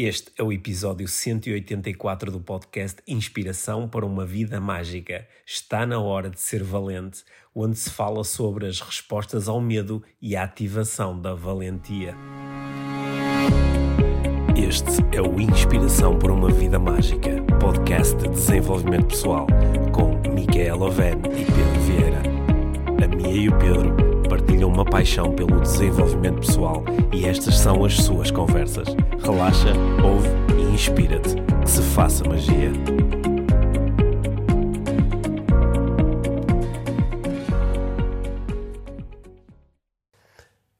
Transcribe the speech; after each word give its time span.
Este 0.00 0.30
é 0.38 0.44
o 0.44 0.52
episódio 0.52 1.08
184 1.08 2.30
do 2.30 2.38
podcast 2.38 3.02
Inspiração 3.04 3.88
para 3.88 4.06
uma 4.06 4.24
Vida 4.24 4.60
Mágica. 4.60 5.26
Está 5.44 5.84
na 5.84 5.98
hora 5.98 6.30
de 6.30 6.40
ser 6.40 6.62
valente, 6.62 7.24
onde 7.52 7.76
se 7.76 7.90
fala 7.90 8.22
sobre 8.22 8.68
as 8.68 8.80
respostas 8.80 9.48
ao 9.48 9.60
medo 9.60 10.00
e 10.22 10.36
a 10.36 10.44
ativação 10.44 11.20
da 11.20 11.34
valentia. 11.34 12.14
Este 14.56 15.16
é 15.16 15.20
o 15.20 15.40
Inspiração 15.40 16.16
para 16.16 16.32
uma 16.32 16.48
Vida 16.48 16.78
Mágica, 16.78 17.42
podcast 17.58 18.16
de 18.18 18.28
desenvolvimento 18.28 19.06
pessoal, 19.06 19.48
com 19.92 20.14
Micaela 20.32 20.86
Oven 20.86 21.18
e 21.24 21.44
Pedro 21.44 21.80
Vieira. 21.80 22.22
A 23.02 23.16
Mia 23.16 23.34
e 23.34 23.48
o 23.48 23.58
Pedro 23.58 24.07
partilham 24.38 24.70
uma 24.70 24.84
paixão 24.84 25.34
pelo 25.34 25.60
desenvolvimento 25.60 26.46
pessoal 26.46 26.84
e 27.12 27.26
estas 27.26 27.58
são 27.58 27.84
as 27.84 27.96
suas 27.96 28.30
conversas. 28.30 28.88
Relaxa, 29.20 29.72
ouve 30.02 30.28
e 30.56 30.74
inspira-te. 30.74 31.34
Que 31.60 31.68
se 31.68 31.82
faça 31.82 32.24
magia. 32.24 32.70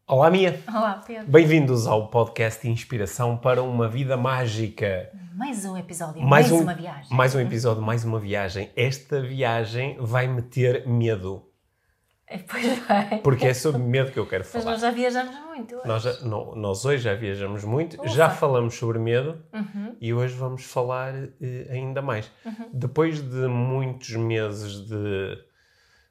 Olá, 0.07 0.31
Mia. 0.31 0.61
Olá, 0.69 1.03
Pedro. 1.05 1.27
Bem-vindos 1.27 1.87
ao 1.87 2.09
podcast 2.09 2.67
Inspiração 2.67 3.37
para 3.37 3.63
uma 3.63 3.89
Vida 3.89 4.17
Mágica. 4.17 5.11
Mais 5.35 5.65
um 5.65 5.77
episódio, 5.77 6.23
mais, 6.23 6.49
mais 6.49 6.53
um, 6.53 6.63
uma 6.63 6.75
viagem. 6.75 7.17
Mais 7.17 7.35
um 7.35 7.41
episódio, 7.41 7.83
mais 7.83 8.05
uma 8.05 8.19
viagem. 8.19 8.71
Esta 8.77 9.21
viagem 9.21 9.97
vai 10.01 10.27
meter 10.27 10.87
medo 10.87 11.48
pois 12.51 12.79
vai. 12.81 13.19
Porque 13.23 13.47
é 13.47 13.55
sobre 13.55 13.83
medo 13.83 14.13
que 14.13 14.19
eu 14.19 14.27
quero 14.27 14.45
falar. 14.45 14.65
Mas 14.65 14.73
nós 14.73 14.81
já 14.83 14.91
viajamos 14.91 15.35
muito. 15.47 15.77
Hoje. 15.77 15.89
Nós, 15.89 16.03
já, 16.03 16.13
não, 16.21 16.55
nós 16.55 16.85
hoje 16.85 17.03
já 17.03 17.15
viajamos 17.15 17.65
muito, 17.65 17.99
Ufa. 18.01 18.09
já 18.09 18.31
falamos 18.31 18.75
sobre 18.75 18.99
medo 18.99 19.43
uhum. 19.53 19.97
e 20.01 20.13
hoje 20.13 20.35
vamos 20.35 20.65
falar 20.65 21.15
uh, 21.15 21.71
ainda 21.71 22.03
mais. 22.03 22.31
Uhum. 22.45 22.69
Depois 22.73 23.21
de 23.21 23.47
muitos 23.49 24.11
meses 24.11 24.87
de 24.87 25.39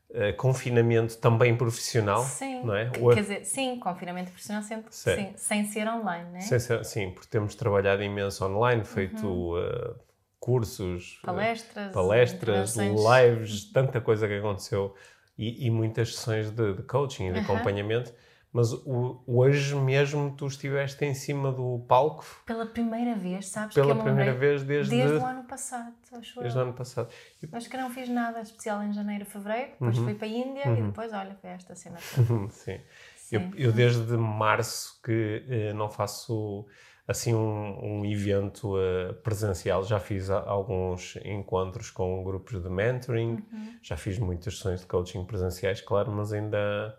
uh, 0.10 0.36
confinamento 0.38 1.18
também 1.18 1.56
profissional, 1.56 2.24
sim. 2.24 2.64
não 2.64 2.76
é? 2.76 2.90
Quer 2.90 3.22
dizer, 3.22 3.46
sim, 3.46 3.80
confinamento 3.80 4.32
profissional 4.32 4.64
sempre, 4.64 4.94
sim, 4.94 5.34
sem 5.36 5.66
ser 5.66 5.88
online, 5.88 6.30
não 6.32 6.38
é? 6.38 6.42
Ser, 6.42 6.84
sim, 6.84 7.12
porque 7.12 7.28
temos 7.30 7.54
trabalhado 7.56 8.02
imenso 8.02 8.46
online, 8.46 8.84
feito 8.84 9.28
uhum. 9.28 9.60
uh, 9.60 9.96
cursos, 10.40 11.20
palestras, 11.24 11.92
palestras 11.92 12.76
lives, 12.76 13.72
tanta 13.72 14.02
coisa 14.02 14.28
que 14.28 14.36
aconteceu 14.36 14.96
e, 15.38 15.68
e 15.68 15.72
muitas 15.72 16.16
sessões 16.16 16.50
de, 16.52 16.74
de 16.74 16.84
coaching 16.84 17.28
e 17.28 17.34
de 17.34 17.40
acompanhamento. 17.40 18.14
Mas 18.52 18.72
o, 18.74 19.22
hoje 19.28 19.76
mesmo 19.76 20.34
tu 20.36 20.48
estiveste 20.48 21.04
em 21.06 21.14
cima 21.14 21.52
do 21.52 21.86
palco. 21.88 22.26
Pela 22.46 22.66
primeira 22.66 23.14
vez, 23.16 23.50
sabes? 23.50 23.76
Pela 23.76 23.96
primeira 23.96 24.34
vez 24.34 24.64
desde... 24.64 24.96
Desde 24.96 25.18
o 25.18 25.26
ano 25.26 25.44
passado, 25.44 25.94
acho 26.14 26.40
Desde 26.40 26.58
o 26.58 26.62
ano 26.62 26.74
passado. 26.74 27.10
Acho 27.52 27.70
que 27.70 27.78
não 27.78 27.90
fiz 27.90 28.10
nada 28.10 28.42
especial 28.42 28.82
em 28.84 28.94
janeiro, 28.94 29.26
fevereiro. 29.26 29.72
Depois 29.72 29.98
uhum. 29.98 30.06
fui 30.06 30.16
para 30.16 30.28
a 30.28 30.32
Índia 30.32 30.68
uhum. 30.68 30.78
e 30.78 30.82
depois, 30.84 31.14
olha, 31.14 31.36
foi 31.36 31.50
esta 31.52 31.76
cena 31.76 31.98
toda. 32.16 32.50
Sim. 32.50 32.80
Sim. 33.18 33.36
Eu, 33.36 33.52
eu, 33.58 33.72
desde 33.74 34.16
março 34.16 35.02
que 35.04 35.44
eh, 35.50 35.74
não 35.74 35.90
faço 35.90 36.66
assim 37.08 37.34
um, 37.34 38.00
um 38.00 38.06
evento 38.06 38.76
uh, 38.76 39.14
presencial. 39.24 39.84
Já 39.84 40.00
fiz 40.00 40.30
a, 40.30 40.40
alguns 40.40 41.18
encontros 41.24 41.90
com 41.90 42.24
grupos 42.24 42.62
de 42.62 42.70
mentoring, 42.70 43.44
uhum. 43.52 43.78
já 43.82 43.96
fiz 43.96 44.20
muitas 44.20 44.58
sessões 44.58 44.82
de 44.82 44.88
coaching 44.88 45.24
presenciais, 45.24 45.80
claro, 45.80 46.12
mas 46.12 46.34
ainda 46.34 46.98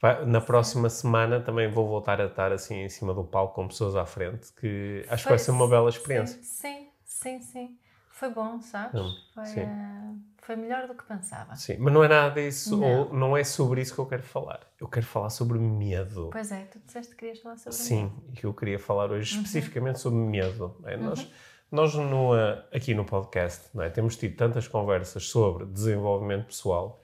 vai, 0.00 0.24
na 0.26 0.40
próxima 0.40 0.90
semana 0.90 1.40
também 1.40 1.70
vou 1.70 1.88
voltar 1.88 2.20
a 2.20 2.26
estar 2.26 2.52
assim 2.52 2.82
em 2.82 2.88
cima 2.88 3.14
do 3.14 3.24
palco 3.24 3.54
com 3.54 3.66
pessoas 3.66 3.96
à 3.96 4.04
frente, 4.04 4.52
que 4.52 5.04
acho 5.08 5.22
Foi, 5.22 5.22
que 5.22 5.28
vai 5.30 5.38
ser 5.38 5.50
uma 5.52 5.68
bela 5.68 5.88
experiência. 5.88 6.38
Sim, 6.42 6.88
sim, 7.04 7.40
sim. 7.40 7.40
sim. 7.40 7.78
Foi 8.16 8.30
bom, 8.30 8.58
sabes? 8.62 8.98
Hum, 8.98 9.14
Foi, 9.34 9.62
uh, 9.62 10.16
foi 10.38 10.56
melhor 10.56 10.86
do 10.86 10.94
que 10.94 11.04
pensava. 11.04 11.54
Sim, 11.54 11.76
mas 11.78 11.92
não 11.92 12.02
é 12.02 12.08
nada 12.08 12.40
disso, 12.40 12.74
não. 12.74 13.00
ou 13.00 13.12
não 13.12 13.36
é 13.36 13.44
sobre 13.44 13.82
isso 13.82 13.94
que 13.94 14.00
eu 14.00 14.06
quero 14.06 14.22
falar. 14.22 14.60
Eu 14.80 14.88
quero 14.88 15.04
falar 15.04 15.28
sobre 15.28 15.58
medo. 15.58 16.30
Pois 16.32 16.50
é, 16.50 16.64
tu 16.64 16.78
disseste 16.78 17.12
que 17.12 17.18
querias 17.18 17.40
falar 17.40 17.58
sobre 17.58 17.76
Sim, 17.76 18.04
medo. 18.04 18.14
Sim, 18.14 18.40
e 18.42 18.46
eu 18.46 18.54
queria 18.54 18.78
falar 18.78 19.10
hoje 19.10 19.36
uhum. 19.36 19.42
especificamente 19.42 20.00
sobre 20.00 20.18
medo. 20.18 20.80
É? 20.86 20.96
Uhum. 20.96 21.02
Nós, 21.02 21.30
nós 21.70 21.94
no, 21.94 22.32
aqui 22.72 22.94
no 22.94 23.04
podcast 23.04 23.68
não 23.74 23.84
é? 23.84 23.90
temos 23.90 24.16
tido 24.16 24.34
tantas 24.34 24.66
conversas 24.66 25.28
sobre 25.28 25.66
desenvolvimento 25.66 26.46
pessoal 26.46 27.02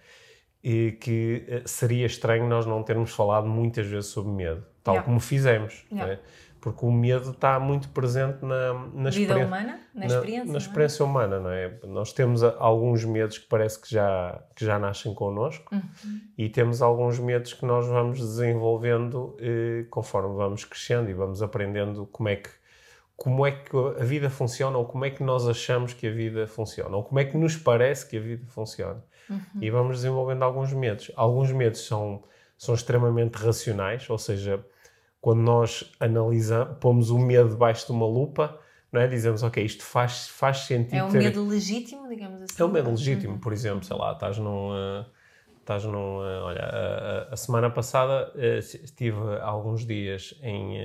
e 0.64 0.92
que 0.92 1.44
eh, 1.46 1.62
seria 1.66 2.06
estranho 2.06 2.48
nós 2.48 2.64
não 2.64 2.82
termos 2.82 3.10
falado 3.12 3.46
muitas 3.46 3.86
vezes 3.86 4.08
sobre 4.10 4.32
medo, 4.32 4.64
tal 4.82 4.94
yeah. 4.94 5.04
como 5.04 5.20
fizemos. 5.20 5.84
Yeah. 5.92 6.14
É? 6.14 6.20
Porque 6.62 6.86
o 6.86 6.92
medo 6.92 7.32
está 7.32 7.58
muito 7.58 7.88
presente 7.88 8.44
na, 8.44 8.72
na 8.94 9.10
vida 9.10 9.36
humana, 9.36 9.80
na 9.92 10.06
experiência, 10.06 10.46
na, 10.46 10.52
na 10.52 10.58
experiência 10.58 11.02
é? 11.02 11.06
humana, 11.06 11.40
não 11.40 11.50
é? 11.50 11.76
Nós 11.88 12.12
temos 12.12 12.44
alguns 12.44 13.04
medos 13.04 13.36
que 13.38 13.48
parece 13.48 13.80
que 13.80 13.90
já 13.90 14.40
que 14.54 14.64
já 14.64 14.78
nascem 14.78 15.12
connosco 15.12 15.74
uhum. 15.74 16.20
e 16.38 16.48
temos 16.48 16.80
alguns 16.80 17.18
medos 17.18 17.52
que 17.52 17.66
nós 17.66 17.88
vamos 17.88 18.20
desenvolvendo 18.20 19.36
eh, 19.40 19.86
conforme 19.90 20.36
vamos 20.36 20.64
crescendo 20.64 21.10
e 21.10 21.14
vamos 21.14 21.42
aprendendo 21.42 22.06
como 22.06 22.28
é 22.28 22.36
que 22.36 22.50
como 23.16 23.44
é 23.44 23.50
que 23.50 23.76
a 24.00 24.04
vida 24.04 24.30
funciona 24.30 24.78
ou 24.78 24.84
como 24.84 25.04
é 25.04 25.10
que 25.10 25.22
nós 25.22 25.48
achamos 25.48 25.92
que 25.92 26.06
a 26.06 26.12
vida 26.12 26.46
funciona 26.46 26.96
ou 26.96 27.02
como 27.02 27.18
é 27.18 27.24
que 27.24 27.36
nos 27.36 27.56
parece 27.56 28.08
que 28.08 28.16
a 28.16 28.20
vida 28.20 28.46
funciona 28.46 29.02
uhum. 29.28 29.40
e 29.60 29.68
vamos 29.68 29.96
desenvolvendo 29.96 30.44
alguns 30.44 30.72
medos. 30.72 31.10
Alguns 31.16 31.50
medos 31.50 31.84
são 31.84 32.22
são 32.56 32.76
extremamente 32.76 33.34
racionais, 33.34 34.08
ou 34.08 34.16
seja, 34.16 34.64
quando 35.22 35.40
nós 35.40 35.88
analisamos, 36.00 36.76
pomos 36.80 37.08
o 37.08 37.18
medo 37.18 37.50
debaixo 37.50 37.86
de 37.86 37.92
uma 37.92 38.04
lupa, 38.04 38.58
não 38.90 39.00
é? 39.00 39.06
Dizemos, 39.06 39.44
ok, 39.44 39.64
isto 39.64 39.84
faz, 39.84 40.26
faz 40.26 40.66
sentido. 40.66 40.96
É 40.96 41.04
um 41.04 41.12
medo 41.12 41.46
legítimo, 41.46 42.08
digamos 42.08 42.42
assim. 42.42 42.60
É 42.60 42.64
um 42.64 42.68
medo 42.68 42.90
legítimo, 42.90 43.38
por 43.38 43.52
exemplo, 43.52 43.84
sei 43.84 43.96
lá, 43.96 44.12
estás 44.12 44.36
num. 44.36 44.70
Uh, 44.70 45.06
estás 45.60 45.84
num. 45.84 46.18
Uh, 46.18 46.42
olha, 46.42 46.64
a, 46.64 47.34
a, 47.34 47.36
semana 47.36 47.70
passada 47.70 48.32
uh, 48.34 48.58
estive 48.58 49.16
alguns 49.40 49.86
dias 49.86 50.34
em, 50.42 50.76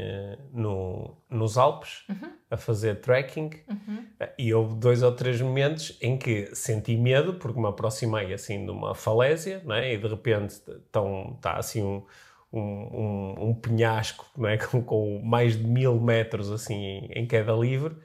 no, 0.54 1.18
nos 1.28 1.58
Alpes 1.58 2.06
uhum. 2.08 2.32
a 2.52 2.58
fazer 2.58 3.02
trekking 3.02 3.50
uhum. 3.68 4.06
e 4.38 4.54
houve 4.54 4.76
dois 4.76 5.02
ou 5.02 5.14
três 5.14 5.42
momentos 5.42 5.98
em 6.00 6.16
que 6.16 6.54
senti 6.54 6.96
medo 6.96 7.34
porque 7.34 7.60
me 7.60 7.68
aproximei 7.68 8.32
assim 8.36 8.64
de 8.64 8.70
uma 8.70 8.94
falésia, 8.94 9.64
não 9.66 9.74
é? 9.74 9.96
E 9.96 9.98
de 9.98 10.08
repente 10.08 10.52
está 10.52 11.58
assim 11.58 11.82
um 11.82 12.04
um, 12.52 12.60
um, 12.60 13.50
um 13.50 13.54
penhasco 13.54 14.26
não 14.38 14.48
é? 14.50 14.58
com, 14.60 14.82
com, 14.82 15.22
mais 15.24 15.58
de 15.58 15.66
mil 15.66 16.00
metros 16.00 16.52
assim 16.52 16.76
em, 16.76 17.12
em, 17.14 17.28
queda 17.28 17.54
livre 17.54 17.96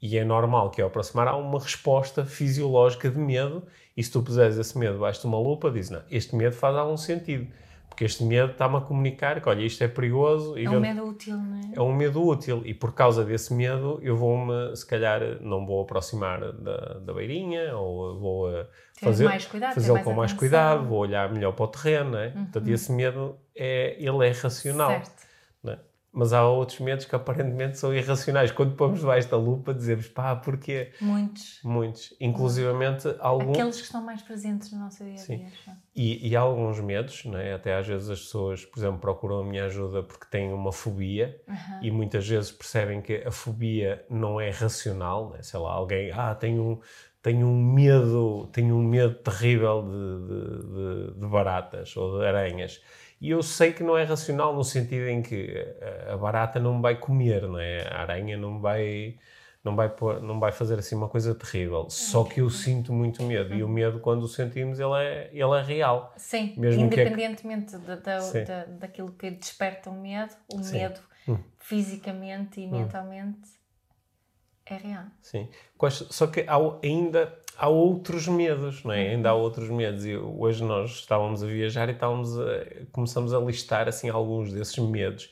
e 0.00 0.18
é 0.18 0.24
normal 0.24 0.70
que 0.70 0.80
ao 0.80 0.88
aproximar 0.88 1.26
há 1.28 1.36
uma 1.36 1.58
resposta 1.58 2.24
fisiológica 2.24 3.10
de 3.10 3.18
medo 3.18 3.66
e 3.96 4.02
se 4.02 4.12
tu 4.12 4.22
puseres 4.22 4.56
esse 4.58 4.76
medo 4.78 4.94
debaixo 4.94 5.22
de 5.22 5.26
uma 5.26 5.38
lupa, 5.38 5.70
diz 5.70 5.88
não, 5.90 6.02
este 6.10 6.36
medo 6.36 6.54
faz 6.54 6.76
algum 6.76 6.96
sentido 6.96 7.46
porque 7.96 8.04
este 8.04 8.22
medo 8.24 8.52
está-me 8.52 8.76
a 8.76 8.80
comunicar 8.82 9.40
que 9.40 9.48
olha, 9.48 9.62
isto 9.62 9.82
é 9.82 9.88
perigoso. 9.88 10.54
é 10.58 10.68
um 10.68 10.78
medo 10.78 11.02
útil, 11.06 11.34
não 11.38 11.56
é? 11.56 11.60
É 11.76 11.80
um 11.80 11.94
medo 11.94 12.22
útil 12.22 12.60
e 12.66 12.74
por 12.74 12.92
causa 12.92 13.24
desse 13.24 13.54
medo 13.54 13.98
eu 14.02 14.14
vou-me, 14.14 14.76
se 14.76 14.86
calhar, 14.86 15.22
não 15.40 15.64
vou 15.64 15.80
aproximar 15.80 16.52
da, 16.52 16.98
da 16.98 17.14
beirinha 17.14 17.74
ou 17.74 18.18
vou 18.18 18.66
fazer, 19.00 19.24
mais 19.24 19.46
cuidado, 19.46 19.74
fazê-lo 19.74 20.02
com 20.02 20.12
mais 20.12 20.34
cuidado, 20.34 20.84
vou 20.86 20.98
olhar 20.98 21.32
melhor 21.32 21.52
para 21.52 21.64
o 21.64 21.68
terreno, 21.68 22.10
não 22.10 22.18
é? 22.18 22.26
Uhum. 22.26 22.44
Portanto, 22.44 22.68
esse 22.68 22.92
medo, 22.92 23.38
é, 23.56 23.96
ele 23.98 24.26
é 24.26 24.30
racional. 24.30 24.90
Certo 24.90 25.26
mas 26.16 26.32
há 26.32 26.48
outros 26.48 26.80
medos 26.80 27.04
que 27.04 27.14
aparentemente 27.14 27.76
são 27.76 27.94
irracionais. 27.94 28.50
Quando 28.50 28.74
pomos 28.74 29.00
debaixo 29.00 29.28
da 29.28 29.36
lupa, 29.36 29.74
dizemos, 29.74 30.08
pá, 30.08 30.34
porquê? 30.34 30.90
Muitos. 30.98 31.60
Muitos. 31.62 32.14
Inclusivamente 32.18 33.14
alguns... 33.18 33.58
Aqueles 33.58 33.76
que 33.76 33.82
estão 33.82 34.02
mais 34.02 34.22
presentes 34.22 34.72
no 34.72 34.78
nosso 34.78 35.04
dia-a-dia. 35.04 35.46
E, 35.94 36.26
e 36.26 36.34
há 36.34 36.40
alguns 36.40 36.80
medos, 36.80 37.26
né? 37.26 37.52
até 37.52 37.76
às 37.76 37.86
vezes 37.86 38.08
as 38.08 38.20
pessoas, 38.20 38.64
por 38.64 38.78
exemplo, 38.78 38.98
procuram 38.98 39.40
a 39.40 39.44
minha 39.44 39.66
ajuda 39.66 40.02
porque 40.02 40.24
têm 40.30 40.50
uma 40.54 40.72
fobia 40.72 41.38
uhum. 41.46 41.82
e 41.82 41.90
muitas 41.90 42.26
vezes 42.26 42.50
percebem 42.50 43.02
que 43.02 43.16
a 43.16 43.30
fobia 43.30 44.02
não 44.08 44.40
é 44.40 44.48
racional, 44.48 45.32
né? 45.34 45.42
sei 45.42 45.60
lá, 45.60 45.72
alguém, 45.72 46.10
ah, 46.12 46.34
tem 46.34 46.58
um, 46.58 46.80
tenho 47.20 47.46
um 47.46 47.62
medo, 47.62 48.48
tenho 48.54 48.74
um 48.74 48.82
medo 48.82 49.16
terrível 49.16 49.82
de, 49.82 50.26
de, 50.28 51.12
de, 51.12 51.20
de 51.20 51.26
baratas 51.26 51.94
ou 51.94 52.20
de 52.20 52.26
aranhas 52.26 52.80
e 53.20 53.30
eu 53.30 53.42
sei 53.42 53.72
que 53.72 53.82
não 53.82 53.96
é 53.96 54.04
racional 54.04 54.54
no 54.54 54.62
sentido 54.62 55.08
em 55.08 55.22
que 55.22 55.54
a 56.08 56.16
barata 56.16 56.60
não 56.60 56.76
me 56.76 56.82
vai 56.82 56.96
comer, 56.96 57.42
não 57.42 57.58
é? 57.58 57.86
A 57.88 58.02
aranha 58.02 58.36
não 58.36 58.60
vai 58.60 59.18
não 59.66 59.74
vai 59.74 59.88
pôr, 59.88 60.22
não 60.22 60.38
vai 60.38 60.52
fazer 60.52 60.78
assim 60.78 60.94
uma 60.94 61.08
coisa 61.08 61.34
terrível. 61.34 61.90
Só 61.90 62.22
que 62.22 62.40
eu 62.40 62.48
sinto 62.48 62.92
muito 62.92 63.22
medo 63.24 63.52
e 63.52 63.64
o 63.64 63.68
medo 63.68 63.98
quando 63.98 64.22
o 64.22 64.28
sentimos 64.28 64.78
ele 64.78 64.94
é 64.94 65.30
ele 65.32 65.58
é 65.58 65.62
real. 65.62 66.14
Sim. 66.16 66.54
Mesmo 66.56 66.82
independentemente 66.82 67.74
é 67.74 67.78
que... 67.78 67.84
da, 67.84 67.96
da, 67.96 68.20
Sim. 68.20 68.44
da, 68.44 68.64
daquilo 68.64 69.10
que 69.10 69.28
desperta 69.30 69.90
o 69.90 69.94
medo, 69.94 70.32
o 70.52 70.62
Sim. 70.62 70.78
medo 70.78 71.00
hum. 71.28 71.38
fisicamente 71.58 72.60
e 72.60 72.66
hum. 72.66 72.70
mentalmente 72.70 73.48
é 74.66 74.76
real. 74.76 75.06
Sim. 75.20 75.48
Só 75.90 76.28
que 76.28 76.44
há 76.46 76.56
ainda 76.82 77.36
há 77.56 77.68
outros 77.68 78.28
medos, 78.28 78.84
não 78.84 78.92
é? 78.92 79.10
Ainda 79.10 79.30
há 79.30 79.34
outros 79.34 79.68
medos. 79.70 80.04
E 80.04 80.16
hoje 80.16 80.62
nós 80.64 80.90
estávamos 80.90 81.42
a 81.42 81.46
viajar 81.46 81.88
e 81.88 81.92
estávamos 81.92 82.38
a, 82.38 82.64
começamos 82.92 83.32
a 83.32 83.38
listar 83.38 83.88
assim 83.88 84.08
alguns 84.08 84.52
desses 84.52 84.78
medos 84.78 85.30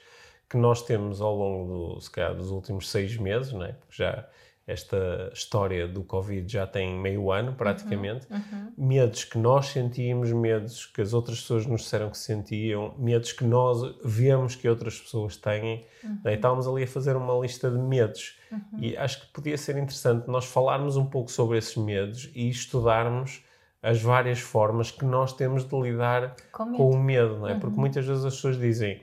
que 0.48 0.56
nós 0.56 0.82
temos 0.82 1.20
ao 1.20 1.34
longo 1.34 1.94
do, 1.94 2.00
se 2.00 2.10
calhar, 2.10 2.34
dos 2.34 2.50
últimos 2.50 2.90
seis 2.90 3.16
meses, 3.16 3.52
não 3.52 3.64
é? 3.64 3.72
Porque 3.72 3.94
já 3.96 4.26
esta 4.66 5.30
história 5.32 5.86
do 5.86 6.02
Covid 6.02 6.50
já 6.50 6.66
tem 6.66 6.98
meio 6.98 7.30
ano, 7.30 7.54
praticamente. 7.54 8.26
Uhum, 8.30 8.36
uhum. 8.36 8.72
Medos 8.88 9.24
que 9.24 9.36
nós 9.36 9.66
sentimos, 9.66 10.32
medos 10.32 10.86
que 10.86 11.02
as 11.02 11.12
outras 11.12 11.40
pessoas 11.40 11.66
nos 11.66 11.82
disseram 11.82 12.08
que 12.08 12.16
sentiam, 12.16 12.94
medos 12.96 13.32
que 13.32 13.44
nós 13.44 13.94
vemos 14.02 14.56
que 14.56 14.66
outras 14.66 14.98
pessoas 14.98 15.36
têm. 15.36 15.84
Uhum. 16.02 16.18
Né? 16.24 16.32
E 16.32 16.34
estávamos 16.36 16.66
ali 16.66 16.84
a 16.84 16.86
fazer 16.86 17.14
uma 17.14 17.34
lista 17.34 17.70
de 17.70 17.76
medos. 17.76 18.38
Uhum. 18.50 18.60
E 18.78 18.96
acho 18.96 19.20
que 19.20 19.32
podia 19.34 19.58
ser 19.58 19.76
interessante 19.76 20.28
nós 20.28 20.46
falarmos 20.46 20.96
um 20.96 21.04
pouco 21.04 21.30
sobre 21.30 21.58
esses 21.58 21.76
medos 21.76 22.30
e 22.34 22.48
estudarmos 22.48 23.44
as 23.82 24.00
várias 24.00 24.40
formas 24.40 24.90
que 24.90 25.04
nós 25.04 25.34
temos 25.34 25.68
de 25.68 25.78
lidar 25.78 26.36
com, 26.50 26.72
com 26.72 26.90
o 26.90 26.98
medo, 26.98 27.40
não 27.40 27.48
é? 27.48 27.54
Porque 27.54 27.74
uhum. 27.74 27.80
muitas 27.80 28.06
vezes 28.06 28.24
as 28.24 28.34
pessoas 28.34 28.58
dizem, 28.58 29.02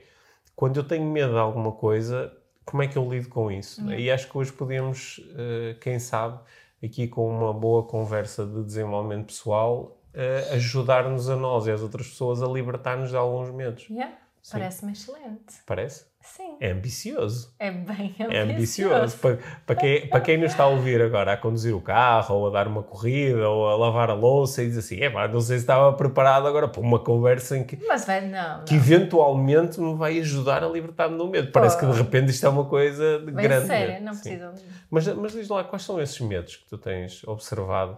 quando 0.55 0.77
eu 0.77 0.83
tenho 0.83 1.05
medo 1.05 1.33
de 1.33 1.37
alguma 1.37 1.71
coisa, 1.71 2.35
como 2.65 2.83
é 2.83 2.87
que 2.87 2.97
eu 2.97 3.09
lido 3.09 3.29
com 3.29 3.51
isso? 3.51 3.81
Uhum. 3.81 3.93
E 3.93 4.09
acho 4.11 4.29
que 4.29 4.37
hoje 4.37 4.51
podemos, 4.51 5.17
uh, 5.17 5.79
quem 5.79 5.99
sabe, 5.99 6.39
aqui 6.83 7.07
com 7.07 7.27
uma 7.29 7.53
boa 7.53 7.83
conversa 7.83 8.45
de 8.45 8.63
desenvolvimento 8.63 9.27
pessoal, 9.27 9.99
uh, 10.13 10.53
ajudar-nos 10.53 11.29
a 11.29 11.35
nós 11.35 11.67
e 11.67 11.71
às 11.71 11.81
outras 11.81 12.07
pessoas 12.07 12.41
a 12.41 12.47
libertar-nos 12.47 13.09
de 13.09 13.15
alguns 13.17 13.49
medos. 13.51 13.87
Yeah. 13.89 14.15
Parece-me 14.49 14.91
excelente. 14.93 15.61
Parece? 15.65 16.05
Sim. 16.19 16.57
É 16.59 16.71
ambicioso. 16.71 17.53
É 17.59 17.71
bem 17.71 18.15
ambicioso. 18.19 18.31
É 18.31 18.41
ambicioso. 18.41 19.17
Para, 19.17 19.39
para, 19.65 19.75
quem, 19.75 20.07
para 20.07 20.21
quem 20.21 20.37
nos 20.37 20.51
está 20.51 20.63
a 20.63 20.67
ouvir 20.67 21.01
agora 21.01 21.33
a 21.33 21.37
conduzir 21.37 21.75
o 21.75 21.81
carro, 21.81 22.35
ou 22.35 22.47
a 22.47 22.49
dar 22.51 22.67
uma 22.67 22.81
corrida, 22.81 23.47
ou 23.47 23.69
a 23.69 23.75
lavar 23.75 24.09
a 24.09 24.13
louça, 24.13 24.63
e 24.63 24.67
diz 24.67 24.77
assim: 24.77 24.99
é 24.99 25.09
pá, 25.09 25.27
não 25.27 25.41
sei 25.41 25.57
se 25.57 25.63
estava 25.63 25.93
preparado 25.93 26.47
agora 26.47 26.67
para 26.67 26.81
uma 26.81 26.99
conversa 26.99 27.57
em 27.57 27.63
que. 27.63 27.77
Mas 27.87 28.05
vai, 28.05 28.21
não. 28.21 28.65
Que 28.65 28.75
eventualmente 28.75 29.79
me 29.79 29.95
vai 29.95 30.19
ajudar 30.19 30.63
a 30.63 30.67
libertar-me 30.67 31.17
do 31.17 31.27
medo. 31.27 31.51
Parece 31.51 31.79
que 31.79 31.85
de 31.85 31.93
repente 31.93 32.29
isto 32.31 32.45
é 32.45 32.49
uma 32.49 32.65
coisa 32.65 33.19
bem 33.19 33.35
grande. 33.35 33.67
Sério, 33.67 34.03
não 34.03 34.13
precisa. 34.13 34.53
Mas, 34.89 35.07
mas 35.07 35.31
diz 35.33 35.49
lá, 35.49 35.63
quais 35.63 35.83
são 35.83 36.01
esses 36.01 36.19
medos 36.19 36.55
que 36.55 36.67
tu 36.67 36.77
tens 36.77 37.23
observado? 37.25 37.97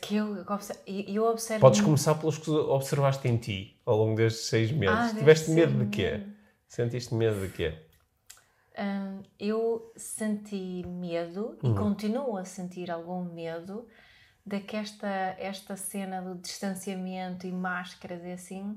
Que 0.00 0.16
eu, 0.16 0.44
eu 0.86 1.24
observo. 1.24 1.60
Podes 1.60 1.80
começar 1.80 2.14
pelos 2.14 2.38
que 2.38 2.50
observaste 2.50 3.26
em 3.26 3.36
ti 3.36 3.73
ao 3.84 3.96
longo 3.96 4.16
destes 4.16 4.46
seis 4.46 4.72
meses. 4.72 5.12
Ah, 5.12 5.14
Tiveste 5.14 5.50
medo 5.50 5.84
de 5.84 5.90
quê? 5.90 6.22
Sentiste 6.68 7.14
medo 7.14 7.40
de 7.46 7.52
quê? 7.52 7.74
Hum, 8.78 9.22
eu 9.38 9.92
senti 9.96 10.84
medo 10.86 11.56
e 11.62 11.68
uhum. 11.68 11.74
continuo 11.74 12.36
a 12.36 12.44
sentir 12.44 12.90
algum 12.90 13.24
medo 13.24 13.86
de 14.44 14.60
que 14.60 14.76
esta, 14.76 15.36
esta 15.38 15.76
cena 15.76 16.20
do 16.20 16.34
distanciamento 16.34 17.46
e 17.46 17.52
máscaras 17.52 18.24
e 18.24 18.32
assim 18.32 18.76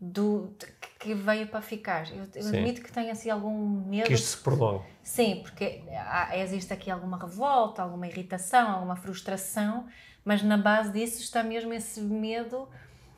do, 0.00 0.54
que 1.00 1.14
veio 1.14 1.48
para 1.48 1.60
ficar. 1.60 2.08
Eu, 2.12 2.28
eu 2.34 2.48
admito 2.48 2.82
que 2.82 2.92
tenha 2.92 3.12
assim 3.12 3.30
algum 3.30 3.84
medo. 3.86 4.06
Que 4.06 4.14
isto 4.14 4.26
se 4.26 4.36
prolongue. 4.36 4.84
Sim, 5.02 5.40
porque 5.42 5.82
há, 5.90 6.36
existe 6.38 6.72
aqui 6.72 6.90
alguma 6.90 7.18
revolta, 7.18 7.82
alguma 7.82 8.06
irritação, 8.06 8.70
alguma 8.70 8.94
frustração, 8.94 9.86
mas 10.24 10.42
na 10.42 10.56
base 10.56 10.92
disso 10.92 11.20
está 11.20 11.42
mesmo 11.42 11.72
esse 11.72 12.00
medo, 12.00 12.68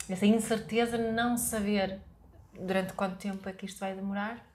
essa 0.08 0.26
incerteza 0.26 0.98
de 0.98 1.10
não 1.12 1.36
saber 1.36 2.00
durante 2.58 2.92
quanto 2.92 3.16
tempo 3.16 3.48
é 3.48 3.52
que 3.52 3.66
isto 3.66 3.80
vai 3.80 3.94
demorar. 3.94 4.46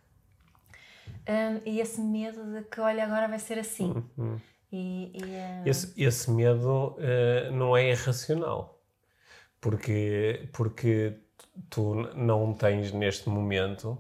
Um, 1.27 1.61
e 1.65 1.79
esse 1.79 2.01
medo 2.01 2.43
de 2.53 2.63
que, 2.63 2.79
olha, 2.79 3.03
agora 3.03 3.27
vai 3.27 3.39
ser 3.39 3.57
assim. 3.57 4.03
Uhum. 4.17 4.39
E, 4.71 5.11
e 5.13 5.23
um... 5.23 5.65
esse, 5.65 5.93
esse 6.01 6.29
medo 6.31 6.95
uh, 6.97 7.51
não 7.51 7.75
é 7.75 7.89
irracional. 7.89 8.79
Porque, 9.59 10.47
porque 10.53 11.17
tu 11.69 11.95
não 12.15 12.53
tens 12.53 12.91
neste 12.91 13.29
momento 13.29 13.97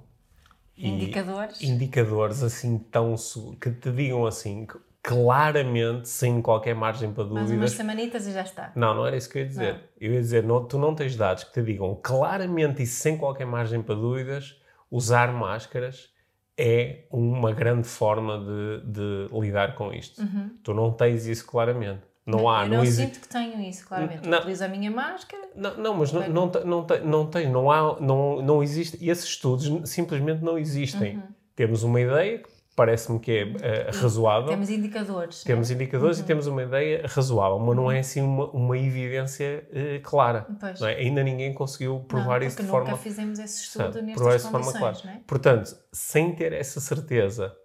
indicadores, 0.77 1.61
indicadores 1.61 2.43
assim 2.43 2.77
tão 2.77 3.15
que 3.59 3.71
te 3.71 3.91
digam 3.91 4.25
assim 4.25 4.67
claramente, 5.05 6.09
sem 6.09 6.41
qualquer 6.41 6.73
margem 6.73 7.13
para 7.13 7.25
dúvidas. 7.25 7.49
Mais 7.49 7.61
umas 7.61 7.71
semanitas 7.73 8.25
e 8.25 8.31
já 8.31 8.41
está. 8.41 8.71
Não, 8.75 8.95
não 8.95 9.05
era 9.05 9.15
isso 9.15 9.29
que 9.29 9.37
eu 9.37 9.43
ia 9.43 9.47
dizer. 9.47 9.73
Não. 9.73 9.79
Eu 10.01 10.13
ia 10.13 10.19
dizer, 10.19 10.43
não, 10.43 10.65
tu 10.65 10.79
não 10.79 10.95
tens 10.95 11.15
dados 11.15 11.43
que 11.43 11.53
te 11.53 11.61
digam 11.61 11.95
claramente 12.01 12.81
e 12.81 12.87
sem 12.87 13.15
qualquer 13.15 13.45
margem 13.45 13.83
para 13.83 13.93
dúvidas, 13.93 14.59
usar 14.89 15.31
máscaras 15.31 16.09
é 16.57 17.03
uma 17.11 17.51
grande 17.51 17.87
forma 17.87 18.39
de, 18.39 18.91
de 18.91 19.39
lidar 19.39 19.75
com 19.75 19.93
isto. 19.93 20.23
Uhum. 20.23 20.49
Tu 20.63 20.73
não 20.73 20.91
tens 20.91 21.27
isso 21.27 21.45
claramente. 21.45 22.01
Não 22.25 22.49
há, 22.49 22.63
eu 22.63 22.69
não, 22.69 22.77
não 22.77 22.83
existe. 22.83 23.13
sinto 23.13 23.21
que 23.21 23.29
tenho 23.29 23.61
isso, 23.61 23.87
claramente. 23.87 24.27
Não, 24.27 24.39
Utilizo 24.39 24.63
a 24.63 24.67
minha 24.67 24.89
máscara. 24.89 25.43
Não, 25.55 25.77
não 25.77 25.93
mas 25.93 26.11
não, 26.11 26.27
não, 26.27 26.51
não, 26.65 26.87
não 27.03 27.27
tem, 27.27 27.47
não 27.47 27.69
há, 27.69 27.99
não, 27.99 28.41
não 28.41 28.63
existe. 28.63 28.97
Esses 29.07 29.25
estudos 29.25 29.87
simplesmente 29.87 30.43
não 30.43 30.57
existem. 30.57 31.17
Uhum. 31.17 31.23
Temos 31.55 31.83
uma 31.83 32.01
ideia 32.01 32.39
que 32.39 32.54
parece-me 32.75 33.19
que 33.19 33.31
é 33.31 33.43
uh, 33.43 34.01
razoável. 34.01 34.49
Temos 34.49 34.69
indicadores. 34.69 35.43
Temos 35.43 35.69
né? 35.69 35.75
indicadores 35.75 36.17
uhum. 36.17 36.23
e 36.23 36.27
temos 36.27 36.47
uma 36.47 36.63
ideia 36.63 37.05
razoável, 37.07 37.59
mas 37.59 37.75
não 37.75 37.89
é 37.89 37.95
uhum. 37.95 37.99
assim 37.99 38.21
uma, 38.21 38.45
uma 38.51 38.77
evidência 38.77 39.67
uh, 39.71 40.01
clara. 40.01 40.45
É? 40.81 40.95
Ainda 41.01 41.23
ninguém 41.23 41.53
conseguiu 41.53 41.99
provar 42.07 42.41
não, 42.41 42.47
isso 42.47 42.61
de 42.61 42.67
forma... 42.67 42.89
nunca 42.89 43.01
fizemos 43.01 43.39
esse 43.39 43.63
estudo 43.63 44.01
nestas 44.01 44.43
condições, 44.43 44.51
forma 44.51 44.73
clara. 44.73 44.97
É? 45.05 45.19
Portanto, 45.25 45.75
sem 45.91 46.35
ter 46.35 46.51
essa 46.51 46.79
certeza 46.79 47.55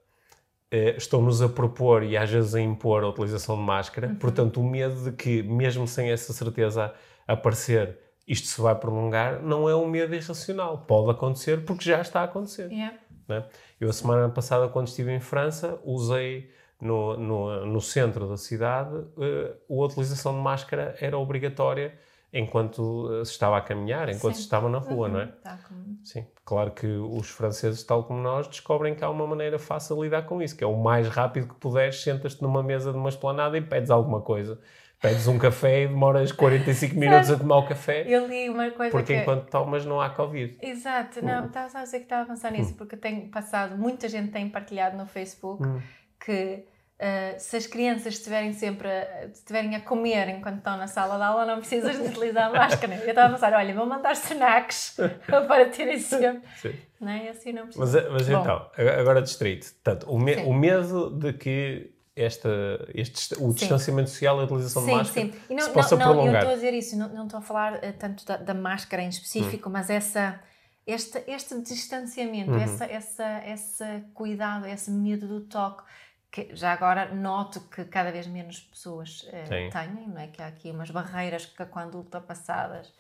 eh, 0.73 0.95
estão-nos 0.97 1.43
a 1.43 1.49
propor 1.49 2.05
e 2.05 2.17
às 2.17 2.31
vezes 2.31 2.55
a 2.55 2.61
impor 2.61 3.03
a 3.03 3.09
utilização 3.09 3.57
de 3.57 3.63
máscara. 3.63 4.07
Uhum. 4.07 4.15
Portanto, 4.15 4.61
o 4.61 4.65
medo 4.65 5.11
de 5.11 5.13
que, 5.13 5.43
mesmo 5.43 5.89
sem 5.89 6.13
essa 6.13 6.33
certeza 6.33 6.95
aparecer, 7.27 7.99
isto 8.27 8.47
se 8.47 8.61
vai 8.61 8.77
prolongar, 8.77 9.43
não 9.43 9.69
é 9.69 9.75
um 9.75 9.89
medo 9.89 10.15
irracional. 10.15 10.85
Pode 10.87 11.11
acontecer 11.11 11.65
porque 11.65 11.85
já 11.85 12.01
está 12.01 12.21
a 12.21 12.25
acontecer. 12.25 12.71
Yeah. 12.71 12.97
Né? 13.27 13.45
Eu, 13.81 13.89
a 13.89 13.93
semana 13.93 14.29
passada, 14.29 14.69
quando 14.69 14.89
estive 14.89 15.11
em 15.13 15.21
França, 15.21 15.81
usei 15.85 16.51
no, 16.81 17.17
no, 17.17 17.67
no 17.67 17.81
centro 17.81 18.29
da 18.29 18.37
cidade, 18.37 18.95
uh, 18.95 19.83
a 19.83 19.87
utilização 19.87 20.35
de 20.35 20.41
máscara 20.41 20.95
era 21.01 21.17
obrigatória 21.19 21.95
enquanto 22.33 23.25
se 23.25 23.33
estava 23.33 23.57
a 23.57 23.61
caminhar, 23.61 24.09
enquanto 24.09 24.35
Sim. 24.35 24.41
se 24.41 24.43
estava 24.43 24.69
na 24.69 24.79
rua, 24.79 25.09
uhum. 25.09 25.15
não 25.15 25.21
é? 25.21 25.27
Tá 25.27 25.59
como... 25.67 25.99
Sim. 26.05 26.25
Claro 26.45 26.71
que 26.71 26.87
os 26.87 27.29
franceses, 27.29 27.83
tal 27.83 28.05
como 28.05 28.21
nós, 28.21 28.47
descobrem 28.47 28.95
que 28.95 29.05
há 29.05 29.11
uma 29.11 29.27
maneira 29.27 29.59
fácil 29.59 29.97
de 29.97 30.03
lidar 30.03 30.23
com 30.23 30.41
isso, 30.41 30.57
que 30.57 30.63
é 30.63 30.67
o 30.67 30.77
mais 30.77 31.09
rápido 31.09 31.49
que 31.49 31.55
puderes, 31.57 32.03
sentas-te 32.03 32.41
numa 32.43 32.63
mesa 32.63 32.93
de 32.93 32.99
uma 32.99 33.09
esplanada 33.09 33.59
e 33.59 33.61
pedes 33.61 33.91
alguma 33.91 34.21
coisa. 34.21 34.61
Pedes 35.01 35.27
um 35.27 35.39
café 35.39 35.85
e 35.85 35.89
demoras 35.89 36.31
45 36.31 36.95
minutos 36.95 37.31
a 37.31 37.39
tomar 37.39 37.57
o 37.57 37.67
café. 37.67 38.05
Eu 38.07 38.27
li 38.27 38.51
uma 38.51 38.71
coisa 38.71 38.91
Porque 38.91 39.15
que... 39.15 39.21
enquanto 39.21 39.49
tomas 39.49 39.87
não 39.87 39.99
há 39.99 40.11
Covid. 40.11 40.59
Exato. 40.61 41.25
Não, 41.25 41.45
hum. 41.45 41.47
estava 41.47 41.79
a 41.79 41.83
dizer 41.83 41.99
que 41.99 42.05
estava 42.05 42.23
a 42.25 42.27
pensar 42.27 42.53
nisso, 42.53 42.73
hum. 42.73 42.77
porque 42.77 42.97
tenho 42.97 43.29
passado, 43.29 43.79
muita 43.79 44.09
gente 44.09 44.31
tem 44.31 44.49
partilhado 44.51 44.99
no 44.99 45.07
Facebook 45.07 45.67
hum. 45.67 45.81
que 46.23 46.65
Uh, 47.01 47.33
se 47.41 47.57
as 47.57 47.67
crianças 47.67 48.13
estiverem 48.13 48.53
sempre 48.53 48.87
a, 48.87 49.25
estiverem 49.33 49.75
a 49.75 49.81
comer 49.81 50.29
enquanto 50.29 50.59
estão 50.59 50.77
na 50.77 50.87
sala 50.87 51.17
de 51.17 51.23
aula, 51.23 51.47
não 51.47 51.57
precisas 51.57 51.97
de 51.97 52.03
utilizar 52.07 52.51
a 52.51 52.53
máscara. 52.53 52.95
Eu 52.95 53.09
estava 53.09 53.29
a 53.29 53.33
pensar, 53.33 53.55
olha, 53.55 53.75
vou 53.75 53.87
mandar 53.87 54.13
snacks 54.13 54.99
para 55.27 55.65
terem 55.71 55.99
sempre. 55.99 56.43
Sim. 56.57 56.75
Não 57.01 57.11
é? 57.11 57.31
Assim 57.31 57.55
não 57.55 57.63
precisa. 57.69 58.03
Mas, 58.03 58.13
mas 58.13 58.29
então, 58.29 58.71
agora 59.01 59.23
distrito. 59.23 59.73
Portanto, 59.83 60.11
o, 60.11 60.19
me, 60.19 60.37
o 60.45 60.53
medo 60.53 61.09
de 61.09 61.33
que 61.33 61.91
esta, 62.23 62.49
este, 62.95 63.35
o 63.39 63.53
distanciamento 63.53 64.11
social 64.11 64.39
e 64.39 64.41
a 64.41 64.45
utilização 64.45 64.83
sim, 64.83 64.89
de 64.89 64.97
máscara 64.97 65.27
sim. 65.27 65.41
E 65.49 65.55
não, 65.55 65.65
se 65.65 65.71
possa 65.71 65.97
não, 65.97 66.07
prolongar. 66.07 66.27
Não, 66.27 66.33
eu 66.33 66.39
estou 66.39 66.53
a 66.53 66.55
dizer 66.55 66.75
isso, 66.75 66.99
não, 66.99 67.09
não 67.09 67.25
estou 67.25 67.39
a 67.39 67.43
falar 67.43 67.75
uh, 67.75 67.93
tanto 67.99 68.25
da, 68.25 68.37
da, 68.37 68.55
máscara 68.55 69.03
em 69.03 69.09
específico, 69.09 69.69
hum. 69.69 69.73
mas 69.73 69.91
essa... 69.91 70.41
Este, 70.87 71.23
este 71.29 71.61
distanciamento, 71.61 72.51
uhum. 72.51 72.59
essa, 72.59 72.85
essa, 72.85 73.43
esse 73.47 73.85
cuidado, 74.13 74.67
esse 74.67 74.91
medo 74.91 75.29
do 75.29 75.43
toque, 75.43 75.85
que 76.33 76.49
já 76.57 76.73
agora 76.73 77.15
noto 77.15 77.61
que 77.61 77.85
cada 77.85 78.11
vez 78.11 78.27
menos 78.27 78.61
pessoas 78.61 79.23
uh, 79.25 79.71
têm, 79.71 80.09
não 80.09 80.19
é? 80.19 80.29
que 80.29 80.43
há 80.43 80.49
aqui 80.49 80.71
umas 80.71 80.91
barreiras 80.91 81.45
que 81.45 81.65
quando 81.67 81.97
ultrapassadas 81.97 82.93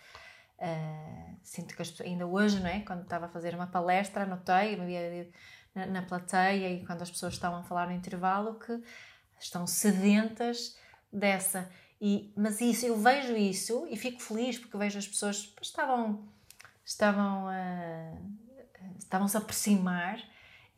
uh, 0.61 1.37
sinto 1.43 1.75
que 1.75 1.83
as 1.83 1.91
pessoas, 1.91 2.09
ainda 2.09 2.27
hoje, 2.27 2.61
não 2.61 2.69
é? 2.69 2.81
quando 2.81 3.03
estava 3.03 3.27
a 3.27 3.29
fazer 3.29 3.55
uma 3.55 3.67
palestra, 3.67 4.27
notei 4.27 4.77
na, 5.75 5.87
na 5.87 6.03
plateia 6.03 6.71
e 6.71 6.85
quando 6.85 7.03
as 7.03 7.11
pessoas 7.11 7.35
estavam 7.35 7.61
a 7.61 7.63
falar 7.63 7.87
no 7.87 7.93
intervalo 7.93 8.55
que 8.55 8.81
estão 9.41 9.67
sedentas 9.67 10.77
dessa. 11.13 11.71
E, 12.01 12.33
mas 12.37 12.61
isso, 12.61 12.87
eu 12.87 12.97
vejo 12.97 13.37
isso 13.37 13.87
e 13.91 13.97
fico 13.97 14.21
feliz 14.21 14.59
porque 14.59 14.77
vejo 14.77 14.99
as 14.99 15.07
pessoas 15.07 15.53
estavam 15.61 16.29
estavam 16.85 17.47
estavam-se 18.99 19.37
a 19.37 19.41
aproximar 19.41 20.19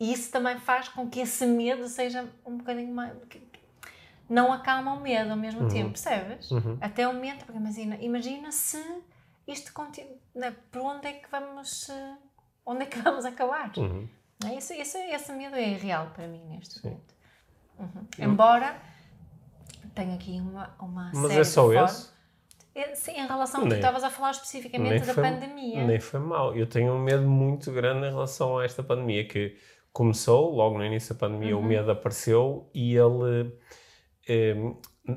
e 0.03 0.13
isso 0.13 0.33
também 0.33 0.59
faz 0.59 0.89
com 0.89 1.09
que 1.09 1.21
esse 1.21 1.47
medo 1.47 1.87
seja 1.87 2.29
um 2.45 2.57
bocadinho 2.57 2.93
mais. 2.93 3.17
Não 4.29 4.53
acalma 4.53 4.95
o 4.95 5.01
medo 5.01 5.31
ao 5.31 5.37
mesmo 5.37 5.63
uhum. 5.63 5.69
tempo, 5.69 5.91
percebes? 5.91 6.51
Uhum. 6.51 6.77
Até 6.81 7.07
o 7.07 7.15
momento, 7.15 7.45
porque 7.45 7.61
imagina, 7.61 7.97
imagina 8.01 8.51
se 8.51 8.83
isto 9.47 9.73
continua. 9.73 10.17
Né, 10.35 10.57
por 10.73 10.81
onde 10.81 11.07
é 11.07 11.13
que 11.13 11.31
vamos. 11.31 11.89
Eh, 11.89 12.17
onde 12.67 12.83
é 12.83 12.87
que 12.87 12.99
vamos 13.03 13.25
acabar? 13.25 13.73
Uhum. 13.77 14.09
É? 14.45 14.57
Isso, 14.57 14.73
isso, 14.73 14.99
esse 14.99 15.33
medo 15.35 15.55
é 15.55 15.77
real 15.77 16.11
para 16.11 16.27
mim 16.27 16.45
neste 16.47 16.81
Sim. 16.81 16.89
momento. 16.89 17.15
Uhum. 17.83 18.07
Embora 18.19 18.77
tenha 19.95 20.15
aqui 20.15 20.41
uma, 20.41 20.75
uma 20.81 21.11
Mas 21.15 21.33
é 21.33 21.45
só 21.45 21.73
esse? 21.73 22.13
É, 22.75 22.95
sim, 22.95 23.13
em 23.13 23.27
relação 23.27 23.61
ao 23.61 23.67
que 23.67 23.75
tu 23.75 23.77
estavas 23.77 24.03
a 24.03 24.09
falar 24.09 24.31
especificamente 24.31 25.05
da 25.05 25.13
foi, 25.13 25.23
pandemia. 25.23 25.85
Nem 25.87 26.01
foi 26.01 26.21
mal. 26.21 26.57
Eu 26.57 26.67
tenho 26.67 26.95
um 26.95 26.99
medo 26.99 27.29
muito 27.29 27.71
grande 27.71 28.07
em 28.07 28.11
relação 28.11 28.59
a 28.59 28.65
esta 28.65 28.83
pandemia, 28.83 29.27
que 29.27 29.57
começou, 29.93 30.55
logo 30.55 30.79
no 30.79 30.85
início 30.85 31.15
da 31.15 31.21
pandemia, 31.21 31.55
uhum. 31.55 31.63
o 31.63 31.67
medo 31.67 31.91
apareceu 31.91 32.71
e 32.73 32.97
ele 32.97 33.53
eh, 34.27 34.55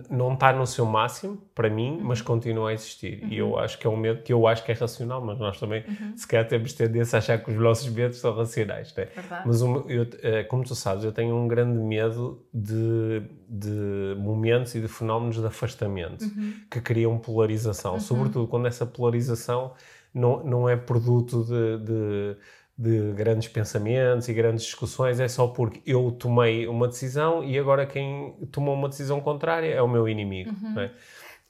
não 0.10 0.34
está 0.34 0.51
no 0.51 0.65
seu 0.65 0.84
máximo, 0.84 1.38
para 1.54 1.70
mim, 1.70 1.98
uhum. 1.98 2.06
mas 2.06 2.20
continua 2.20 2.72
a 2.72 2.74
existir. 2.74 3.22
Uhum. 3.22 3.30
E 3.30 3.38
eu 3.38 3.60
acho 3.60 3.77
que 3.77 3.86
é 3.86 3.89
um 3.89 3.96
medo 3.96 4.24
que 4.24 4.34
eu 4.34 4.48
acho 4.48 4.63
que 4.63 4.72
é 4.72 4.75
racional, 4.75 5.24
mas 5.24 5.38
nós 5.38 5.60
também, 5.60 5.84
uhum. 5.88 6.18
se 6.18 6.27
calhar, 6.27 6.48
temos 6.48 6.74
tendência 6.74 7.18
a 7.18 7.20
achar 7.20 7.38
que 7.38 7.51
os 7.51 7.58
nossos 7.58 7.88
medos 7.89 8.18
são 8.18 8.36
racionais. 8.36 8.94
Né? 8.96 9.08
Mas, 9.46 9.62
eu, 9.62 10.08
eh, 10.24 10.44
como 10.46 10.63
tu 10.63 10.74
sabes, 10.74 11.04
eu 11.04 11.12
tenho 11.12 11.36
um 11.36 11.48
grande 11.48 11.77
medo 11.77 12.44
de, 12.51 13.22
de 13.48 14.15
momentos 14.18 14.74
e 14.74 14.82
de 14.82 14.88
fenómenos 14.88 15.39
de 15.39 15.46
afastamento 15.46 16.25
uhum. 16.25 16.54
que 16.70 16.82
criam 16.82 17.20
polarização, 17.20 17.94
uhum. 17.94 18.00
sobretudo 18.00 18.48
quando 18.48 18.65
essa 18.65 18.88
polarização 18.88 19.74
não, 20.12 20.44
não 20.44 20.68
é 20.68 20.75
produto 20.75 21.44
de, 21.44 21.77
de 21.86 22.38
de 22.77 23.13
grandes 23.13 23.48
pensamentos 23.48 24.27
e 24.27 24.34
grandes 24.34 24.65
discussões 24.65 25.20
é 25.20 25.27
só 25.27 25.48
porque 25.48 25.82
eu 25.86 26.12
tomei 26.12 26.67
uma 26.67 26.88
decisão 26.88 27.44
e 27.44 27.58
agora 27.58 27.86
quem 27.86 28.36
tomou 28.51 28.75
uma 28.75 28.89
decisão 28.89 29.22
contrária 29.22 29.74
é 29.74 29.82
o 29.82 29.88
meu 29.88 30.10
inimigo. 30.10 30.51
Uhum. 30.62 30.82
É? 30.82 30.91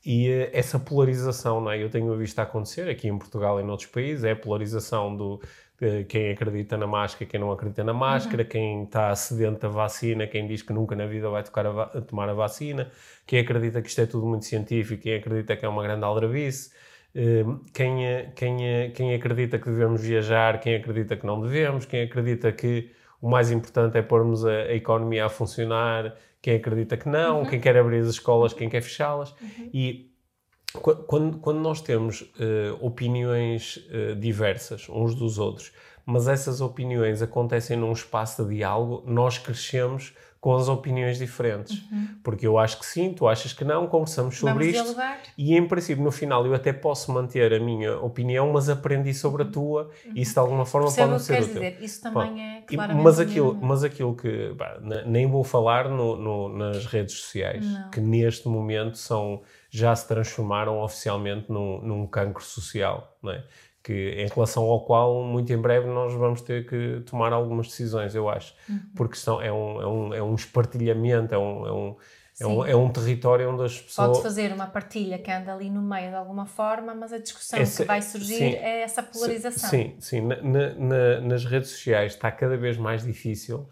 E 0.05 0.29
uh, 0.29 0.49
essa 0.53 0.77
polarização, 0.77 1.59
não 1.59 1.71
é? 1.71 1.81
eu 1.81 1.89
tenho 1.89 2.15
visto 2.15 2.37
acontecer 2.37 2.87
aqui 2.87 3.07
em 3.07 3.17
Portugal 3.17 3.59
e 3.59 3.63
em 3.63 3.69
outros 3.69 3.89
países, 3.89 4.23
é 4.23 4.31
a 4.31 4.35
polarização 4.35 5.15
do 5.15 5.41
quem 6.07 6.31
acredita 6.31 6.77
na 6.77 6.87
máscara, 6.87 7.29
quem 7.29 7.37
não 7.37 7.51
acredita 7.51 7.83
na 7.83 7.93
máscara, 7.93 8.43
uhum. 8.43 8.49
quem 8.49 8.83
está 8.83 9.13
sedento 9.13 9.59
da 9.59 9.67
vacina, 9.67 10.25
quem 10.25 10.47
diz 10.47 10.61
que 10.61 10.71
nunca 10.71 10.95
na 10.95 11.05
vida 11.05 11.29
vai 11.29 11.43
a, 11.43 11.83
a 11.97 12.01
tomar 12.01 12.29
a 12.29 12.33
vacina, 12.33 12.89
quem 13.25 13.39
acredita 13.39 13.81
que 13.81 13.89
isto 13.89 13.99
é 13.99 14.05
tudo 14.05 14.25
muito 14.25 14.45
científico, 14.45 15.03
quem 15.03 15.15
acredita 15.15 15.55
que 15.57 15.65
é 15.65 15.67
uma 15.67 15.83
grande 15.83 16.05
aldrabice 16.05 16.71
quem, 17.73 18.05
é, 18.05 18.31
quem, 18.35 18.67
é, 18.67 18.89
quem 18.89 19.13
acredita 19.13 19.57
que 19.57 19.69
devemos 19.69 20.01
viajar, 20.01 20.59
quem 20.59 20.75
acredita 20.75 21.15
que 21.15 21.25
não 21.25 21.41
devemos, 21.41 21.85
quem 21.85 22.01
acredita 22.01 22.51
que 22.51 22.91
o 23.21 23.29
mais 23.29 23.51
importante 23.51 23.97
é 23.97 24.01
pormos 24.01 24.45
a, 24.45 24.51
a 24.51 24.73
economia 24.73 25.25
a 25.25 25.29
funcionar, 25.29 26.15
quem 26.41 26.55
acredita 26.55 26.97
que 26.97 27.07
não, 27.07 27.39
uhum. 27.39 27.45
quem 27.45 27.59
quer 27.59 27.77
abrir 27.77 27.99
as 27.99 28.07
escolas, 28.07 28.53
quem 28.53 28.69
quer 28.69 28.81
fechá-las. 28.81 29.31
Uhum. 29.41 29.69
E 29.73 30.11
quando, 31.07 31.39
quando 31.39 31.59
nós 31.59 31.81
temos 31.81 32.21
uh, 32.21 32.85
opiniões 32.85 33.77
uh, 33.77 34.15
diversas 34.15 34.89
uns 34.89 35.15
dos 35.15 35.39
outros, 35.39 35.71
mas 36.05 36.27
essas 36.27 36.61
opiniões 36.61 37.21
acontecem 37.21 37.77
num 37.77 37.91
espaço 37.91 38.43
de 38.43 38.57
diálogo, 38.57 39.03
nós 39.09 39.39
crescemos 39.39 40.13
com 40.45 40.55
as 40.55 40.69
opiniões 40.69 41.17
diferentes. 41.17 41.81
Uhum. 41.91 42.07
Porque 42.23 42.45
eu 42.45 42.59
acho 42.59 42.77
que 42.77 42.85
sim, 42.85 43.11
tu 43.11 43.27
achas 43.27 43.51
que 43.51 43.65
não, 43.65 43.87
conversamos 43.87 44.37
sobre 44.37 44.53
Vamos 44.53 44.67
isto. 44.67 44.83
Dialogar. 44.83 45.19
E 45.35 45.57
em 45.57 45.67
princípio, 45.67 46.03
no 46.03 46.11
final, 46.11 46.45
eu 46.45 46.53
até 46.53 46.71
posso 46.71 47.11
manter 47.11 47.51
a 47.51 47.59
minha 47.59 47.97
opinião, 47.97 48.53
mas 48.53 48.69
aprendi 48.69 49.11
sobre 49.11 49.41
a 49.41 49.45
tua 49.47 49.89
uhum. 50.05 50.11
e 50.13 50.21
isso 50.21 50.33
de 50.33 50.39
alguma 50.39 50.63
forma 50.63 50.85
Percebo 50.85 51.13
pode 51.13 51.23
ser 51.23 51.41
útil. 51.41 51.53
Dizer. 51.55 51.77
Isso 51.81 51.99
também 51.99 52.43
é 52.43 52.61
claramente. 52.61 53.03
Mas 53.03 53.19
aquilo, 53.19 53.57
mas 53.59 53.83
aquilo 53.83 54.15
que 54.15 54.53
bah, 54.53 54.79
nem 55.07 55.27
vou 55.27 55.43
falar 55.43 55.89
no, 55.89 56.15
no, 56.15 56.55
nas 56.55 56.85
redes 56.85 57.15
sociais, 57.15 57.65
não. 57.65 57.89
que 57.89 57.99
neste 57.99 58.47
momento 58.47 58.99
são 58.99 59.41
já 59.71 59.95
se 59.95 60.07
transformaram 60.07 60.79
oficialmente 60.79 61.51
num, 61.51 61.81
num 61.81 62.07
cancro 62.07 62.43
social, 62.43 63.17
não 63.21 63.31
é? 63.31 63.43
Que 63.85 63.93
em 63.93 64.27
relação 64.27 64.63
ao 64.63 64.83
qual 64.83 65.21
muito 65.21 65.53
em 65.53 65.61
breve 65.61 65.87
nós 65.87 66.11
vamos 66.15 66.41
ter 66.41 66.65
que 66.65 67.03
tomar 67.05 67.31
algumas 67.31 67.67
decisões, 67.67 68.15
eu 68.15 68.27
acho, 68.27 68.55
uhum. 68.67 68.79
porque 68.95 69.15
são, 69.15 69.39
é, 69.39 69.53
um, 69.53 69.79
é, 69.79 69.87
um, 69.87 70.13
é 70.15 70.23
um 70.23 70.33
espartilhamento, 70.33 71.35
é 71.35 71.37
um, 71.37 71.67
é 71.67 71.71
um, 71.71 71.95
é 72.39 72.47
um, 72.47 72.65
é 72.65 72.75
um, 72.75 72.89
território 72.89 73.47
onde 73.47 73.63
as 73.63 73.79
pessoas. 73.79 74.07
Pode 74.07 74.23
fazer 74.23 74.51
uma 74.51 74.65
partilha 74.65 75.19
que 75.19 75.29
anda 75.29 75.53
ali 75.53 75.69
no 75.69 75.83
meio 75.83 76.09
de 76.09 76.15
alguma 76.15 76.47
forma, 76.47 76.95
mas 76.95 77.13
a 77.13 77.19
discussão 77.19 77.59
que 77.63 77.83
vai 77.83 78.01
surgir 78.01 78.37
sim, 78.37 78.55
é 78.55 78.81
essa 78.81 79.03
polarização. 79.03 79.69
Sim, 79.69 79.95
sim. 79.99 80.21
Na, 80.21 80.41
na, 80.41 81.21
nas 81.21 81.45
redes 81.45 81.69
sociais 81.69 82.13
está 82.13 82.31
cada 82.31 82.57
vez 82.57 82.77
mais 82.77 83.03
difícil 83.03 83.69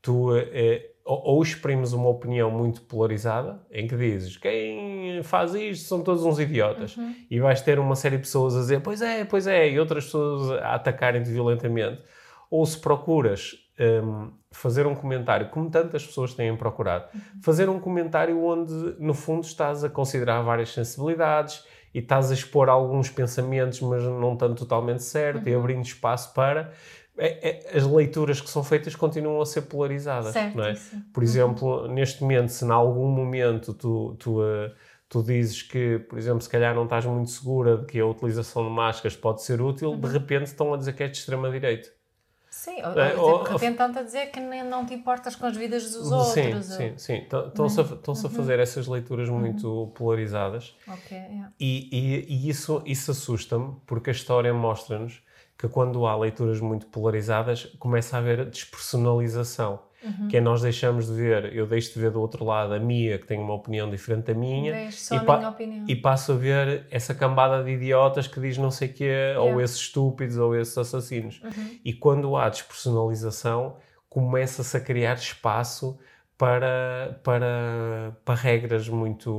tu. 0.00 0.36
Eh, 0.36 0.92
ou, 1.06 1.40
exprimes 1.40 1.92
uma 1.92 2.08
opinião 2.08 2.50
muito 2.50 2.82
polarizada, 2.82 3.60
em 3.70 3.86
que 3.86 3.96
dizes 3.96 4.36
quem 4.36 5.22
faz 5.22 5.54
isto 5.54 5.86
são 5.86 6.02
todos 6.02 6.24
uns 6.24 6.40
idiotas, 6.40 6.96
uhum. 6.96 7.14
e 7.30 7.38
vais 7.38 7.60
ter 7.60 7.78
uma 7.78 7.94
série 7.94 8.16
de 8.16 8.22
pessoas 8.22 8.56
a 8.56 8.58
dizer 8.58 8.80
pois 8.80 9.00
é, 9.00 9.24
pois 9.24 9.46
é, 9.46 9.70
e 9.70 9.78
outras 9.78 10.06
pessoas 10.06 10.50
a 10.60 10.74
atacarem-te 10.74 11.30
violentamente. 11.30 12.02
Ou 12.50 12.66
se 12.66 12.78
procuras 12.78 13.54
um, 13.78 14.32
fazer 14.50 14.86
um 14.86 14.94
comentário, 14.94 15.48
como 15.50 15.70
tantas 15.70 16.04
pessoas 16.04 16.34
têm 16.34 16.56
procurado, 16.56 17.06
uhum. 17.14 17.20
fazer 17.40 17.68
um 17.68 17.78
comentário 17.78 18.44
onde, 18.44 18.72
no 18.98 19.14
fundo, 19.14 19.44
estás 19.44 19.84
a 19.84 19.88
considerar 19.88 20.42
várias 20.42 20.72
sensibilidades 20.72 21.64
e 21.94 22.00
estás 22.00 22.30
a 22.30 22.34
expor 22.34 22.68
alguns 22.68 23.10
pensamentos, 23.10 23.80
mas 23.80 24.02
não 24.02 24.32
estando 24.32 24.56
totalmente 24.56 25.04
certo, 25.04 25.44
uhum. 25.44 25.52
e 25.52 25.54
abrindo 25.54 25.84
espaço 25.84 26.34
para 26.34 26.72
é, 27.18 27.48
é, 27.48 27.76
as 27.76 27.84
leituras 27.84 28.40
que 28.40 28.50
são 28.50 28.62
feitas 28.62 28.94
continuam 28.94 29.40
a 29.40 29.46
ser 29.46 29.62
polarizadas. 29.62 30.32
Certo, 30.32 30.60
é? 30.60 30.74
Por 31.12 31.22
exemplo, 31.22 31.82
uhum. 31.82 31.92
neste 31.92 32.22
momento, 32.22 32.48
se 32.50 32.64
em 32.64 32.70
algum 32.70 33.08
momento 33.08 33.72
tu, 33.72 34.16
tu, 34.18 34.40
uh, 34.40 34.70
tu 35.08 35.22
dizes 35.22 35.62
que, 35.62 35.98
por 36.00 36.18
exemplo, 36.18 36.42
se 36.42 36.48
calhar 36.48 36.74
não 36.74 36.84
estás 36.84 37.04
muito 37.06 37.30
segura 37.30 37.78
de 37.78 37.86
que 37.86 37.98
a 37.98 38.06
utilização 38.06 38.64
de 38.64 38.70
máscaras 38.70 39.16
pode 39.16 39.42
ser 39.42 39.60
útil, 39.62 39.90
uhum. 39.90 40.00
de 40.00 40.08
repente 40.08 40.46
estão 40.46 40.74
a 40.74 40.76
dizer 40.76 40.92
que 40.92 41.02
é 41.02 41.08
de 41.08 41.16
extrema-direita. 41.16 41.96
Sim, 42.50 42.82
ou, 42.82 42.98
é, 42.98 43.14
ou, 43.14 43.44
de 43.44 43.50
repente 43.50 43.72
estão 43.72 43.86
a 43.86 44.02
dizer 44.02 44.26
que 44.30 44.40
nem, 44.40 44.64
não 44.64 44.86
te 44.86 44.94
importas 44.94 45.36
com 45.36 45.44
as 45.44 45.54
vidas 45.54 45.92
dos 45.92 46.10
outros. 46.10 46.32
Sim, 46.32 46.62
sim, 46.62 46.94
sim. 46.96 47.16
Estão-se 47.16 47.80
a, 47.80 47.82
estão 47.82 48.14
uhum. 48.14 48.26
a 48.26 48.30
fazer 48.30 48.58
essas 48.58 48.86
leituras 48.86 49.28
uhum. 49.28 49.38
muito 49.38 49.68
uhum. 49.68 49.90
polarizadas. 49.90 50.74
Okay, 50.86 51.18
yeah. 51.18 51.52
E, 51.60 51.88
e, 51.92 52.34
e, 52.34 52.48
isso, 52.48 52.82
isso 52.86 53.10
assusta-me, 53.10 53.76
porque 53.86 54.08
a 54.08 54.12
história 54.12 54.54
mostra-nos 54.54 55.22
que 55.58 55.68
quando 55.68 56.06
há 56.06 56.16
leituras 56.16 56.60
muito 56.60 56.86
polarizadas 56.86 57.64
começa 57.78 58.16
a 58.16 58.20
haver 58.20 58.46
despersonalização. 58.46 59.80
Uhum. 60.04 60.28
Que 60.28 60.36
é 60.36 60.40
nós 60.40 60.62
deixamos 60.62 61.06
de 61.06 61.14
ver, 61.14 61.52
eu 61.54 61.66
deixo 61.66 61.94
de 61.94 62.00
ver 62.00 62.10
do 62.10 62.20
outro 62.20 62.44
lado 62.44 62.74
a 62.74 62.78
Mia, 62.78 63.18
que 63.18 63.26
tem 63.26 63.40
uma 63.40 63.54
opinião 63.54 63.90
diferente 63.90 64.26
da 64.26 64.34
minha, 64.34 64.88
e, 64.88 65.20
pa 65.20 65.48
opinião. 65.48 65.84
e 65.88 65.96
passo 65.96 66.32
a 66.32 66.34
ver 66.36 66.86
essa 66.90 67.14
cambada 67.14 67.64
de 67.64 67.70
idiotas 67.70 68.28
que 68.28 68.38
diz 68.38 68.56
não 68.56 68.70
sei 68.70 68.88
o 68.88 68.92
quê, 68.92 69.04
yeah. 69.04 69.40
ou 69.40 69.60
esses 69.60 69.78
estúpidos, 69.78 70.36
ou 70.36 70.54
esses 70.54 70.76
assassinos. 70.76 71.40
Uhum. 71.42 71.78
E 71.84 71.92
quando 71.92 72.36
há 72.36 72.48
despersonalização, 72.48 73.76
começa-se 74.08 74.76
a 74.76 74.80
criar 74.80 75.14
espaço 75.14 75.98
para, 76.38 77.18
para, 77.24 78.14
para 78.22 78.34
regras 78.34 78.90
muito, 78.90 79.32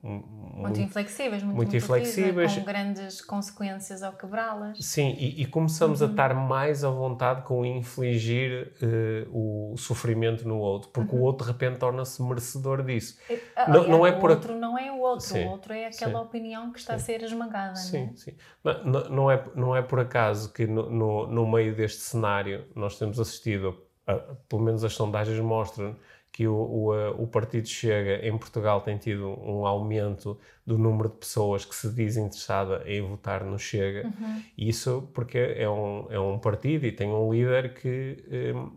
muito, 0.00 0.28
muito 0.28 0.80
inflexíveis, 0.80 1.42
muito, 1.42 1.56
muito 1.56 1.76
inflexíveis, 1.76 2.54
com 2.54 2.64
grandes 2.64 3.20
consequências 3.20 4.00
ao 4.04 4.12
quebrá-las. 4.12 4.78
Sim, 4.78 5.16
e, 5.18 5.42
e 5.42 5.46
começamos 5.46 6.00
uhum. 6.00 6.06
a 6.06 6.10
estar 6.10 6.32
mais 6.32 6.84
à 6.84 6.90
vontade 6.90 7.42
com 7.42 7.64
infligir 7.64 8.72
uh, 8.80 9.72
o 9.72 9.76
sofrimento 9.76 10.46
no 10.46 10.58
outro, 10.58 10.90
porque 10.90 11.16
uhum. 11.16 11.22
o 11.22 11.24
outro 11.24 11.44
de 11.44 11.52
repente 11.52 11.78
torna-se 11.78 12.22
merecedor 12.22 12.84
disso. 12.84 13.18
não, 13.66 13.88
não 13.88 14.06
é 14.06 14.10
o 14.10 14.20
por 14.20 14.30
outro 14.30 14.54
não 14.56 14.78
é 14.78 14.92
o 14.92 15.00
outro, 15.00 15.26
sim, 15.26 15.44
o 15.44 15.50
outro 15.50 15.72
é 15.72 15.86
aquela 15.86 16.20
sim, 16.20 16.26
opinião 16.26 16.72
que 16.72 16.78
está 16.78 16.96
sim. 16.96 17.12
a 17.12 17.18
ser 17.18 17.24
esmagada. 17.24 17.74
Sim, 17.74 18.04
não 18.04 18.12
é? 18.12 18.16
sim. 18.16 18.36
Não, 18.62 19.10
não, 19.10 19.30
é, 19.30 19.44
não 19.56 19.76
é 19.76 19.82
por 19.82 19.98
acaso 19.98 20.52
que 20.52 20.64
no, 20.64 20.88
no, 20.88 21.26
no 21.26 21.50
meio 21.50 21.74
deste 21.74 22.02
cenário 22.02 22.66
nós 22.76 22.96
temos 22.96 23.18
assistido, 23.18 23.76
a, 24.06 24.14
pelo 24.48 24.62
menos 24.62 24.84
as 24.84 24.92
sondagens 24.92 25.40
mostram 25.40 25.96
que 26.32 26.46
o, 26.46 26.54
o, 26.54 27.22
o, 27.22 27.26
Partido 27.26 27.66
Chega 27.66 28.26
em 28.26 28.36
Portugal 28.38 28.80
tem 28.80 28.96
tido 28.96 29.28
um 29.28 29.66
aumento 29.66 30.38
do 30.64 30.78
número 30.78 31.08
de 31.08 31.16
pessoas 31.16 31.64
que 31.64 31.74
se 31.74 31.92
diz 31.92 32.16
interessada 32.16 32.82
em 32.86 33.02
votar 33.02 33.44
no 33.44 33.58
Chega. 33.58 34.06
Uhum. 34.06 34.42
Isso 34.56 35.10
porque 35.12 35.38
é 35.38 35.68
um, 35.68 36.06
é 36.08 36.20
um 36.20 36.38
partido 36.38 36.86
e 36.86 36.92
tem 36.92 37.08
um 37.08 37.32
líder 37.32 37.74
que 37.74 38.24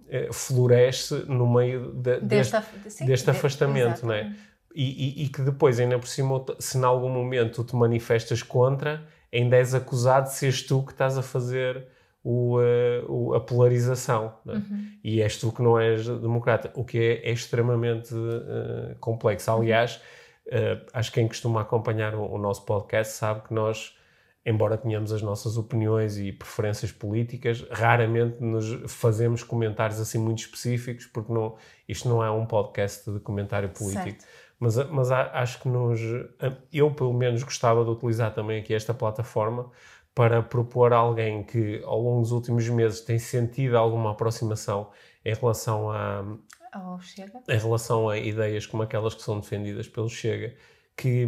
eh, 0.10 0.30
floresce 0.32 1.26
no 1.28 1.48
meio 1.48 1.94
de, 1.94 2.20
deste, 2.22 2.58
sim, 2.90 3.06
deste 3.06 3.30
afastamento, 3.30 4.06
não 4.06 4.14
é? 4.14 4.36
E, 4.76 5.22
e, 5.22 5.26
e, 5.26 5.30
que 5.30 5.44
depois, 5.44 5.80
ainda 5.80 6.00
por 6.00 6.08
cima, 6.08 6.44
se 6.58 6.80
em 6.80 6.84
algum 6.84 7.10
momento 7.10 7.64
tu 7.64 7.64
te 7.64 7.76
manifestas 7.76 8.42
contra, 8.42 9.08
ainda 9.32 9.56
és 9.56 9.76
acusado 9.76 10.28
de 10.28 10.34
seres 10.34 10.64
tu 10.64 10.84
que 10.84 10.92
estás 10.92 11.16
a 11.16 11.22
fazer 11.22 11.88
o, 12.24 12.58
uh, 12.58 13.12
o, 13.12 13.34
a 13.36 13.42
polarização. 13.42 14.34
É? 14.48 14.52
Uhum. 14.52 14.92
E 15.04 15.22
és 15.22 15.38
tu 15.38 15.52
que 15.52 15.62
não 15.62 15.78
és 15.78 16.08
democrata, 16.08 16.72
o 16.74 16.86
que 16.86 16.98
é, 16.98 17.30
é 17.30 17.32
extremamente 17.32 18.14
uh, 18.16 18.96
complexo. 19.00 19.52
Uhum. 19.52 19.60
Aliás, 19.60 20.02
uh, 20.48 20.86
acho 20.94 21.12
que 21.12 21.20
quem 21.20 21.28
costuma 21.28 21.62
acompanhar 21.62 22.16
o, 22.16 22.24
o, 22.24 22.38
nosso 22.38 22.66
podcast 22.66 23.14
sabe 23.14 23.42
que 23.48 23.54
nós, 23.54 23.98
embora 24.46 24.78
tenhamos 24.78 25.12
as 25.12 25.22
nossas 25.22 25.58
opiniões 25.58 26.18
e 26.18 26.32
preferências 26.32 26.94
políticas, 26.94 27.66
raramente 27.70 28.42
nos 28.42 28.92
fazemos 28.92 29.44
comentários 29.44 30.00
assim 30.00 30.18
muito 30.18 30.40
específicos, 30.40 31.06
porque 31.06 31.34
não, 31.34 31.58
isto 31.90 32.08
não 32.08 32.24
é 32.24 32.32
um 32.32 32.46
podcast 32.46 33.12
de 33.12 33.20
comentário 33.20 33.68
político. 33.70 34.22
Certo. 34.22 34.26
Mas, 34.60 34.78
mas 34.90 35.12
acho 35.12 35.60
que 35.62 35.68
nos. 35.68 36.00
Eu, 36.72 36.90
pelo 36.92 37.14
menos, 37.14 37.44
gostava 37.44 37.84
de 37.84 37.90
utilizar 37.90 38.34
também 38.34 38.62
aqui 38.62 38.74
esta 38.74 38.94
plataforma 38.94 39.70
para 40.16 40.44
propor 40.44 40.94
a 40.94 40.98
alguém 40.98 41.44
que 41.44 41.82
ao 41.84 42.00
longo 42.00 42.22
dos 42.22 42.32
últimos 42.32 42.68
meses 42.70 43.02
tem 43.02 43.18
sentido 43.18 43.78
alguma 43.78 44.12
aproximação 44.12 44.90
em 45.26 45.34
relação 45.34 45.90
a, 45.90 46.24
ao 46.72 47.00
Chega. 47.02 47.42
em 47.48 47.58
relação 47.58 48.10
a 48.10 48.18
ideias 48.18 48.66
como 48.66 48.84
aquelas 48.84 49.16
que 49.16 49.24
são 49.24 49.40
defendidas 49.40 49.88
pelo 49.88 50.10
Chega, 50.10 50.54
que, 50.96 51.26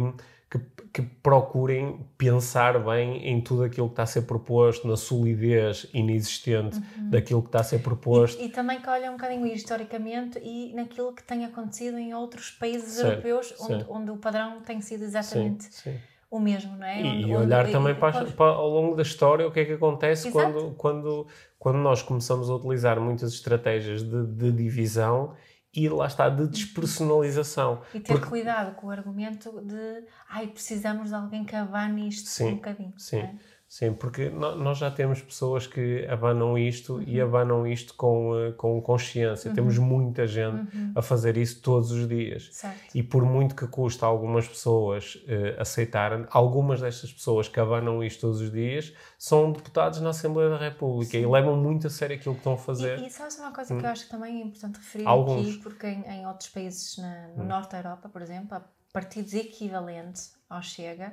que, 0.48 0.60
que, 0.92 1.02
procurem 1.02 2.06
pensar 2.16 2.78
bem 2.78 3.28
em 3.28 3.40
tudo 3.40 3.64
aquilo 3.64 3.88
que 3.88 3.94
está 3.94 4.04
a 4.04 4.06
ser 4.06 4.22
proposto, 4.22 4.86
na 4.86 4.96
solidez 4.96 5.88
inexistente 5.92 6.76
uhum. 6.76 7.10
daquilo 7.10 7.42
que 7.42 7.48
está 7.48 7.60
a 7.60 7.64
ser 7.64 7.80
proposto. 7.80 8.40
E, 8.40 8.46
e, 8.46 8.48
também 8.50 8.80
que 8.80 8.88
olhem 8.88 9.08
um 9.08 9.14
bocadinho 9.14 9.46
historicamente 9.48 10.38
e 10.38 10.72
naquilo 10.74 11.12
que 11.12 11.24
tem 11.24 11.44
acontecido 11.44 11.98
em 11.98 12.14
outros 12.14 12.52
países 12.52 12.98
europeus, 13.00 13.52
onde, 13.58 13.84
onde, 13.88 14.10
o 14.12 14.16
padrão 14.16 14.60
tem 14.60 14.80
sido 14.80 15.02
exatamente 15.02 15.64
sim, 15.64 15.90
sim. 15.90 15.98
O 16.30 16.40
mesmo, 16.40 16.76
não 16.76 16.86
é? 16.86 17.02
E, 17.02 17.24
onde, 17.24 17.36
olhar 17.36 17.64
onde, 17.64 17.72
também 17.72 17.94
para, 17.94 18.24
para, 18.24 18.52
ao 18.52 18.68
longo 18.68 18.94
da 18.94 19.02
história 19.02 19.46
o 19.46 19.52
que 19.52 19.60
é 19.60 19.64
que 19.64 19.72
acontece 19.72 20.30
quando, 20.30 20.72
quando, 20.74 21.26
quando 21.58 21.78
nós 21.78 22.02
começamos 22.02 22.50
a 22.50 22.54
utilizar 22.54 23.00
muitas 23.00 23.32
estratégias 23.32 24.02
de, 24.02 24.26
de 24.26 24.52
divisão 24.52 25.34
e 25.74 25.88
lá 25.88 26.06
está, 26.06 26.28
de 26.28 26.48
despersonalização. 26.48 27.82
E 27.92 28.00
ter 28.00 28.14
Porque... 28.14 28.28
cuidado 28.28 28.74
com 28.76 28.86
o 28.86 28.90
argumento 28.90 29.60
de 29.62 30.04
ai, 30.28 30.46
precisamos 30.46 31.10
de 31.10 31.14
alguém 31.14 31.44
que 31.44 31.54
abane 31.54 32.08
isto 32.08 32.28
sim, 32.28 32.52
um 32.52 32.54
bocadinho. 32.54 32.94
Sim. 32.96 33.18
É? 33.18 33.34
Sim, 33.76 33.92
porque 33.92 34.30
nós 34.30 34.78
já 34.78 34.90
temos 34.90 35.20
pessoas 35.20 35.66
que 35.66 36.06
abanam 36.08 36.56
isto 36.56 36.94
uhum. 36.94 37.04
e 37.06 37.20
abanam 37.20 37.66
isto 37.66 37.92
com, 37.92 38.34
eh, 38.34 38.52
com 38.52 38.80
consciência. 38.80 39.50
Uhum. 39.50 39.54
Temos 39.54 39.76
muita 39.76 40.26
gente 40.26 40.74
uhum. 40.74 40.92
a 40.94 41.02
fazer 41.02 41.36
isso 41.36 41.60
todos 41.60 41.90
os 41.90 42.08
dias. 42.08 42.48
Certo. 42.52 42.94
E 42.94 43.02
por 43.02 43.22
muito 43.22 43.54
que 43.54 43.66
custa 43.66 44.06
algumas 44.06 44.48
pessoas 44.48 45.16
uh, 45.16 45.60
aceitarem, 45.60 46.24
algumas 46.30 46.80
destas 46.80 47.12
pessoas 47.12 47.48
que 47.48 47.60
abanam 47.60 48.02
isto 48.02 48.22
todos 48.22 48.40
os 48.40 48.50
dias 48.50 48.94
são 49.18 49.52
deputados 49.52 50.00
na 50.00 50.08
Assembleia 50.08 50.48
da 50.48 50.56
República 50.56 51.10
Sim. 51.10 51.24
e 51.24 51.26
levam 51.26 51.54
muito 51.54 51.86
a 51.86 51.90
sério 51.90 52.16
aquilo 52.16 52.34
que 52.34 52.40
estão 52.40 52.54
a 52.54 52.58
fazer. 52.58 52.98
E, 52.98 53.08
e 53.08 53.10
sabes 53.10 53.38
uma 53.38 53.52
coisa 53.52 53.74
que 53.74 53.84
eu 53.84 53.86
hum. 53.86 53.92
acho 53.92 54.04
que 54.04 54.10
também 54.10 54.40
é 54.40 54.44
importante 54.46 54.76
referir 54.76 55.06
alguns. 55.06 55.48
aqui, 55.48 55.58
porque 55.58 55.86
em, 55.86 56.02
em 56.02 56.26
outros 56.26 56.48
países, 56.48 56.96
na, 56.96 57.28
no 57.36 57.42
hum. 57.42 57.46
Norte 57.46 57.72
da 57.72 57.78
Europa, 57.80 58.08
por 58.08 58.22
exemplo, 58.22 58.56
há 58.56 58.62
partidos 58.90 59.34
equivalentes 59.34 60.34
ao 60.48 60.62
Chega 60.62 61.12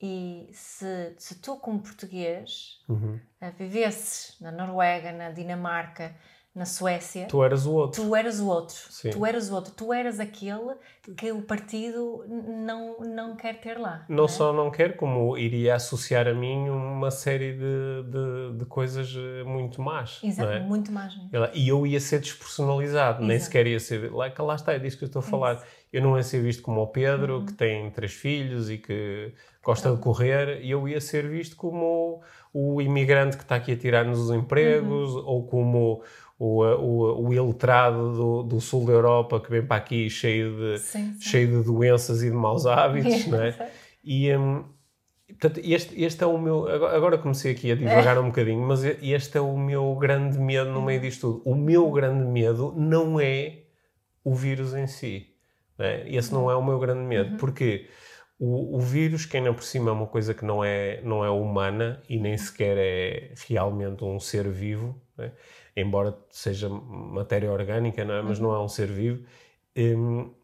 e 0.00 0.48
se, 0.52 1.14
se 1.18 1.40
tu, 1.40 1.56
como 1.56 1.80
português, 1.80 2.80
uhum. 2.88 3.18
vivesses 3.58 4.36
na 4.40 4.52
Noruega, 4.52 5.12
na 5.12 5.30
Dinamarca, 5.30 6.14
na 6.58 6.64
Suécia. 6.64 7.26
Tu 7.26 7.44
eras 7.44 7.66
o 7.66 7.72
outro. 7.72 8.02
Tu 8.02 8.16
eras 8.16 8.40
o 8.40 8.48
outro. 8.48 8.76
Sim. 8.90 9.10
Tu 9.10 9.24
eras 9.24 9.50
o 9.50 9.54
outro. 9.54 9.72
Tu 9.72 9.92
eras 9.92 10.18
aquele 10.18 10.74
que 11.16 11.30
o 11.30 11.42
partido 11.42 12.24
não, 12.28 12.98
não 13.00 13.36
quer 13.36 13.60
ter 13.60 13.78
lá. 13.78 14.04
Não, 14.08 14.16
não 14.16 14.24
é? 14.24 14.28
só 14.28 14.52
não 14.52 14.70
quer, 14.70 14.96
como 14.96 15.38
iria 15.38 15.76
associar 15.76 16.26
a 16.26 16.34
mim 16.34 16.68
uma 16.68 17.10
série 17.10 17.52
de, 17.52 18.02
de, 18.10 18.58
de 18.58 18.64
coisas 18.66 19.14
eh, 19.16 19.44
muito 19.44 19.80
más. 19.80 20.20
Exato, 20.22 20.50
é? 20.50 20.60
muito 20.60 20.90
más. 20.90 21.14
É? 21.32 21.56
E 21.56 21.68
eu 21.68 21.86
ia 21.86 22.00
ser 22.00 22.20
despersonalizado, 22.20 23.18
Exato. 23.18 23.24
nem 23.24 23.38
sequer 23.38 23.66
ia 23.68 23.78
ser. 23.78 24.12
Lá, 24.12 24.32
lá 24.38 24.54
está, 24.54 24.72
é 24.72 24.78
disso 24.78 24.98
que 24.98 25.04
eu 25.04 25.08
estou 25.08 25.20
a 25.20 25.22
falar. 25.22 25.54
Isso. 25.54 25.64
Eu 25.92 26.02
não 26.02 26.16
ia 26.16 26.22
ser 26.22 26.42
visto 26.42 26.62
como 26.62 26.82
o 26.82 26.86
Pedro, 26.86 27.38
uhum. 27.38 27.46
que 27.46 27.52
tem 27.54 27.90
três 27.90 28.12
filhos 28.12 28.70
e 28.70 28.78
que 28.78 29.32
gosta 29.62 29.90
de 29.90 29.98
correr, 29.98 30.60
e 30.62 30.70
eu 30.70 30.88
ia 30.88 31.00
ser 31.00 31.28
visto 31.28 31.56
como 31.56 32.22
o, 32.52 32.80
imigrante 32.80 33.36
que 33.36 33.42
está 33.42 33.56
aqui 33.56 33.72
a 33.72 33.76
tirar-nos 33.76 34.18
os 34.18 34.30
empregos, 34.30 35.14
uhum. 35.14 35.24
ou 35.24 35.46
como 35.46 36.02
o, 36.38 36.62
o, 36.62 37.26
o 37.26 37.34
iletrado 37.34 38.12
do, 38.12 38.42
do, 38.42 38.60
sul 38.60 38.86
da 38.86 38.92
Europa 38.92 39.40
que 39.40 39.50
vem 39.50 39.64
para 39.64 39.76
aqui 39.76 40.08
cheio 40.08 40.56
de, 40.56 40.78
sim, 40.78 41.12
sim. 41.14 41.20
cheio 41.20 41.48
de 41.48 41.64
doenças 41.64 42.22
e 42.22 42.30
de 42.30 42.36
maus 42.36 42.64
hábitos, 42.64 43.26
não 43.28 43.42
é? 43.42 43.70
E, 44.04 44.34
um, 44.36 44.64
portanto, 45.28 45.60
este, 45.64 46.02
este 46.02 46.22
é 46.22 46.26
o 46.26 46.38
meu. 46.38 46.68
Agora 46.68 47.18
comecei 47.18 47.52
aqui 47.52 47.72
a 47.72 47.74
divagar 47.74 48.16
é. 48.16 48.20
um 48.20 48.26
bocadinho, 48.26 48.60
mas 48.60 48.84
este 48.84 49.36
é 49.36 49.40
o 49.40 49.56
meu 49.56 49.94
grande 49.96 50.38
medo 50.38 50.70
no 50.70 50.80
meio 50.80 51.00
disto 51.00 51.32
tudo. 51.32 51.50
O 51.50 51.54
meu 51.54 51.90
grande 51.90 52.24
medo 52.24 52.72
não 52.76 53.20
é 53.20 53.64
o 54.22 54.34
vírus 54.34 54.74
em 54.74 54.86
si. 54.86 55.27
É? 55.78 56.08
Esse 56.08 56.32
não 56.32 56.50
é 56.50 56.56
o 56.56 56.64
meu 56.64 56.78
grande 56.78 57.00
medo, 57.00 57.32
uhum. 57.32 57.36
porque 57.36 57.88
o, 58.38 58.76
o 58.76 58.80
vírus, 58.80 59.26
que 59.26 59.36
ainda 59.36 59.52
por 59.52 59.62
cima 59.62 59.90
é 59.90 59.92
uma 59.92 60.06
coisa 60.06 60.32
que 60.32 60.44
não 60.44 60.62
é, 60.62 61.00
não 61.02 61.24
é 61.24 61.30
humana 61.30 62.02
e 62.08 62.18
nem 62.18 62.36
sequer 62.36 62.76
é 62.78 63.34
realmente 63.48 64.04
um 64.04 64.20
ser 64.20 64.48
vivo, 64.48 65.00
é? 65.18 65.32
embora 65.76 66.16
seja 66.30 66.68
matéria 66.68 67.50
orgânica, 67.50 68.04
não 68.04 68.14
é? 68.14 68.22
mas 68.22 68.38
não 68.38 68.54
é 68.54 68.60
um 68.60 68.68
ser 68.68 68.88
vivo. 68.88 69.24
Um, 69.76 70.34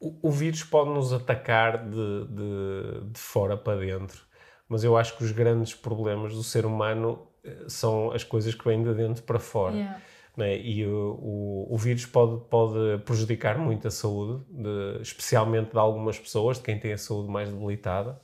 o, 0.00 0.28
o, 0.28 0.30
vírus 0.30 0.62
pode 0.62 0.90
nos 0.90 1.12
atacar 1.12 1.88
de, 1.88 2.26
de, 2.28 3.10
de, 3.10 3.18
fora 3.18 3.56
para 3.56 3.80
dentro, 3.80 4.22
mas 4.68 4.84
eu 4.84 4.96
acho 4.96 5.16
que 5.16 5.24
os 5.24 5.32
grandes 5.32 5.74
problemas 5.74 6.32
do 6.34 6.42
ser 6.42 6.64
humano 6.64 7.26
eh, 7.42 7.64
são 7.66 8.12
as 8.12 8.22
coisas 8.22 8.54
que 8.54 8.64
vêm 8.64 8.82
de 8.82 8.94
dentro 8.94 9.24
para 9.24 9.40
fora. 9.40 9.74
Yeah. 9.74 10.00
Né? 10.38 10.56
E 10.56 10.86
o, 10.86 11.18
o, 11.20 11.74
o, 11.74 11.76
vírus 11.76 12.06
pode, 12.06 12.40
pode 12.48 13.02
prejudicar 13.04 13.58
muito 13.58 13.88
a 13.88 13.90
saúde, 13.90 14.44
de, 14.48 15.02
especialmente 15.02 15.72
de 15.72 15.78
algumas 15.78 16.16
pessoas, 16.16 16.58
de 16.58 16.62
quem 16.62 16.78
tem 16.78 16.92
a 16.92 16.98
saúde 16.98 17.28
mais 17.28 17.50
debilitada. 17.50 18.20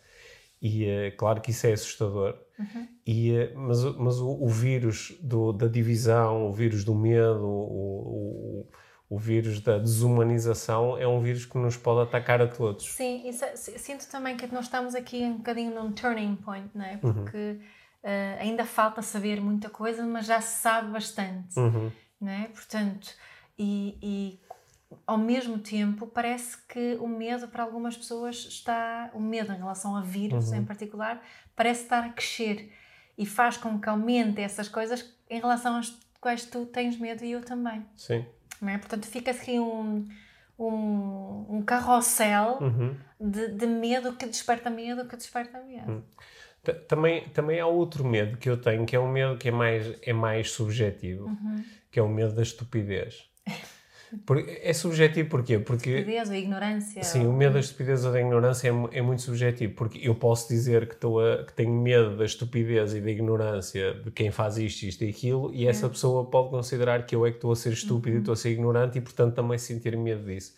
E 0.62 0.84
é 0.84 1.10
claro 1.10 1.40
que 1.40 1.50
isso 1.50 1.66
é 1.66 1.72
assustador. 1.72 2.38
Uhum. 2.56 2.88
E, 3.04 3.34
eh, 3.34 3.52
mas 3.56 3.82
mas 3.96 4.20
o, 4.20 4.30
o 4.30 4.48
vírus 4.48 5.12
do, 5.20 5.52
da 5.52 5.66
divisão, 5.66 6.46
o 6.48 6.52
vírus 6.52 6.84
do 6.84 6.94
medo, 6.94 7.44
o, 7.44 8.68
o, 9.10 9.18
vírus 9.18 9.60
da 9.60 9.76
desumanização 9.76 10.96
é 10.96 11.08
um 11.08 11.20
vírus 11.20 11.44
que 11.44 11.58
nos 11.58 11.76
pode 11.76 12.08
atacar 12.08 12.40
a 12.40 12.46
todos. 12.46 12.86
Sim, 12.86 13.28
isso, 13.28 13.44
sinto 13.56 14.08
também 14.08 14.36
que 14.36 14.46
nós 14.54 14.66
estamos 14.66 14.94
aqui 14.94 15.24
um 15.24 15.38
bocadinho 15.38 15.74
num 15.74 15.90
turning 15.90 16.36
point, 16.36 16.70
não 16.72 16.84
é? 16.84 16.92
Uhum. 17.02 17.12
Porque 17.12 17.36
uhum. 17.36 17.58
uh, 18.04 18.40
ainda 18.40 18.64
falta 18.64 19.02
saber 19.02 19.40
muita 19.40 19.68
coisa, 19.68 20.06
mas 20.06 20.26
já 20.26 20.40
se 20.40 20.62
sabe 20.62 20.92
bastante. 20.92 21.58
Uhum 21.58 21.90
não 22.24 22.32
é? 22.32 22.48
Portanto, 22.48 23.14
e, 23.58 23.98
e, 24.02 24.40
ao 25.06 25.18
mesmo 25.18 25.58
tempo 25.58 26.06
parece 26.06 26.56
que 26.68 26.96
o 27.00 27.06
medo 27.06 27.48
para 27.48 27.62
algumas 27.62 27.96
pessoas 27.96 28.36
está, 28.36 29.10
o 29.14 29.20
medo 29.20 29.52
em 29.52 29.56
relação 29.56 29.96
a 29.96 30.00
vírus 30.00 30.50
uhum. 30.50 30.56
em 30.56 30.64
particular, 30.64 31.22
parece 31.54 31.82
estar 31.82 32.04
a 32.04 32.08
crescer 32.08 32.72
e 33.16 33.26
faz 33.26 33.56
com 33.56 33.78
que 33.78 33.88
aumente 33.88 34.40
essas 34.40 34.68
coisas 34.68 35.14
em 35.28 35.40
relação 35.40 35.76
às 35.76 35.96
quais 36.20 36.44
tu 36.46 36.66
tens 36.66 36.98
medo 36.98 37.24
e 37.24 37.32
eu 37.32 37.42
também. 37.42 37.84
Sim. 37.96 38.24
É? 38.66 38.78
Portanto, 38.78 39.06
fica 39.06 39.30
assim 39.30 39.58
um, 39.60 40.08
um, 40.58 41.46
um 41.50 41.62
carrossel 41.62 42.58
uhum. 42.60 42.96
de, 43.20 43.48
de, 43.48 43.66
medo 43.66 44.14
que 44.14 44.24
desperta 44.26 44.70
medo, 44.70 45.06
que 45.06 45.16
desperta 45.16 45.60
medo. 45.60 45.90
Uhum. 45.90 46.02
Também, 46.88 47.28
também 47.28 47.60
há 47.60 47.66
outro 47.66 48.02
medo 48.02 48.38
que 48.38 48.48
eu 48.48 48.58
tenho, 48.58 48.86
que 48.86 48.96
é 48.96 48.98
um 48.98 49.12
medo 49.12 49.36
que 49.36 49.48
é 49.48 49.50
mais, 49.50 49.98
é 50.00 50.14
mais 50.14 50.50
subjetivo, 50.50 51.26
uhum 51.26 51.62
que 51.94 52.00
é 52.00 52.02
o 52.02 52.08
medo 52.08 52.34
da 52.34 52.42
estupidez. 52.42 53.22
é 54.62 54.72
subjetivo 54.72 55.28
porquê? 55.28 55.60
Porque... 55.60 55.90
Estupidez 55.90 56.28
ou 56.28 56.34
ignorância. 56.34 57.04
Sim, 57.04 57.26
ou... 57.26 57.30
o 57.30 57.32
medo 57.32 57.52
da 57.52 57.60
estupidez 57.60 58.04
ou 58.04 58.10
da 58.10 58.20
ignorância 58.20 58.68
é, 58.68 58.98
é, 58.98 59.00
muito 59.00 59.22
subjetivo, 59.22 59.74
porque 59.74 60.00
eu 60.02 60.12
posso 60.16 60.48
dizer 60.48 60.88
que, 60.88 60.94
estou 60.94 61.20
a, 61.20 61.44
que 61.44 61.52
tenho 61.52 61.70
medo 61.70 62.16
da 62.16 62.24
estupidez 62.24 62.94
e 62.94 63.00
da 63.00 63.12
ignorância 63.12 63.94
de 63.94 64.10
quem 64.10 64.32
faz 64.32 64.58
isto, 64.58 64.82
isto 64.82 65.04
e 65.04 65.08
aquilo, 65.08 65.54
e 65.54 65.68
essa 65.68 65.86
é. 65.86 65.88
pessoa 65.88 66.28
pode 66.28 66.50
considerar 66.50 67.06
que 67.06 67.14
eu 67.14 67.24
é 67.24 67.30
que 67.30 67.36
estou 67.36 67.52
a 67.52 67.56
ser 67.56 67.72
estúpido 67.72 68.10
uhum. 68.10 68.16
e 68.16 68.18
estou 68.18 68.32
a 68.32 68.36
ser 68.36 68.50
ignorante 68.50 68.98
e, 68.98 69.00
portanto, 69.00 69.36
também 69.36 69.56
sentir 69.56 69.96
medo 69.96 70.24
disso. 70.24 70.56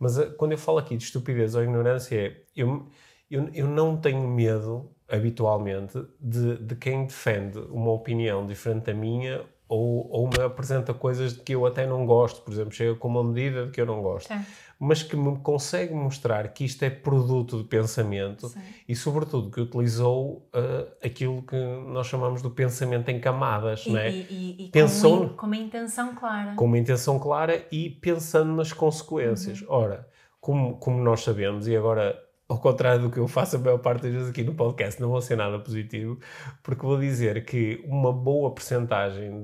Mas 0.00 0.18
eh, 0.18 0.24
quando 0.38 0.52
eu 0.52 0.58
falo 0.58 0.78
aqui 0.78 0.96
de 0.96 1.04
estupidez 1.04 1.54
ou 1.54 1.62
ignorância, 1.62 2.16
é, 2.16 2.40
eu, 2.56 2.88
eu, 3.30 3.46
eu 3.52 3.68
não 3.68 3.94
tenho 3.98 4.26
medo, 4.26 4.90
habitualmente, 5.06 6.02
de, 6.18 6.56
de 6.56 6.74
quem 6.76 7.04
defende 7.04 7.58
uma 7.58 7.92
opinião 7.92 8.46
diferente 8.46 8.86
da 8.86 8.94
minha 8.94 9.44
ou, 9.68 10.08
ou 10.10 10.28
me 10.28 10.42
apresenta 10.42 10.94
coisas 10.94 11.34
de 11.34 11.40
que 11.40 11.54
eu 11.54 11.66
até 11.66 11.86
não 11.86 12.06
gosto, 12.06 12.40
por 12.40 12.52
exemplo, 12.52 12.72
chega 12.72 12.94
com 12.94 13.06
uma 13.06 13.22
medida 13.22 13.66
de 13.66 13.70
que 13.70 13.80
eu 13.80 13.84
não 13.84 14.00
gosto, 14.00 14.32
Sim. 14.32 14.40
mas 14.80 15.02
que 15.02 15.14
me 15.14 15.38
consegue 15.40 15.92
mostrar 15.92 16.48
que 16.48 16.64
isto 16.64 16.82
é 16.82 16.88
produto 16.88 17.58
de 17.58 17.64
pensamento 17.64 18.48
Sim. 18.48 18.60
e, 18.88 18.96
sobretudo, 18.96 19.50
que 19.50 19.60
utilizou 19.60 20.48
uh, 20.54 20.90
aquilo 21.04 21.42
que 21.42 21.56
nós 21.86 22.06
chamamos 22.06 22.40
do 22.40 22.50
pensamento 22.50 23.10
em 23.10 23.20
camadas, 23.20 23.84
e, 23.84 23.92
não 23.92 23.98
é? 23.98 24.10
E, 24.10 24.66
e, 24.66 24.68
Pensou, 24.70 25.28
com, 25.28 25.36
com 25.36 25.46
uma 25.46 25.56
intenção 25.56 26.14
clara. 26.14 26.54
Com 26.54 26.64
uma 26.64 26.78
intenção 26.78 27.18
clara 27.18 27.66
e 27.70 27.90
pensando 27.90 28.54
nas 28.54 28.72
consequências. 28.72 29.60
Uhum. 29.60 29.66
Ora, 29.68 30.08
como, 30.40 30.76
como 30.78 30.98
nós 31.02 31.22
sabemos, 31.22 31.68
e 31.68 31.76
agora 31.76 32.18
ao 32.48 32.58
contrário 32.58 33.02
do 33.02 33.10
que 33.10 33.18
eu 33.18 33.28
faço 33.28 33.56
a 33.56 33.58
maior 33.58 33.78
parte 33.78 34.02
das 34.04 34.12
vezes 34.12 34.30
aqui 34.30 34.42
no 34.42 34.54
podcast, 34.54 35.00
não 35.00 35.10
vou 35.10 35.20
ser 35.20 35.36
nada 35.36 35.58
positivo, 35.58 36.18
porque 36.62 36.82
vou 36.82 36.98
dizer 36.98 37.44
que 37.44 37.82
uma 37.84 38.12
boa 38.12 38.54
percentagem 38.54 39.42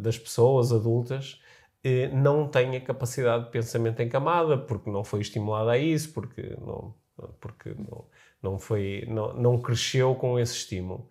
das 0.00 0.18
pessoas 0.18 0.72
adultas 0.72 1.40
eh, 1.84 2.08
não 2.08 2.48
tem 2.48 2.76
a 2.76 2.80
capacidade 2.80 3.44
de 3.44 3.50
pensamento 3.50 4.00
em 4.00 4.08
camada, 4.08 4.58
porque 4.58 4.90
não 4.90 5.04
foi 5.04 5.20
estimulada 5.20 5.72
a 5.72 5.78
isso, 5.78 6.12
porque 6.12 6.56
não, 6.60 6.94
porque 7.40 7.74
não, 7.74 8.08
não, 8.42 8.58
foi, 8.58 9.04
não, 9.08 9.34
não 9.34 9.60
cresceu 9.60 10.14
com 10.14 10.38
esse 10.38 10.54
estímulo. 10.54 11.08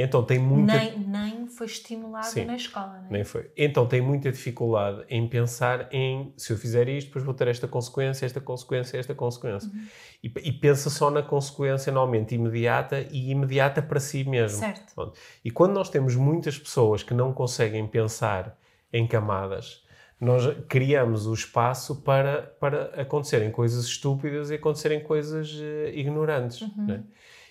Então 0.00 0.22
tem 0.22 0.38
muita... 0.38 0.78
Nem, 0.78 0.98
nem 0.98 1.46
foi 1.48 1.66
estimulado 1.66 2.26
Sim, 2.26 2.44
na 2.44 2.54
escola, 2.54 3.04
é? 3.04 3.12
Nem 3.12 3.24
foi. 3.24 3.50
Então 3.56 3.86
tem 3.86 4.00
muita 4.00 4.30
dificuldade 4.30 5.04
em 5.08 5.26
pensar 5.26 5.88
em 5.92 6.32
se 6.36 6.52
eu 6.52 6.56
fizer 6.56 6.88
isto, 6.88 7.08
depois 7.08 7.24
vou 7.24 7.34
ter 7.34 7.48
esta 7.48 7.66
consequência, 7.66 8.24
esta 8.24 8.40
consequência, 8.40 8.96
esta 8.96 9.14
consequência. 9.14 9.68
Uhum. 9.68 9.86
E, 10.22 10.32
e, 10.48 10.52
pensa 10.52 10.88
só 10.88 11.10
na 11.10 11.22
consequência 11.22 11.92
normalmente 11.92 12.34
imediata 12.34 13.00
e 13.10 13.30
imediata 13.30 13.82
para 13.82 13.98
si 13.98 14.22
mesmo. 14.24 14.58
Certo. 14.58 14.94
Pronto. 14.94 15.18
E 15.44 15.50
quando 15.50 15.74
nós 15.74 15.90
temos 15.90 16.14
muitas 16.14 16.56
pessoas 16.56 17.02
que 17.02 17.14
não 17.14 17.32
conseguem 17.32 17.86
pensar 17.86 18.56
em 18.92 19.06
camadas, 19.06 19.82
nós 20.20 20.44
criamos 20.68 21.26
o 21.26 21.34
espaço 21.34 22.02
para, 22.02 22.42
para 22.60 23.00
acontecerem 23.00 23.50
coisas 23.50 23.84
estúpidas 23.84 24.50
e 24.50 24.54
acontecerem 24.54 25.00
coisas 25.00 25.52
uh, 25.54 25.88
ignorantes. 25.92 26.60
Uhum. 26.62 26.86
Né? 26.86 27.04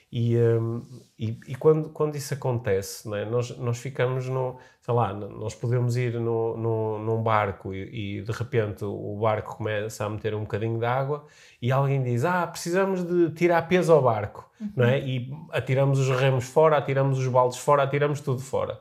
E, 0.09 0.37
um, 0.37 0.81
e, 1.19 1.37
e, 1.49 1.55
quando, 1.55 1.89
quando 1.89 2.15
isso 2.15 2.33
acontece, 2.33 3.09
né, 3.09 3.25
nós, 3.25 3.57
nós 3.57 3.77
ficamos 3.77 4.29
no. 4.29 4.57
Sei 4.81 4.93
lá, 4.93 5.13
nós 5.13 5.53
podemos 5.53 5.97
ir 5.97 6.13
no, 6.13 6.55
no, 6.55 6.99
num 6.99 7.21
barco 7.21 7.73
e, 7.73 8.19
e, 8.19 8.21
de 8.21 8.31
repente 8.31 8.85
o 8.85 9.19
barco 9.19 9.57
começa 9.57 10.05
a 10.05 10.09
meter 10.09 10.33
um 10.33 10.41
bocadinho 10.41 10.79
de 10.79 10.85
água 10.85 11.25
e 11.61 11.73
alguém 11.73 12.01
diz: 12.01 12.23
Ah, 12.23 12.47
precisamos 12.47 13.03
de 13.03 13.31
tirar 13.31 13.67
peso 13.67 13.91
ao 13.91 14.01
barco. 14.01 14.49
Uhum. 14.61 14.71
Né? 14.77 15.01
E 15.01 15.29
atiramos 15.51 15.99
os 15.99 16.09
remos 16.17 16.45
fora, 16.45 16.77
atiramos 16.77 17.19
os 17.19 17.27
baldes 17.27 17.57
fora, 17.57 17.83
atiramos 17.83 18.21
tudo 18.21 18.41
fora. 18.41 18.79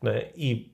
Né? 0.00 0.30
E 0.36 0.72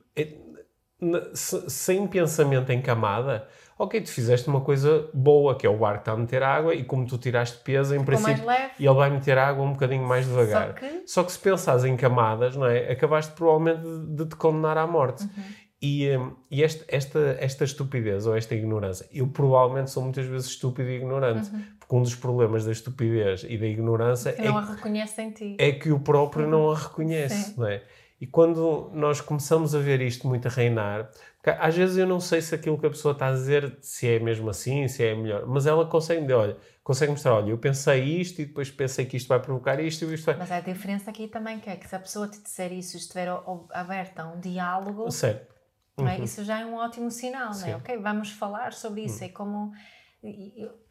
sem 1.34 2.06
pensamento 2.06 2.70
em 2.70 2.80
camada, 2.80 3.48
ok, 3.78 4.00
tu 4.00 4.10
fizeste 4.10 4.48
uma 4.48 4.60
coisa 4.60 5.08
boa, 5.12 5.56
que 5.56 5.66
é 5.66 5.70
o 5.70 5.76
barco 5.76 6.00
está 6.00 6.12
a 6.12 6.16
meter 6.16 6.42
água, 6.42 6.74
e 6.74 6.84
como 6.84 7.06
tu 7.06 7.18
tiraste 7.18 7.58
peso, 7.58 7.94
em 7.94 8.04
princípio, 8.04 8.44
e 8.78 8.86
ele 8.86 8.94
vai 8.94 9.10
meter 9.10 9.36
água 9.36 9.64
um 9.64 9.72
bocadinho 9.72 10.04
mais 10.04 10.26
devagar. 10.26 10.68
Só 10.68 10.72
que, 10.72 11.02
Só 11.06 11.24
que 11.24 11.32
se 11.32 11.38
pensares 11.38 11.84
em 11.84 11.96
camadas, 11.96 12.56
não 12.56 12.66
é? 12.66 12.90
Acabaste 12.90 13.32
provavelmente 13.32 13.82
de, 13.82 14.16
de 14.16 14.26
te 14.26 14.36
condenar 14.36 14.78
à 14.78 14.86
morte. 14.86 15.24
Uhum. 15.24 15.44
E, 15.82 16.16
hum, 16.16 16.32
e 16.50 16.62
este, 16.62 16.82
esta, 16.88 17.36
esta 17.38 17.64
estupidez 17.64 18.26
ou 18.26 18.34
esta 18.34 18.54
ignorância, 18.54 19.06
eu 19.12 19.26
provavelmente 19.28 19.90
sou 19.90 20.02
muitas 20.02 20.24
vezes 20.24 20.46
estúpido 20.48 20.88
e 20.88 20.96
ignorante, 20.96 21.50
uhum. 21.50 21.62
porque 21.78 21.94
um 21.94 22.00
dos 22.00 22.14
problemas 22.14 22.64
da 22.64 22.72
estupidez 22.72 23.44
e 23.46 23.58
da 23.58 23.66
ignorância 23.66 24.32
que 24.32 24.40
é, 24.40 24.44
não 24.46 24.56
a 24.56 24.64
reconhece 24.64 25.20
em 25.20 25.30
ti. 25.30 25.56
é 25.58 25.72
que 25.72 25.92
o 25.92 26.00
próprio 26.00 26.44
uhum. 26.44 26.50
não 26.50 26.70
a 26.70 26.78
reconhece, 26.78 27.50
Sim. 27.50 27.54
não 27.58 27.66
é? 27.66 27.82
E 28.18 28.26
quando 28.26 28.90
nós 28.94 29.20
começamos 29.20 29.74
a 29.74 29.78
ver 29.78 30.00
isto 30.00 30.26
muito 30.26 30.48
a 30.48 30.50
reinar, 30.50 31.10
às 31.50 31.76
vezes 31.76 31.96
eu 31.96 32.06
não 32.06 32.20
sei 32.20 32.40
se 32.40 32.54
aquilo 32.54 32.78
que 32.78 32.86
a 32.86 32.90
pessoa 32.90 33.12
está 33.12 33.28
a 33.28 33.32
dizer, 33.32 33.76
se 33.80 34.08
é 34.08 34.18
mesmo 34.18 34.48
assim, 34.48 34.88
se 34.88 35.04
é 35.04 35.14
melhor, 35.14 35.46
mas 35.46 35.66
ela 35.66 35.86
consegue 35.86 36.22
dizer, 36.22 36.34
olha, 36.34 36.56
consegue 36.82 37.12
mostrar, 37.12 37.34
olha, 37.34 37.50
eu 37.50 37.58
pensei 37.58 38.02
isto 38.02 38.40
e 38.40 38.46
depois 38.46 38.70
pensei 38.70 39.04
que 39.04 39.16
isto 39.16 39.28
vai 39.28 39.40
provocar 39.40 39.78
isto 39.78 40.04
e 40.04 40.14
isto 40.14 40.24
vai... 40.24 40.36
Mas 40.36 40.50
a 40.50 40.60
diferença 40.60 41.10
aqui 41.10 41.28
também 41.28 41.60
que 41.60 41.68
é 41.68 41.76
que 41.76 41.86
se 41.86 41.94
a 41.94 41.98
pessoa 41.98 42.28
te 42.28 42.40
disser 42.42 42.72
isso, 42.72 42.96
estiver 42.96 43.28
aberta 43.72 44.22
a 44.22 44.32
um 44.32 44.40
diálogo, 44.40 45.10
certo. 45.10 45.54
É? 45.98 46.00
Uhum. 46.00 46.08
É? 46.08 46.18
isso 46.20 46.44
já 46.44 46.60
é 46.60 46.66
um 46.66 46.76
ótimo 46.76 47.10
sinal, 47.10 47.52
não 47.54 47.66
é? 47.66 47.76
Ok, 47.76 47.96
vamos 47.98 48.30
falar 48.30 48.72
sobre 48.72 49.04
isso, 49.04 49.20
uhum. 49.20 49.26
é 49.26 49.28
como... 49.28 49.72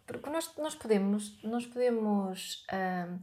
Porque 0.06 0.30
nós, 0.30 0.52
nós 0.58 0.76
podemos, 0.76 1.42
nós 1.44 1.66
podemos... 1.66 2.66
Uh, 2.72 3.20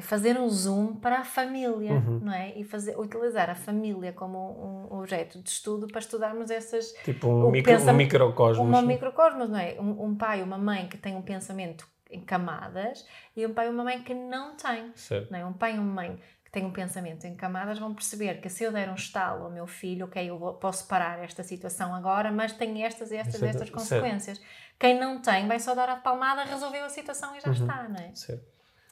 fazer 0.00 0.38
um 0.38 0.48
zoom 0.48 0.94
para 0.94 1.18
a 1.18 1.24
família, 1.24 1.92
uhum. 1.92 2.20
não 2.22 2.32
é? 2.32 2.56
E 2.56 2.62
fazer, 2.62 2.96
utilizar 2.98 3.50
a 3.50 3.54
família 3.54 4.12
como 4.12 4.38
um, 4.38 4.98
objeto 4.98 5.42
de 5.42 5.48
estudo 5.48 5.88
para 5.88 5.98
estudarmos 5.98 6.50
essas... 6.50 6.92
Tipo 7.04 7.28
um, 7.28 7.50
micro, 7.50 7.72
um 7.74 7.92
microcosmos. 7.94 8.78
Um 8.78 8.86
microcosmos, 8.86 9.48
não 9.48 9.58
é? 9.58 9.76
Um, 9.80 10.04
um 10.04 10.14
pai, 10.14 10.42
uma 10.42 10.58
mãe 10.58 10.86
que 10.86 10.96
tem 10.96 11.16
um 11.16 11.22
pensamento 11.22 11.88
em 12.10 12.20
camadas 12.20 13.06
e 13.36 13.44
um 13.46 13.52
pai 13.54 13.66
e 13.66 13.70
uma 13.70 13.82
mãe 13.82 14.02
que 14.02 14.14
não 14.14 14.56
tem. 14.56 14.92
Certo. 14.94 15.30
Não 15.30 15.38
é? 15.38 15.44
Um 15.44 15.52
pai 15.52 15.74
e 15.74 15.78
uma 15.78 15.92
mãe 15.92 16.20
que 16.44 16.50
têm 16.52 16.64
um 16.64 16.72
pensamento 16.72 17.26
em 17.26 17.34
camadas 17.34 17.78
vão 17.78 17.94
perceber 17.94 18.40
que 18.40 18.48
se 18.48 18.64
eu 18.64 18.72
der 18.72 18.90
um 18.90 18.94
estalo 18.94 19.44
ao 19.44 19.50
meu 19.50 19.66
filho, 19.66 20.06
ok, 20.06 20.30
eu 20.30 20.38
posso 20.60 20.86
parar 20.86 21.22
esta 21.24 21.42
situação 21.42 21.94
agora, 21.94 22.30
mas 22.30 22.52
tem 22.52 22.84
estas, 22.84 23.10
estas, 23.10 23.36
certo. 23.36 23.44
estas 23.44 23.70
consequências. 23.70 24.38
Certo. 24.38 24.50
Quem 24.78 24.98
não 24.98 25.20
tem 25.20 25.48
vai 25.48 25.58
só 25.58 25.74
dar 25.74 25.88
a 25.88 25.96
palmada, 25.96 26.44
resolveu 26.44 26.84
a 26.84 26.88
situação 26.88 27.36
e 27.36 27.40
já 27.40 27.48
uhum. 27.48 27.54
está, 27.54 27.88
não 27.88 28.00
é? 28.00 28.14
Certo 28.14 28.49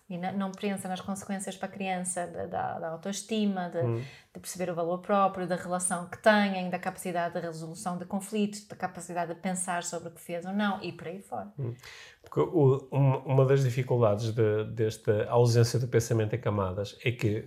e 0.08 0.16
não 0.16 0.50
pensa 0.52 0.88
nas 0.88 1.02
consequências 1.02 1.54
para 1.56 1.68
a 1.68 1.70
criança 1.70 2.26
da, 2.26 2.78
da 2.78 2.88
autoestima, 2.88 3.68
de, 3.68 3.78
hum. 3.78 3.96
de, 4.32 4.40
perceber 4.40 4.70
o 4.70 4.74
valor 4.74 4.98
próprio, 4.98 5.46
da 5.46 5.54
relação 5.54 6.06
que 6.06 6.16
têm, 6.16 6.70
da 6.70 6.78
capacidade 6.78 7.34
de 7.34 7.40
resolução 7.40 7.98
de 7.98 8.06
conflitos, 8.06 8.66
da 8.66 8.74
capacidade 8.74 9.34
de 9.34 9.40
pensar 9.40 9.82
sobre 9.84 10.08
o 10.08 10.12
que 10.12 10.20
fez 10.20 10.46
ou 10.46 10.52
não 10.52 10.82
e 10.82 10.92
por 10.92 11.08
aí 11.08 11.20
fora. 11.20 11.52
Hum. 11.58 11.74
Porque 12.22 12.40
o, 12.40 12.88
uma 12.90 13.44
das 13.44 13.62
dificuldades 13.62 14.32
de, 14.32 14.64
desta 14.64 15.28
ausência 15.28 15.78
do 15.78 15.86
pensamento 15.86 16.34
em 16.34 16.40
camadas 16.40 16.98
é 17.04 17.12
que 17.12 17.46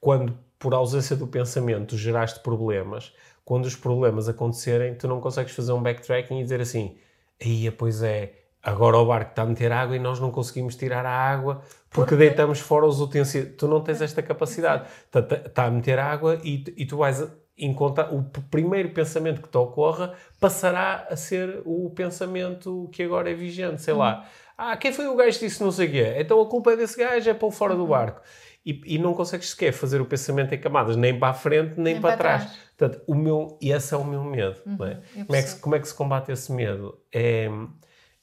quando 0.00 0.38
por 0.58 0.72
ausência 0.72 1.14
do 1.14 1.26
pensamento 1.26 1.96
geraste 1.96 2.40
problemas, 2.40 3.14
quando 3.44 3.66
os 3.66 3.76
problemas 3.76 4.28
acontecerem, 4.28 4.94
tu 4.94 5.06
não 5.06 5.20
consegues 5.20 5.54
fazer 5.54 5.72
um 5.72 5.82
backtracking 5.82 6.40
e 6.40 6.42
dizer 6.42 6.60
assim, 6.60 6.96
aí 7.40 7.70
pois 7.70 8.02
é, 8.02 8.32
agora 8.68 8.98
o 8.98 9.06
barco 9.06 9.30
está 9.30 9.42
a 9.42 9.46
meter 9.46 9.72
água 9.72 9.96
e 9.96 9.98
nós 9.98 10.20
não 10.20 10.30
conseguimos 10.30 10.76
tirar 10.76 11.06
a 11.06 11.10
água 11.10 11.62
porque 11.90 12.14
deitamos 12.14 12.60
fora 12.60 12.84
os 12.86 13.00
utensílios. 13.00 13.56
Tu 13.56 13.66
não 13.66 13.80
tens 13.80 14.02
esta 14.02 14.22
capacidade. 14.22 14.88
Está, 15.06 15.20
está 15.36 15.64
a 15.64 15.70
meter 15.70 15.98
água 15.98 16.38
e, 16.44 16.62
e 16.76 16.84
tu 16.84 16.98
vais 16.98 17.26
encontrar 17.56 18.14
o 18.14 18.22
primeiro 18.22 18.90
pensamento 18.90 19.42
que 19.42 19.48
te 19.48 19.56
ocorra 19.56 20.12
passará 20.38 21.08
a 21.10 21.16
ser 21.16 21.60
o 21.64 21.90
pensamento 21.90 22.88
que 22.92 23.02
agora 23.02 23.30
é 23.30 23.34
vigente. 23.34 23.80
Sei 23.82 23.94
uhum. 23.94 24.00
lá, 24.00 24.28
ah, 24.56 24.76
quem 24.76 24.92
foi 24.92 25.06
o 25.08 25.16
gajo 25.16 25.38
que 25.38 25.46
disse 25.46 25.62
não 25.62 25.72
sei 25.72 25.88
o 25.88 25.90
quê? 25.90 26.14
Então 26.18 26.40
a 26.40 26.46
culpa 26.46 26.72
é 26.72 26.76
desse 26.76 26.96
gajo, 26.96 27.28
é 27.28 27.34
para 27.34 27.48
o 27.48 27.50
fora 27.50 27.74
do 27.74 27.82
uhum. 27.82 27.88
barco. 27.88 28.20
E, 28.66 28.82
e, 28.84 28.98
não 28.98 29.14
consegues 29.14 29.50
sequer 29.50 29.72
fazer 29.72 29.98
o 29.98 30.04
pensamento 30.04 30.54
em 30.54 30.58
camadas, 30.58 30.94
nem 30.94 31.18
para 31.18 31.28
a 31.28 31.32
frente, 31.34 31.76
nem, 31.76 31.94
nem 31.94 32.02
para, 32.02 32.10
para, 32.10 32.16
trás. 32.18 32.44
trás. 32.44 32.58
Portanto, 32.76 33.02
o 33.06 33.14
meu, 33.14 33.56
e 33.62 33.72
esse 33.72 33.94
é 33.94 33.96
o 33.96 34.04
meu 34.04 34.22
medo. 34.22 34.60
Uhum, 34.66 34.84
é? 34.84 35.00
como, 35.24 35.36
é 35.36 35.42
que, 35.42 35.54
como 35.56 35.74
é 35.74 35.78
que 35.80 35.88
se 35.88 35.94
combate 35.94 36.32
esse 36.32 36.52
medo? 36.52 36.98
É 37.10 37.48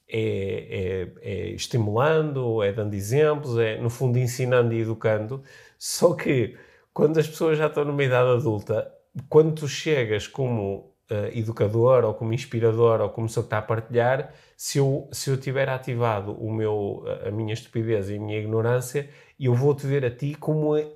é, 0.08 1.08
é, 1.22 1.30
é, 1.32 1.50
estimulando, 1.50 2.62
é 2.62 2.72
dando 2.72 2.94
exemplos, 2.94 3.58
é 3.58 3.78
no 3.78 3.90
fundo 3.90 4.18
ensinando 4.18 4.74
e 4.74 4.82
educando. 4.82 5.42
Só 5.78 6.14
que 6.14 6.56
quando 6.94 7.18
as 7.18 7.28
pessoas 7.28 7.58
já 7.58 7.68
estão 7.68 7.86
numa 7.86 8.04
idade 8.04 8.30
adulta, 8.30 8.92
quando 9.30 9.54
tu 9.56 9.68
chegas 9.68 10.28
como 10.28 10.94
uh, 11.12 11.28
educador 11.34 12.04
ou 12.04 12.14
como 12.14 12.34
inspirador 12.34 13.02
ou 13.02 13.10
como 13.10 13.28
pessoa 13.28 13.44
que 13.44 13.48
está 13.48 13.58
a 13.58 13.62
partilhar, 13.62 14.34
se 14.56 14.78
eu, 14.78 15.10
se 15.12 15.30
eu 15.30 15.38
tiver 15.38 15.70
ativado 15.70 16.34
o 16.34 16.54
meu, 16.54 17.04
a 17.26 17.32
minha 17.32 17.54
estupidez 17.54 18.10
e 18.10 18.16
a 18.16 18.20
minha 18.20 18.40
ignorância, 18.40 19.10
eu 19.40 19.54
vou-te 19.54 19.86
ver 19.86 20.06
a 20.06 20.12
ti 20.12 20.36
como 20.36 20.78
é, 20.78 20.88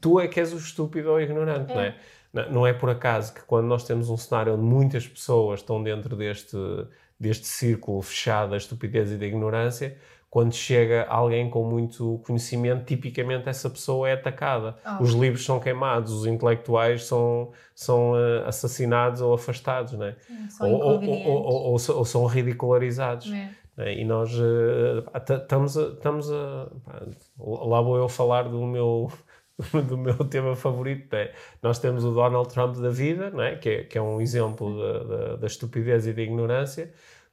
tu 0.00 0.20
é 0.20 0.28
que 0.28 0.38
és 0.38 0.52
o 0.52 0.56
estúpido 0.56 1.10
ou 1.10 1.20
ignorante, 1.20 1.72
é. 1.72 1.74
não 1.74 1.82
é? 1.82 1.96
Não 2.50 2.66
é 2.66 2.72
por 2.72 2.88
acaso 2.88 3.34
que 3.34 3.42
quando 3.42 3.66
nós 3.66 3.84
temos 3.84 4.08
um 4.08 4.16
cenário 4.16 4.54
onde 4.54 4.62
muitas 4.62 5.06
pessoas 5.06 5.60
estão 5.60 5.82
dentro 5.82 6.16
deste 6.16 6.56
deste 7.22 7.46
círculo 7.46 8.02
fechado 8.02 8.50
da 8.50 8.56
estupidez 8.56 9.12
e 9.12 9.16
da 9.16 9.24
ignorância, 9.24 9.96
quando 10.28 10.52
chega 10.54 11.06
alguém 11.08 11.48
com 11.48 11.62
muito 11.62 12.20
conhecimento, 12.26 12.84
tipicamente 12.84 13.48
essa 13.48 13.70
pessoa 13.70 14.08
é 14.08 14.14
atacada. 14.14 14.74
Oh. 14.84 15.02
Os 15.02 15.12
livros 15.12 15.44
são 15.44 15.60
queimados, 15.60 16.10
os 16.12 16.26
intelectuais 16.26 17.04
são, 17.04 17.52
são 17.74 18.12
uh, 18.12 18.46
assassinados 18.46 19.20
ou 19.20 19.34
afastados, 19.34 19.92
né? 19.92 20.16
São 20.48 20.72
ou, 20.72 21.04
ou, 21.04 21.26
ou, 21.26 21.72
ou, 21.72 22.04
são 22.04 22.24
ridicularizados. 22.24 23.30
É. 23.30 23.50
Né? 23.76 24.00
E 24.00 24.04
nós 24.04 24.32
uh, 24.34 25.04
estamos 25.14 25.76
a, 25.76 25.82
estamos 25.82 26.32
a. 26.32 26.68
Lá 27.38 27.80
vou 27.80 27.96
eu 27.96 28.08
falar 28.08 28.44
do 28.44 28.66
meu. 28.66 29.12
do 29.86 29.98
meu 29.98 30.16
tema 30.24 30.56
favorito 30.56 31.14
é 31.14 31.30
nós 31.62 31.78
temos 31.78 32.04
o 32.04 32.10
Donald 32.10 32.48
Trump 32.48 32.76
da 32.78 32.88
vida, 32.88 33.30
não 33.30 33.42
é? 33.42 33.56
Que, 33.56 33.68
é, 33.68 33.84
que 33.84 33.98
é 33.98 34.02
um 34.02 34.18
exemplo 34.18 34.78
da, 34.78 34.98
da, 35.04 35.36
da 35.36 35.46
estupidez 35.46 36.06
e 36.06 36.12
da 36.12 36.22
ignorância, 36.22 36.90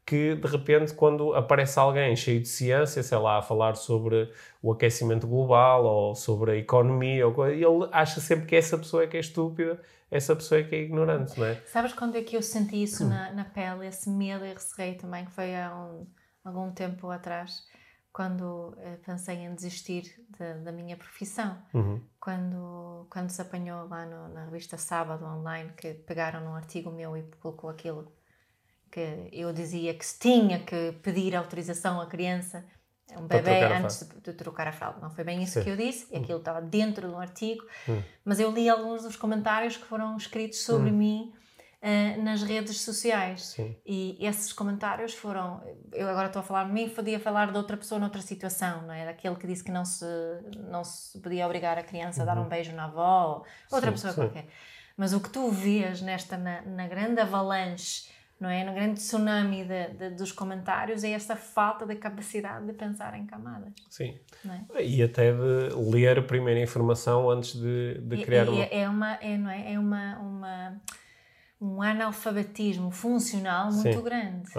que 0.10 0.34
de 0.34 0.48
repente, 0.48 0.92
quando 0.92 1.36
aparece 1.36 1.78
alguém 1.78 2.16
cheio 2.16 2.42
de 2.42 2.48
ciência, 2.48 3.04
sei 3.04 3.18
lá, 3.20 3.38
a 3.38 3.42
falar 3.44 3.76
sobre 3.76 4.34
o 4.60 4.72
aquecimento 4.72 5.28
global 5.28 5.86
ou 5.86 6.16
sobre 6.16 6.52
a 6.52 6.56
economia, 6.56 7.28
ou 7.28 7.32
coisa, 7.32 7.54
ele 7.54 7.90
acha 7.92 8.20
sempre 8.20 8.48
que 8.48 8.56
essa 8.56 8.76
pessoa 8.76 9.04
é 9.04 9.08
que 9.08 9.16
é 9.16 9.20
estúpida, 9.20 9.80
essa 10.10 10.36
pessoa 10.36 10.62
é 10.62 10.64
que 10.64 10.76
é 10.76 10.82
ignorante, 10.82 11.40
não 11.40 11.46
é? 11.46 11.62
Sabes 11.68 11.94
quando 11.94 12.16
é 12.16 12.24
que 12.24 12.36
eu 12.36 12.42
senti 12.42 12.82
isso 12.82 13.06
hum. 13.06 13.10
na, 13.10 13.32
na 13.34 13.46
pele, 13.46 13.86
esse 13.86 14.10
medo 14.10 14.44
e 14.44 14.52
receio 14.52 14.98
também, 14.98 15.26
que 15.26 15.32
foi 15.32 15.56
há 15.56 15.76
um, 15.76 16.08
algum 16.44 16.72
tempo 16.72 17.08
atrás, 17.12 17.68
quando 18.12 18.70
uh, 18.70 18.98
pensei 19.06 19.36
em 19.36 19.54
desistir 19.54 20.26
de, 20.28 20.54
da 20.64 20.72
minha 20.72 20.98
profissão. 20.98 21.56
Uhum. 21.72 22.02
Quando, 22.20 23.06
quando 23.12 23.30
se 23.30 23.40
apanhou 23.44 23.88
lá 23.88 24.08
no, 24.08 24.30
na 24.30 24.46
revista 24.46 24.76
Sábado 24.76 25.24
Online, 25.24 25.72
que 25.78 25.94
pegaram 25.94 26.44
num 26.44 26.56
artigo 26.56 26.90
meu 26.90 27.16
e 27.16 27.22
colocou 27.40 27.70
aquilo 27.70 28.12
que 28.92 29.30
eu 29.32 29.54
dizia 29.54 29.94
que 29.94 30.06
se 30.06 30.18
tinha 30.20 30.60
que 30.60 30.94
pedir 31.04 31.36
autorização 31.36 32.02
à 32.02 32.06
criança, 32.06 32.66
um 33.18 33.28
bebê, 33.28 33.64
antes 33.66 34.08
de, 34.08 34.22
de, 34.22 34.34
trocar 34.34 34.68
a 34.68 34.72
fralda. 34.72 35.00
Não 35.02 35.10
foi 35.10 35.24
bem 35.24 35.42
isso 35.42 35.54
Sim. 35.54 35.64
que 35.64 35.70
eu 35.70 35.78
disse, 35.78 36.08
hum. 36.12 36.22
aquilo 36.22 36.40
estava 36.40 36.62
dentro 36.62 37.08
de 37.08 37.14
um 37.14 37.20
artigo, 37.20 37.64
hum. 37.88 38.02
mas 38.24 38.40
eu 38.40 38.52
li 38.52 38.70
alguns 38.70 39.04
dos 39.04 39.16
comentários 39.16 39.78
que 39.78 39.86
foram 39.86 40.16
escritos 40.16 40.62
sobre 40.62 40.92
hum. 40.92 40.98
mim 40.98 41.34
uh, 41.82 42.24
nas 42.24 42.44
redes 42.44 42.82
sociais. 42.82 43.48
Sim. 43.48 43.76
E 43.86 44.18
esses 44.20 44.54
comentários 44.54 45.14
foram. 45.14 45.62
Eu 45.92 46.08
agora 46.08 46.28
estou 46.28 46.42
a 46.42 46.44
falar 46.44 46.66
de 46.66 46.72
mim, 46.72 46.90
podia 46.90 47.20
falar 47.20 47.52
de 47.52 47.58
outra 47.58 47.78
pessoa 47.78 48.00
noutra 48.00 48.22
situação, 48.22 48.84
não 48.84 48.94
é? 48.94 49.06
Daquele 49.06 49.36
que 49.36 49.48
disse 49.48 49.64
que 49.64 49.72
não 49.72 49.86
se, 49.86 50.06
não 50.70 50.84
se 50.84 51.20
podia 51.20 51.46
obrigar 51.46 51.78
a 51.78 51.84
criança 51.84 52.22
a 52.22 52.26
dar 52.26 52.38
um 52.38 52.44
uhum. 52.44 52.50
beijo 52.50 52.74
na 52.74 52.86
avó, 52.86 53.44
outra 53.72 53.90
sim, 53.90 53.94
pessoa 53.94 54.14
qualquer. 54.14 54.48
Mas 54.96 55.14
o 55.14 55.20
que 55.22 55.30
tu 55.30 55.50
vês 55.50 56.02
nesta, 56.02 56.38
na, 56.38 56.62
na 56.62 56.88
grande 56.88 57.22
avalanche 57.22 58.10
não 58.40 58.50
é? 58.50 58.64
No 58.64 58.74
grande 58.74 58.96
tsunami 58.96 59.66
de, 59.66 59.88
de, 59.90 60.10
dos 60.12 60.32
comentários 60.32 61.04
é 61.04 61.12
esta 61.12 61.36
falta 61.36 61.86
de 61.86 61.96
capacidade 61.96 62.66
de 62.66 62.74
pensar 62.74 63.18
em 63.18 63.26
camadas. 63.26 63.74
Sim. 63.90 64.18
É? 64.76 64.84
E 64.84 65.04
até 65.04 65.32
de 65.32 65.76
ler 65.76 66.20
a 66.20 66.24
primeira 66.24 66.60
informação 66.60 67.30
antes 67.30 67.56
de, 67.56 68.00
de 68.00 68.24
criar 68.24 68.46
e, 68.46 68.50
uma... 68.50 68.64
É 68.64 68.90
uma, 68.90 69.14
é, 69.16 69.38
não 69.38 69.50
é? 69.50 69.74
é 69.74 69.80
uma, 69.80 70.18
uma 70.20 70.82
um 71.62 71.82
analfabetismo 71.82 72.90
funcional 72.90 73.72
muito 73.72 73.98
Sim. 73.98 74.04
grande. 74.04 74.50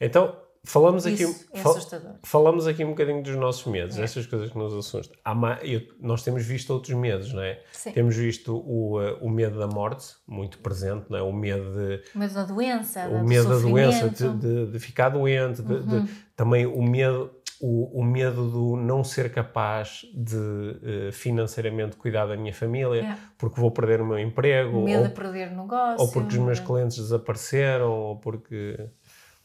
Então, 0.00 0.36
falamos 0.66 1.06
aqui, 1.06 1.22
é 1.52 1.58
fal 1.60 1.76
falamos 2.22 2.66
aqui 2.66 2.84
um 2.84 2.88
bocadinho 2.88 3.22
dos 3.22 3.36
nossos 3.36 3.64
medos, 3.66 3.98
é. 3.98 4.02
essas 4.02 4.26
coisas 4.26 4.50
que 4.50 4.58
nos 4.58 4.74
assustam. 4.74 5.16
Eu, 5.62 5.82
nós 6.00 6.22
temos 6.22 6.44
visto 6.44 6.70
outros 6.70 6.94
medos, 6.94 7.32
não 7.32 7.42
é? 7.42 7.60
Sim. 7.72 7.92
Temos 7.92 8.16
visto 8.16 8.56
o, 8.56 9.00
uh, 9.00 9.16
o 9.20 9.30
medo 9.30 9.58
da 9.58 9.66
morte, 9.66 10.14
muito 10.26 10.58
presente, 10.58 11.06
não 11.08 11.18
é? 11.18 11.22
O 11.22 11.32
medo 11.32 11.72
de... 11.72 12.02
O 12.14 12.18
medo 12.18 12.34
da 12.34 12.44
doença, 12.44 13.08
O 13.08 13.24
medo 13.24 13.48
da 13.48 13.58
doença, 13.58 14.10
de, 14.10 14.28
de, 14.36 14.72
de, 14.72 14.78
ficar 14.78 15.08
doente, 15.08 15.62
de, 15.62 15.72
uhum. 15.72 16.04
de, 16.04 16.12
também 16.34 16.66
o 16.66 16.82
medo... 16.82 17.30
O, 17.58 18.00
o, 18.00 18.04
medo 18.04 18.50
do 18.50 18.76
não 18.76 19.02
ser 19.02 19.32
capaz 19.32 20.02
de 20.12 20.36
uh, 20.36 21.10
financeiramente 21.10 21.96
cuidar 21.96 22.26
da 22.26 22.36
minha 22.36 22.52
família, 22.52 23.00
é. 23.00 23.16
porque 23.38 23.58
vou 23.58 23.70
perder 23.70 24.02
o 24.02 24.06
meu 24.06 24.18
emprego, 24.18 24.80
o 24.80 24.84
medo 24.84 25.00
ou, 25.00 25.08
de 25.08 25.14
perder 25.14 25.50
negócio, 25.52 26.04
ou 26.04 26.12
porque 26.12 26.36
os 26.36 26.38
meus 26.38 26.60
clientes 26.60 26.98
desapareceram, 26.98 27.90
ou 27.90 28.16
porque 28.16 28.78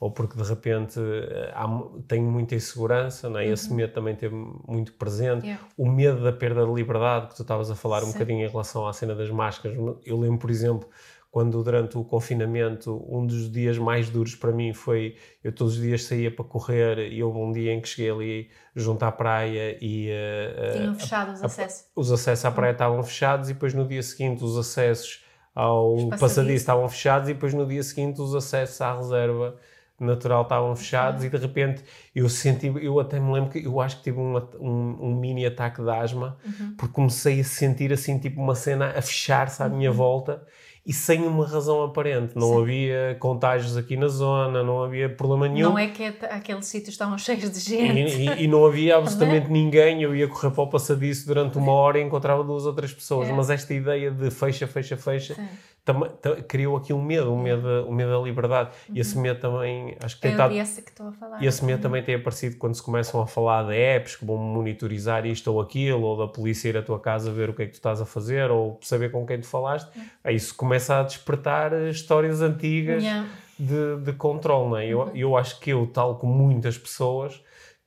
ou 0.01 0.09
porque 0.09 0.35
de 0.35 0.43
repente 0.43 0.99
eh, 0.99 1.51
há, 1.53 1.67
tenho 2.07 2.23
muita 2.23 2.55
insegurança, 2.55 3.29
não 3.29 3.39
é? 3.39 3.45
Uhum. 3.45 3.53
esse 3.53 3.71
medo 3.71 3.93
também 3.93 4.15
teve 4.15 4.33
muito 4.67 4.93
presente. 4.93 5.45
Yeah. 5.45 5.63
O 5.77 5.87
medo 5.87 6.23
da 6.23 6.33
perda 6.33 6.65
de 6.65 6.73
liberdade, 6.73 7.27
que 7.27 7.35
tu 7.35 7.43
estavas 7.43 7.69
a 7.69 7.75
falar 7.75 8.01
Sim. 8.01 8.09
um 8.09 8.11
bocadinho 8.13 8.43
em 8.43 8.49
relação 8.49 8.87
à 8.87 8.93
cena 8.93 9.13
das 9.13 9.29
máscaras. 9.29 9.77
Eu 10.03 10.19
lembro, 10.19 10.39
por 10.39 10.49
exemplo, 10.49 10.89
quando 11.29 11.63
durante 11.63 11.99
o 11.99 12.03
confinamento, 12.03 13.05
um 13.07 13.27
dos 13.27 13.51
dias 13.51 13.77
mais 13.77 14.09
duros 14.09 14.33
para 14.33 14.51
mim 14.51 14.73
foi 14.73 15.17
eu 15.43 15.53
todos 15.53 15.75
os 15.75 15.79
dias 15.79 16.03
saía 16.03 16.35
para 16.35 16.45
correr 16.45 17.11
e 17.11 17.21
houve 17.21 17.37
um 17.37 17.51
dia 17.51 17.71
em 17.71 17.79
que 17.79 17.87
cheguei 17.87 18.09
ali 18.09 18.49
junto 18.75 19.03
à 19.03 19.11
praia 19.11 19.77
e. 19.79 20.09
Uh, 20.09 20.77
Tinham 20.77 20.95
fechado 20.95 21.31
os 21.31 21.43
acessos. 21.43 21.85
os 21.95 22.11
acessos 22.11 22.43
à 22.43 22.51
praia 22.51 22.71
uhum. 22.71 22.73
estavam 22.73 23.03
fechados 23.03 23.51
e 23.51 23.53
depois 23.53 23.75
no 23.75 23.87
dia 23.87 24.01
seguinte 24.01 24.43
os 24.43 24.57
acessos 24.57 25.23
ao 25.53 26.09
passadiço 26.19 26.55
estavam 26.55 26.89
fechados 26.89 27.29
e 27.29 27.33
depois 27.35 27.53
no 27.53 27.67
dia 27.67 27.83
seguinte 27.83 28.19
os 28.19 28.33
acessos 28.33 28.81
à 28.81 28.95
reserva 28.97 29.55
natural 30.03 30.43
estavam 30.43 30.75
fechados 30.75 31.23
e 31.23 31.29
de 31.29 31.37
repente 31.37 31.83
eu 32.15 32.27
senti, 32.29 32.67
eu 32.81 32.99
até 32.99 33.19
me 33.19 33.31
lembro 33.31 33.49
que 33.49 33.65
eu 33.65 33.79
acho 33.79 33.97
que 33.97 34.03
tive 34.03 34.19
um, 34.19 34.37
um, 34.59 34.97
um 35.01 35.15
mini 35.15 35.45
ataque 35.45 35.81
de 35.81 35.89
asma 35.89 36.37
uhum. 36.45 36.75
porque 36.77 36.93
comecei 36.93 37.39
a 37.39 37.43
sentir 37.43 37.93
assim 37.93 38.17
tipo 38.17 38.41
uma 38.41 38.55
cena 38.55 38.93
a 38.97 39.01
fechar-se 39.01 39.61
à 39.61 39.67
uhum. 39.67 39.77
minha 39.77 39.91
volta 39.91 40.45
e 40.85 40.91
sem 40.91 41.21
uma 41.21 41.45
razão 41.45 41.83
aparente. 41.83 42.35
Não 42.35 42.47
Sim. 42.47 42.61
havia 42.61 43.17
contágios 43.19 43.77
aqui 43.77 43.95
na 43.95 44.07
zona, 44.07 44.63
não 44.63 44.83
havia 44.83 45.07
problema 45.07 45.47
nenhum. 45.47 45.69
Não 45.69 45.77
é 45.77 45.87
que 45.87 46.03
aqueles 46.03 46.65
sítios 46.65 46.95
estavam 46.95 47.17
cheios 47.17 47.51
de 47.51 47.59
gente. 47.59 48.17
E, 48.17 48.27
e, 48.27 48.43
e 48.43 48.47
não 48.47 48.65
havia 48.65 48.97
absolutamente 48.97 49.45
é? 49.45 49.49
ninguém. 49.49 50.01
Eu 50.01 50.15
ia 50.15 50.27
correr 50.27 50.49
para 50.49 50.63
o 50.63 50.67
passadiço 50.67 51.27
durante 51.27 51.57
uma 51.57 51.71
hora 51.71 51.99
e 51.99 52.01
encontrava 52.01 52.43
duas 52.43 52.65
ou 52.65 52.73
três 52.73 52.91
pessoas. 52.91 53.29
É. 53.29 53.31
Mas 53.31 53.49
esta 53.49 53.73
ideia 53.73 54.09
de 54.09 54.31
fecha, 54.31 54.65
fecha, 54.65 54.97
fecha. 54.97 55.35
Sim 55.35 55.47
criou 56.47 56.77
aqui 56.77 56.93
um 56.93 57.01
medo, 57.01 57.33
um 57.33 57.41
medo, 57.41 57.67
um 57.87 57.91
medo 57.91 58.11
da 58.11 58.19
liberdade. 58.19 58.69
Uhum. 58.87 58.95
E 58.95 58.99
esse 58.99 59.17
medo 59.17 59.39
também, 59.39 59.97
acho 60.01 60.15
que 60.15 60.21
tem 60.21 60.31
é 60.31 60.33
estado. 60.33 60.53
Esse 60.53 60.81
que 60.81 60.91
estou 60.91 61.07
a 61.07 61.11
falar. 61.11 61.41
E 61.41 61.47
esse 61.47 61.65
medo 61.65 61.77
uhum. 61.77 61.81
também 61.81 62.03
tem 62.03 62.15
aparecido 62.15 62.57
quando 62.57 62.75
se 62.75 62.83
começam 62.83 63.21
a 63.21 63.27
falar 63.27 63.63
de 63.63 63.75
apps 63.75 64.15
que 64.15 64.25
vão 64.25 64.37
monitorizar 64.37 65.25
isto 65.25 65.51
ou 65.51 65.59
aquilo, 65.59 66.03
ou 66.03 66.17
da 66.17 66.27
polícia 66.27 66.69
ir 66.69 66.77
à 66.77 66.83
tua 66.83 66.99
casa 66.99 67.31
ver 67.31 67.49
o 67.49 67.53
que 67.53 67.63
é 67.63 67.65
que 67.65 67.71
tu 67.71 67.75
estás 67.75 67.99
a 67.99 68.05
fazer, 68.05 68.51
ou 68.51 68.79
saber 68.81 69.11
com 69.11 69.25
quem 69.25 69.39
tu 69.39 69.47
falaste. 69.47 69.89
Uhum. 69.95 70.03
Aí 70.23 70.35
isso 70.35 70.55
começa 70.55 70.99
a 70.99 71.03
despertar 71.03 71.73
histórias 71.89 72.41
antigas 72.41 73.03
yeah. 73.03 73.27
de, 73.57 73.97
de 74.03 74.13
controle. 74.13 74.69
Não 74.69 74.77
é? 74.77 74.87
eu, 74.87 74.99
uhum. 74.99 75.11
eu 75.15 75.37
acho 75.37 75.59
que 75.59 75.71
eu, 75.71 75.87
tal 75.87 76.15
como 76.15 76.33
muitas 76.33 76.77
pessoas, 76.77 77.41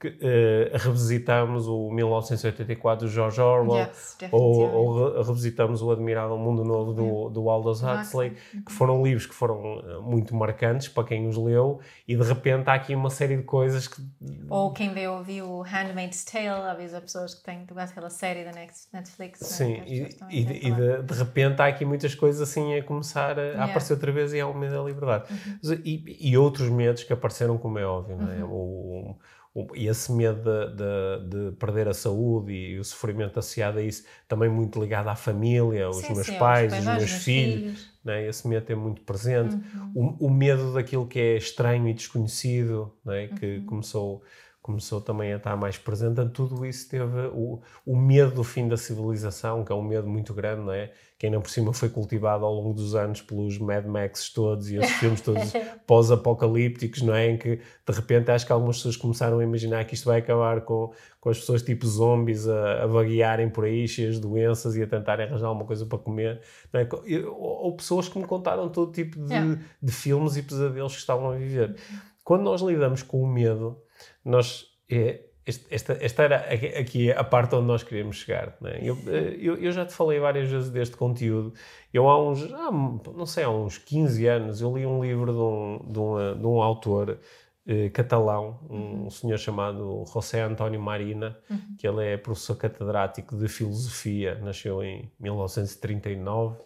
que, 0.04 0.08
uh, 0.08 0.76
revisitamos 0.78 1.66
o 1.66 1.90
1984 1.90 3.06
do 3.06 3.12
George 3.12 3.40
Orwell 3.40 3.78
yes, 3.78 4.16
ou, 4.30 4.70
ou, 4.70 5.22
revisitamos 5.22 5.80
o 5.80 5.90
Admirável 5.90 6.36
Mundo 6.36 6.62
Novo 6.62 6.92
do, 6.92 7.02
yeah. 7.02 7.30
do 7.30 7.48
Aldous 7.48 7.82
Huxley, 7.82 8.30
que 8.30 8.56
uhum. 8.56 8.62
foram 8.68 9.02
livros 9.02 9.26
que 9.26 9.34
foram 9.34 9.82
eh, 9.86 9.98
muito 10.00 10.34
marcantes 10.34 10.88
para 10.88 11.04
quem 11.04 11.26
os 11.26 11.36
leu 11.36 11.80
e 12.06 12.16
de 12.16 12.22
repente 12.22 12.68
há 12.68 12.74
aqui 12.74 12.94
uma 12.94 13.08
série 13.08 13.36
de 13.36 13.44
coisas 13.44 13.88
que... 13.88 14.02
Ou 14.50 14.72
quem 14.72 14.92
vê 14.92 15.08
ouviu 15.08 15.46
o 15.48 15.62
Handmaid's 15.62 16.24
Tale, 16.24 16.68
havia 16.68 17.00
pessoas 17.00 17.34
que 17.34 17.42
têm 17.42 17.64
aquela 17.76 18.10
série 18.10 18.44
da 18.44 18.52
Netflix. 18.92 19.40
É? 19.40 19.44
Sim, 19.44 19.82
e, 19.86 20.16
e, 20.30 20.68
e 20.68 20.70
de, 20.70 21.02
de, 21.02 21.14
repente 21.14 21.62
há 21.62 21.66
aqui 21.66 21.84
muitas 21.84 22.14
coisas 22.14 22.42
assim 22.42 22.74
a 22.74 22.82
começar 22.82 23.38
a, 23.38 23.42
yeah. 23.42 23.64
aparecer 23.64 23.94
outra 23.94 24.12
vez 24.12 24.32
e 24.34 24.40
há 24.40 24.46
o 24.46 24.54
medo 24.54 24.74
da 24.74 24.82
liberdade. 24.82 25.32
Uhum. 25.32 25.80
E, 25.84 26.30
e, 26.30 26.36
outros 26.36 26.68
medos 26.68 27.04
que 27.04 27.12
apareceram, 27.12 27.56
como 27.56 27.78
é 27.78 27.86
óbvio, 27.86 28.16
uhum. 28.16 28.22
não 28.22 28.32
é? 28.32 28.44
Uhum. 28.44 28.50
O, 28.50 28.74
e 29.04 29.33
esse 29.74 30.12
medo 30.12 30.42
de, 30.42 30.76
de, 30.76 31.50
de, 31.50 31.56
perder 31.56 31.86
a 31.86 31.94
saúde 31.94 32.52
e 32.52 32.78
o 32.78 32.84
sofrimento 32.84 33.38
associado 33.38 33.78
a 33.78 33.82
isso, 33.82 34.04
também 34.26 34.48
muito 34.48 34.80
ligado 34.80 35.08
à 35.08 35.14
família, 35.14 35.88
os 35.88 35.98
sim, 35.98 36.12
meus 36.12 36.26
sim, 36.26 36.38
pais, 36.38 36.72
os, 36.72 36.78
os 36.80 36.84
meus 36.84 37.10
filhos, 37.10 37.60
filhos. 37.60 37.94
Né? 38.04 38.26
esse 38.26 38.48
medo 38.48 38.70
é 38.70 38.74
muito 38.74 39.02
presente. 39.02 39.54
Uhum. 39.54 40.16
O, 40.20 40.26
o, 40.26 40.30
medo 40.30 40.74
daquilo 40.74 41.06
que 41.06 41.20
é 41.20 41.36
estranho 41.36 41.88
e 41.88 41.94
desconhecido, 41.94 42.92
né? 43.04 43.28
que 43.28 43.58
uhum. 43.58 43.66
começou 43.66 44.22
começou 44.64 44.98
também 44.98 45.30
a 45.34 45.36
estar 45.36 45.54
mais 45.58 45.76
presente. 45.76 46.26
tudo 46.30 46.64
isso 46.64 46.88
teve 46.88 47.26
o, 47.34 47.60
o 47.84 47.94
medo 47.94 48.30
do 48.30 48.42
fim 48.42 48.66
da 48.66 48.78
civilização, 48.78 49.62
que 49.62 49.70
é 49.70 49.74
um 49.74 49.82
medo 49.82 50.08
muito 50.08 50.32
grande, 50.32 50.62
não 50.62 50.72
é? 50.72 50.90
Que 51.18 51.26
ainda 51.26 51.38
por 51.38 51.50
cima 51.50 51.70
foi 51.74 51.90
cultivado 51.90 52.46
ao 52.46 52.54
longo 52.54 52.72
dos 52.72 52.94
anos 52.94 53.20
pelos 53.20 53.58
Mad 53.58 53.84
Max 53.84 54.30
todos 54.30 54.70
e 54.70 54.76
esses 54.76 54.92
filmes 54.92 55.20
todos 55.20 55.52
pós-apocalípticos, 55.86 57.02
não 57.02 57.14
é? 57.14 57.28
Em 57.28 57.36
que 57.36 57.56
de 57.56 57.92
repente 57.92 58.30
acho 58.30 58.46
que 58.46 58.52
algumas 58.52 58.78
pessoas 58.78 58.96
começaram 58.96 59.38
a 59.38 59.44
imaginar 59.44 59.84
que 59.84 59.92
isto 59.92 60.06
vai 60.06 60.20
acabar 60.20 60.62
com, 60.62 60.94
com 61.20 61.28
as 61.28 61.38
pessoas 61.38 61.62
tipo 61.62 61.86
zombies 61.86 62.48
a, 62.48 62.84
a 62.84 62.86
vaguearem 62.86 63.50
por 63.50 63.66
aí, 63.66 63.86
cheias 63.86 64.14
de 64.14 64.22
doenças 64.22 64.76
e 64.76 64.82
a 64.82 64.86
tentarem 64.86 65.26
arranjar 65.26 65.48
alguma 65.48 65.66
coisa 65.66 65.84
para 65.84 65.98
comer, 65.98 66.40
não 66.72 66.80
é? 66.80 66.88
Ou, 67.26 67.64
ou 67.64 67.76
pessoas 67.76 68.08
que 68.08 68.18
me 68.18 68.24
contaram 68.24 68.70
todo 68.70 68.90
tipo 68.90 69.20
de, 69.26 69.30
yeah. 69.30 69.60
de 69.82 69.92
filmes 69.92 70.38
e 70.38 70.42
pesadelos 70.42 70.94
que 70.94 71.00
estavam 71.00 71.32
a 71.32 71.36
viver. 71.36 71.76
Quando 72.24 72.44
nós 72.44 72.62
lidamos 72.62 73.02
com 73.02 73.22
o 73.22 73.26
medo, 73.26 73.83
nós 74.24 74.66
é, 74.90 75.20
esta, 75.46 75.92
esta 76.00 76.22
era 76.22 76.36
aqui 76.80 77.12
a 77.12 77.22
parte 77.22 77.54
onde 77.54 77.66
nós 77.66 77.82
queríamos 77.82 78.16
chegar. 78.16 78.56
Né? 78.60 78.78
Eu, 78.82 78.96
eu, 79.38 79.56
eu, 79.56 79.72
já 79.72 79.84
te 79.84 79.92
falei 79.92 80.18
várias 80.18 80.48
vezes 80.48 80.70
deste 80.70 80.96
conteúdo. 80.96 81.52
Eu 81.92 82.08
há 82.08 82.22
uns, 82.22 82.50
ah, 82.52 82.70
não 82.70 83.26
sei, 83.26 83.44
há 83.44 83.50
uns 83.50 83.76
15 83.76 84.26
anos, 84.26 84.60
eu 84.62 84.74
li 84.74 84.86
um 84.86 85.02
livro 85.02 85.32
de 85.32 85.38
um, 85.38 85.92
de 85.92 85.98
um, 85.98 86.38
de 86.40 86.46
um 86.46 86.62
autor 86.62 87.18
eh, 87.66 87.90
catalão, 87.90 88.58
um 88.70 88.76
uhum. 88.76 89.10
senhor 89.10 89.38
chamado 89.38 90.02
José 90.10 90.40
António 90.40 90.80
Marina, 90.80 91.36
uhum. 91.50 91.76
que 91.78 91.86
ele 91.86 92.06
é 92.06 92.16
professor 92.16 92.56
catedrático 92.56 93.36
de 93.36 93.46
filosofia, 93.46 94.38
nasceu 94.42 94.82
em 94.82 95.12
1939 95.20 96.56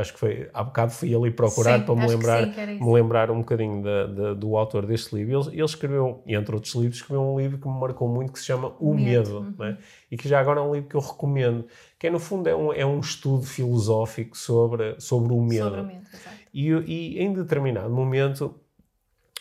Acho 0.00 0.12
que 0.14 0.18
foi, 0.18 0.48
há 0.52 0.64
bocado 0.64 0.92
fui 0.92 1.14
ali 1.14 1.30
procurar 1.30 1.78
sim, 1.78 1.84
para 1.84 1.94
me 1.94 2.06
lembrar, 2.06 2.44
sim, 2.44 2.84
me 2.84 2.92
lembrar 2.92 3.30
um 3.30 3.38
bocadinho 3.38 3.82
da, 3.82 4.06
da, 4.06 4.34
do 4.34 4.56
autor 4.56 4.86
deste 4.86 5.14
livro. 5.14 5.40
Ele, 5.40 5.56
ele, 5.56 5.64
escreveu, 5.64 6.22
entre 6.26 6.54
outros 6.54 6.74
livros, 6.74 6.96
escreveu 6.96 7.22
um 7.22 7.38
livro 7.38 7.58
que 7.58 7.68
me 7.68 7.78
marcou 7.78 8.08
muito 8.08 8.32
que 8.32 8.38
se 8.38 8.46
chama 8.46 8.72
O 8.80 8.94
Medo, 8.94 9.42
Medo. 9.42 9.54
Né? 9.58 9.78
e 10.10 10.16
que 10.16 10.28
já 10.28 10.40
agora 10.40 10.60
é 10.60 10.62
um 10.62 10.74
livro 10.74 10.88
que 10.88 10.96
eu 10.96 11.00
recomendo, 11.00 11.66
que 11.98 12.06
é, 12.06 12.10
no 12.10 12.18
fundo 12.18 12.48
é 12.48 12.56
um, 12.56 12.72
é 12.72 12.84
um 12.84 12.98
estudo 12.98 13.44
filosófico 13.44 14.36
sobre, 14.36 14.96
sobre 14.98 15.32
o 15.32 15.40
medo. 15.40 15.64
Sobre 15.64 15.80
o 15.80 15.84
medo 15.84 16.06
e, 16.52 16.68
e, 16.70 17.18
em 17.20 17.32
determinado 17.32 17.90
momento, 17.90 18.58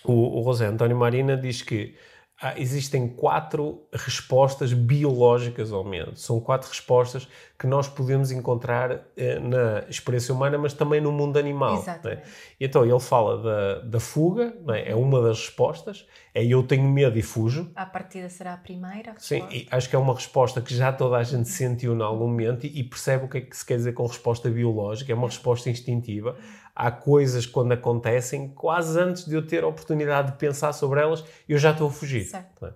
o, 0.04 0.40
o 0.40 0.44
José 0.44 0.68
António 0.68 0.98
Marina 0.98 1.36
diz 1.36 1.62
que 1.62 1.96
ah, 2.42 2.54
existem 2.58 3.08
quatro 3.08 3.86
respostas 3.94 4.72
biológicas 4.72 5.74
ao 5.74 5.84
medo. 5.84 6.16
São 6.16 6.40
quatro 6.40 6.70
respostas 6.70 7.28
que 7.58 7.68
nós 7.68 7.90
podemos 7.90 8.32
encontrar 8.32 9.02
eh, 9.18 9.38
na 9.40 9.84
experiência 9.90 10.34
humana, 10.34 10.58
mas 10.58 10.74
também 10.74 11.02
no 11.02 11.12
mundo 11.12 11.38
animal. 11.38 11.84
Né? 12.02 12.24
Então 12.58 12.86
ele 12.86 13.00
fala 13.02 13.44
da, 13.44 13.80
da 13.82 14.00
fuga, 14.00 14.54
é? 14.70 14.92
é? 14.92 14.96
uma 14.96 15.22
das 15.22 15.40
respostas, 15.40 16.08
é 16.34 16.46
eu 16.46 16.64
tenho 16.64 16.88
medo 16.88 17.20
e 17.20 17.22
fujo. 17.22 17.70
A 17.76 17.86
partida 17.86 18.30
será 18.30 18.54
a 18.54 18.58
primeira 18.58 19.12
resposta. 19.12 19.22
Sim, 19.22 19.68
acho 19.70 19.90
que 19.90 19.96
é 19.98 20.00
uma 20.00 20.14
resposta 20.14 20.62
que 20.62 20.74
já 20.74 20.94
toda 20.94 21.18
a 21.18 21.24
gente 21.24 21.50
sentiu 21.50 21.94
em 21.94 22.02
algum 22.02 22.28
momento 22.28 22.66
e, 22.66 22.80
e 22.80 22.84
percebe 22.86 23.26
o 23.26 23.28
que 23.28 23.40
é 23.40 23.42
que 23.42 23.58
se 23.58 23.66
quer 23.66 23.76
dizer 23.76 23.92
com 23.92 24.06
resposta 24.06 24.50
biológica, 24.50 25.12
é 25.12 25.16
uma 25.16 25.28
resposta 25.28 25.70
instintiva 25.70 26.38
há 26.80 26.90
coisas 26.90 27.46
quando 27.46 27.74
acontecem, 27.74 28.48
quase 28.48 28.98
antes 28.98 29.26
de 29.26 29.36
eu 29.36 29.46
ter 29.46 29.66
a 29.66 29.68
oportunidade 29.68 30.32
de 30.32 30.38
pensar 30.38 30.72
sobre 30.72 31.02
elas, 31.02 31.26
eu 31.48 31.58
já 31.58 31.72
estou 31.72 31.90
a 31.90 31.92
fugir. 31.92 32.24
Certo. 32.24 32.66
É? 32.66 32.74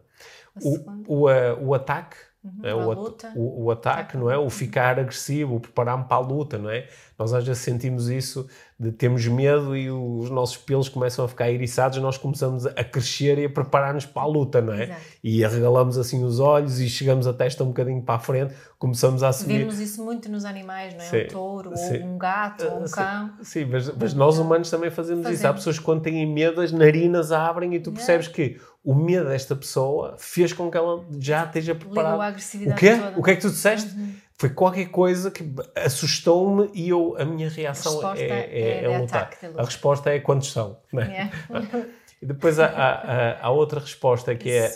O, 0.61 0.75
o, 1.07 1.29
o, 1.29 1.67
o, 1.69 1.73
ataque 1.73 2.17
Uhum, 2.43 2.59
é, 2.61 2.75
o, 2.75 2.91
o, 3.35 3.63
o, 3.63 3.71
ataque, 3.71 4.17
não 4.17 4.29
é? 4.29 4.37
O 4.37 4.49
ficar 4.49 4.99
agressivo, 4.99 5.55
o 5.55 5.59
preparar-me 5.61 6.03
para 6.03 6.17
a 6.17 6.19
luta, 6.19 6.57
não 6.57 6.69
é? 6.69 6.89
Nós 7.23 7.33
às 7.33 7.45
vezes 7.45 7.61
sentimos 7.61 8.09
isso 8.09 8.45
de 8.77 8.91
temos 8.91 9.25
medo 9.27 9.77
e 9.77 9.89
os 9.89 10.29
nossos 10.29 10.57
pelos 10.57 10.89
começam 10.89 11.23
a 11.23 11.27
ficar 11.27 11.49
eriçados, 11.49 11.97
nós 11.99 12.17
começamos 12.17 12.65
a 12.65 12.83
crescer 12.83 13.37
e 13.39 13.45
a 13.45 13.49
preparar-nos 13.49 14.05
para 14.05 14.23
a 14.23 14.25
luta, 14.25 14.61
não 14.61 14.73
é? 14.73 14.83
Exato. 14.83 15.01
E 15.23 15.45
arregalamos 15.45 15.97
assim 15.97 16.21
os 16.21 16.41
olhos 16.41 16.81
e 16.81 16.89
chegamos 16.89 17.25
a 17.25 17.31
testa 17.31 17.63
um 17.63 17.67
bocadinho 17.67 18.01
para 18.01 18.15
a 18.15 18.19
frente, 18.19 18.53
começamos 18.77 19.23
a 19.23 19.29
assumir. 19.29 19.59
Vemos 19.59 19.79
isso 19.79 20.03
muito 20.03 20.29
nos 20.29 20.43
animais, 20.43 20.93
não 20.95 21.01
é? 21.01 21.05
Sim, 21.05 21.23
um 21.23 21.27
touro, 21.27 21.77
sim. 21.77 22.01
ou 22.01 22.09
um 22.09 22.17
gato, 22.17 22.65
ou 22.65 22.81
um 22.81 22.87
sim, 22.87 22.93
cão. 22.93 23.33
Sim, 23.41 23.65
mas, 23.65 23.95
mas 23.95 24.13
nós 24.13 24.37
humanos 24.37 24.69
também 24.69 24.91
fazemos, 24.91 25.23
fazemos, 25.23 25.39
isso. 25.39 25.47
Há 25.47 25.53
pessoas 25.53 25.79
que 25.79 25.85
quando 25.85 26.01
têm 26.01 26.25
medo, 26.25 26.59
as 26.59 26.73
narinas 26.73 27.31
abrem 27.31 27.73
e 27.73 27.79
tu 27.79 27.93
percebes 27.93 28.27
que 28.27 28.59
o 28.83 28.93
medo 28.93 29.29
desta 29.29 29.55
pessoa 29.55 30.17
fez 30.17 30.51
com 30.51 30.69
que 30.69 30.77
ela 30.77 31.05
já 31.17 31.45
esteja 31.45 31.73
preparada. 31.73 32.09
Ligou 32.09 32.21
a 32.21 32.27
agressividade 32.27 32.75
o 32.75 32.79
quê? 32.79 32.97
Toda. 32.97 33.19
O 33.19 33.23
que 33.23 33.31
é 33.31 33.35
que 33.35 33.41
tu 33.41 33.49
disseste? 33.49 33.95
Uhum. 33.95 34.13
Foi 34.43 34.49
qualquer 34.49 34.87
coisa 34.89 35.31
que 35.31 35.41
assustou-me 35.73 36.69
e 36.73 36.89
eu, 36.89 37.15
a 37.17 37.23
minha 37.23 37.49
reação 37.49 38.05
A 38.05 38.17
é, 38.17 38.23
é, 38.27 38.61
é 38.61 38.83
é 38.83 38.99
lutar. 38.99 39.31
A 39.57 39.63
resposta 39.63 40.09
é 40.09 40.19
quantos 40.19 40.51
são. 40.51 40.77
Né? 40.91 41.29
Yeah. 41.49 41.87
E 42.21 42.25
depois 42.25 42.57
há, 42.57 42.67
há, 42.67 43.45
há- 43.45 43.49
outra 43.49 43.81
resposta 43.81 44.33
que 44.33 44.49
é, 44.49 44.71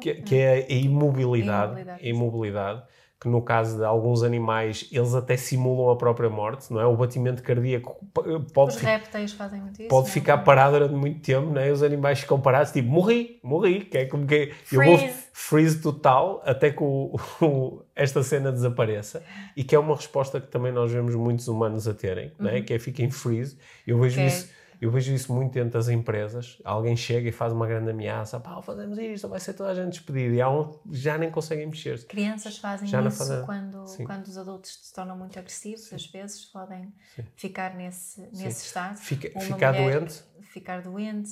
que, 0.00 0.14
que 0.22 0.36
é 0.36 0.64
a 0.68 0.72
imobilidade, 0.72 1.72
Imobilidade. 1.72 2.00
a 2.04 2.08
imobilidade, 2.08 2.82
que 3.18 3.28
no 3.28 3.40
caso 3.40 3.78
de 3.78 3.84
alguns 3.84 4.22
animais, 4.22 4.86
eles 4.92 5.14
até 5.14 5.38
simulam 5.38 5.88
a 5.90 5.96
própria 5.96 6.28
morte, 6.28 6.70
não 6.70 6.78
é? 6.80 6.84
O 6.86 6.94
batimento 6.96 7.42
cardíaco 7.42 7.96
p- 8.14 8.22
pode, 8.52 8.74
Os 8.76 8.80
répteis 8.82 9.32
fazem 9.32 9.60
muito 9.62 9.80
isso. 9.80 9.88
pode 9.88 10.08
é? 10.08 10.10
ficar 10.10 10.38
parado 10.38 10.72
durante 10.78 10.94
muito 10.94 11.20
tempo, 11.20 11.46
não 11.50 11.60
é? 11.60 11.70
Os 11.70 11.82
animais 11.82 12.20
ficam 12.20 12.38
parados, 12.38 12.72
tipo, 12.72 12.88
morri, 12.90 13.40
morri, 13.42 13.80
que 13.86 13.96
é 13.98 14.04
como 14.04 14.26
que 14.26 14.52
eu 14.70 14.82
vou 14.84 14.98
Freeze. 15.32 15.80
total 15.80 16.42
até 16.44 16.70
que 16.70 16.82
o- 16.82 17.16
o- 17.40 17.82
esta 17.94 18.22
cena 18.22 18.52
desapareça 18.52 19.22
e 19.56 19.64
que 19.64 19.74
é 19.74 19.78
uma 19.78 19.94
resposta 19.96 20.38
que 20.40 20.48
também 20.48 20.70
nós 20.72 20.92
vemos 20.92 21.14
muitos 21.14 21.48
humanos 21.48 21.88
a 21.88 21.94
terem, 21.94 22.32
não 22.38 22.50
é? 22.50 22.60
Que 22.60 22.74
é 22.74 22.78
fiquem 22.78 23.10
freeze. 23.10 23.56
Eu 23.86 23.98
vejo 23.98 24.18
Uhum. 24.20 24.24
É- 24.26 24.28
isso 24.28 24.55
eu 24.80 24.90
vejo 24.90 25.12
isso 25.12 25.32
muito 25.32 25.52
dentro 25.52 25.70
das 25.72 25.88
empresas. 25.88 26.58
Alguém 26.64 26.96
chega 26.96 27.28
e 27.28 27.32
faz 27.32 27.52
uma 27.52 27.66
grande 27.66 27.90
ameaça. 27.90 28.38
Pá, 28.40 28.60
fazemos 28.62 28.98
isto, 28.98 29.28
vai 29.28 29.40
ser 29.40 29.54
toda 29.54 29.70
a 29.70 29.74
gente 29.74 29.92
despedida. 29.92 30.34
E 30.34 30.40
há 30.42 30.46
que 30.48 30.78
já 30.96 31.16
nem 31.18 31.30
conseguem 31.30 31.66
mexer-se. 31.66 32.06
Crianças 32.06 32.58
fazem 32.58 32.86
Já 32.88 33.00
isso 33.02 33.18
fase- 33.18 33.44
quando, 33.44 33.86
Sim. 33.86 34.04
quando 34.04 34.26
os 34.26 34.36
adultos 34.38 34.78
se 34.86 34.92
tornam 34.94 35.16
muito 35.16 35.38
agressivos, 35.38 35.92
às 35.92 36.06
vezes 36.06 36.44
podem 36.46 36.92
ficar 37.36 37.74
nesse, 37.74 38.20
nesse 38.32 38.66
estado. 38.66 38.96
Fica, 38.96 39.28
ficar 39.40 39.72
mulher 39.72 40.00
doente. 40.00 40.22
Ficar 40.42 40.82
doente, 40.82 41.30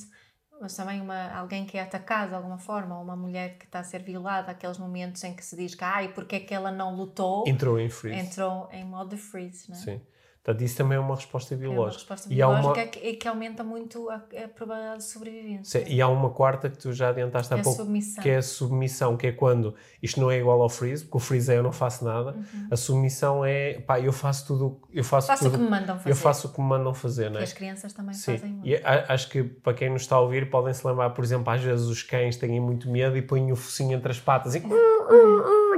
mas 0.61 0.75
também 0.75 1.01
uma, 1.01 1.31
alguém 1.33 1.65
que 1.65 1.77
é 1.77 1.81
atacado 1.81 2.29
de 2.29 2.35
alguma 2.35 2.57
forma, 2.57 2.97
ou 2.97 3.03
uma 3.03 3.15
mulher 3.15 3.57
que 3.57 3.65
está 3.65 3.79
a 3.79 3.83
ser 3.83 4.01
violada, 4.01 4.51
aqueles 4.51 4.77
momentos 4.77 5.23
em 5.23 5.33
que 5.33 5.43
se 5.43 5.55
diz 5.55 5.75
que 5.75 5.83
ai, 5.83 6.13
porque 6.13 6.37
é 6.37 6.39
que 6.39 6.53
ela 6.53 6.71
não 6.71 6.95
lutou, 6.95 7.43
Entrou 7.47 7.79
em 7.79 7.89
freeze. 7.89 8.19
entrou 8.25 8.69
em 8.71 8.85
modo 8.85 9.17
freeze, 9.17 9.69
não 9.69 9.75
é? 9.77 9.79
Sim. 9.81 10.01
Portanto, 10.45 10.61
isso 10.63 10.77
também 10.77 10.95
é 10.95 11.01
uma 11.01 11.15
resposta 11.15 11.55
É 11.55 11.57
uma 11.57 11.61
biológica. 11.61 11.97
resposta 12.01 12.31
e, 12.31 12.39
há 12.39 12.47
uma, 12.47 12.59
biológica 12.59 12.87
que, 12.87 13.13
que 13.13 13.27
aumenta 13.27 13.63
muito 13.63 14.07
a, 14.11 14.15
a 14.43 14.47
probabilidade 14.47 14.99
de 14.99 15.03
sobrevivência. 15.05 15.83
sim, 15.83 15.91
e 15.91 15.99
há 15.99 16.07
uma 16.07 16.29
quarta 16.29 16.69
que 16.69 16.77
tu 16.77 16.93
já 16.93 17.09
adiantaste 17.09 17.51
há 17.51 17.57
É 17.57 17.63
pouco, 17.63 17.79
submissão. 17.79 18.23
que 18.23 18.29
é 18.29 18.35
a 18.37 18.41
submissão, 18.43 19.17
que 19.17 19.25
é 19.25 19.31
quando 19.31 19.73
isto 20.03 20.21
não 20.21 20.29
é 20.29 20.37
igual 20.37 20.61
ao 20.61 20.69
freeze, 20.69 21.03
porque 21.03 21.17
o 21.17 21.19
freeze 21.19 21.51
é 21.51 21.57
eu 21.57 21.63
não 21.63 21.71
faço 21.71 22.05
nada. 22.05 22.35
A 22.69 22.75
submissão 22.75 23.43
é, 23.43 23.79
pá, 23.81 23.99
eu 23.99 24.13
faço 24.13 24.45
tudo, 24.45 24.79
eu 24.93 25.03
faço, 25.03 25.25
Faça 25.25 25.47
o 25.47 25.49
tudo, 25.49 25.57
que 25.57 25.63
me 25.63 25.69
mandam 25.71 25.97
fazer. 25.97 26.11
eu 26.11 26.15
faço 26.15 26.47
o 26.47 26.51
que 26.53 26.61
me 26.61 26.67
mandam 26.67 26.93
fazer, 26.93 27.31
não 27.31 27.39
E 27.39 27.41
é? 27.41 27.43
as 27.43 27.53
crianças 27.53 27.91
também 27.93 28.13
Sim, 28.13 28.33
fazem 28.37 28.51
muito. 28.51 28.67
e 28.67 28.75
acho 28.85 29.29
que 29.29 29.43
para 29.43 29.73
quem 29.73 29.89
nos 29.89 30.03
está 30.03 30.17
a 30.17 30.19
ouvir 30.19 30.51
podem 30.51 30.71
se 30.75 30.85
lembrar, 30.85 31.09
por 31.09 31.23
exemplo, 31.23 31.51
às 31.51 31.61
vezes 31.61 31.87
os 31.87 32.03
cães 32.03 32.37
têm 32.37 32.59
muito 32.59 32.87
medo 32.87 33.17
e 33.17 33.21
põem 33.23 33.51
o 33.51 33.55
focinho 33.55 33.93
entre 33.97 34.11
as 34.11 34.19
patas 34.19 34.53
e 34.53 34.59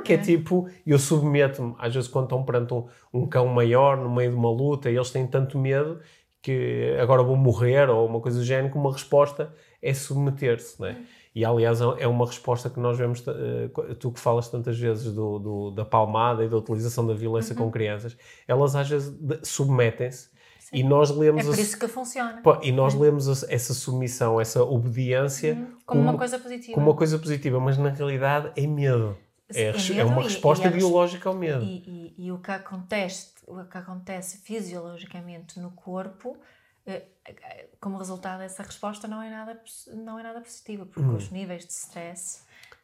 que 0.01 0.13
é 0.13 0.17
tipo, 0.17 0.67
eu 0.85 0.97
submeto-me, 0.99 1.75
às 1.79 1.93
vezes 1.93 2.09
quando 2.09 2.25
estão 2.25 2.43
perante 2.43 2.73
um, 2.73 2.85
um 3.13 3.27
cão 3.27 3.47
maior 3.47 3.97
no 3.97 4.09
meio 4.13 4.31
de 4.31 4.35
uma 4.37 4.51
luta 4.51 4.89
e 4.89 4.95
eles 4.95 5.09
têm 5.11 5.25
tanto 5.27 5.57
medo 5.57 5.99
que 6.41 6.95
agora 7.01 7.21
vou 7.23 7.35
morrer 7.35 7.89
ou 7.89 8.07
uma 8.07 8.19
coisa 8.21 8.37
do 8.39 8.45
género, 8.45 8.71
que 8.71 8.77
uma 8.77 8.91
resposta 8.93 9.53
é 9.81 9.93
submeter-se, 9.93 10.79
não 10.79 10.87
é? 10.87 10.97
E 11.35 11.45
aliás 11.45 11.79
é 11.81 12.07
uma 12.07 12.25
resposta 12.25 12.67
que 12.69 12.79
nós 12.79 12.97
vemos, 12.97 13.23
eh, 13.27 13.69
tu 13.99 14.11
que 14.11 14.19
falas 14.19 14.47
tantas 14.49 14.77
vezes 14.79 15.13
do, 15.13 15.37
do- 15.37 15.71
da 15.71 15.85
palmada 15.85 16.43
e 16.43 16.47
da 16.49 16.57
utilização 16.57 17.05
da 17.05 17.13
violência 17.13 17.53
Uhum. 17.55 17.65
com 17.65 17.71
crianças, 17.71 18.17
elas 18.47 18.75
às 18.75 18.89
vezes 18.89 19.13
submetem-se 19.43 20.29
e 20.73 20.83
nós 20.83 21.09
lemos 21.11 21.45
É 21.45 21.49
por 21.49 21.59
isso 21.59 21.79
que 21.79 21.87
funciona. 21.87 22.41
E 22.61 22.71
nós 22.71 22.93
lemos 22.95 23.27
a- 23.43 23.47
essa 23.53 23.73
submissão, 23.73 24.39
essa 24.41 24.63
obediência 24.63 25.53
Uhum. 25.53 25.67
Como 25.85 26.01
uma 26.01 26.17
coisa 26.17 26.39
positiva. 26.39 26.73
como 26.73 26.87
uma 26.89 26.95
coisa 26.95 27.17
positiva, 27.19 27.59
mas 27.59 27.77
na 27.77 27.89
realidade 27.89 28.51
é 28.55 28.65
medo. 28.67 29.15
É, 29.53 29.61
É 29.69 29.99
é 29.99 30.03
uma 30.05 30.21
resposta 30.23 30.67
e 30.67 30.69
res- 30.69 30.77
biológica 30.83 31.29
ao 31.29 31.35
medo. 31.35 31.63
E, 31.63 32.13
e- 32.17 32.25
e 32.25 32.31
o, 32.31 32.39
que 32.39 32.51
acontece, 32.51 33.33
o 33.45 33.63
que 33.63 33.77
acontece 33.77 34.39
fisiologicamente 34.39 35.59
no 35.59 35.71
corpo, 35.71 36.37
eh, 36.85 37.05
eh, 37.25 37.69
como 37.79 37.97
resultado 37.97 38.39
dessa 38.39 38.63
resposta, 38.63 39.07
não 39.07 39.21
é 39.21 39.29
nada, 39.29 39.61
não 39.93 40.19
é 40.19 40.23
nada 40.23 40.41
positiva, 40.41 40.85
porque 40.85 40.99
Hum. 41.01 41.15
os 41.15 41.29
níveis 41.31 41.65
de 41.65 41.71
stress 41.73 42.41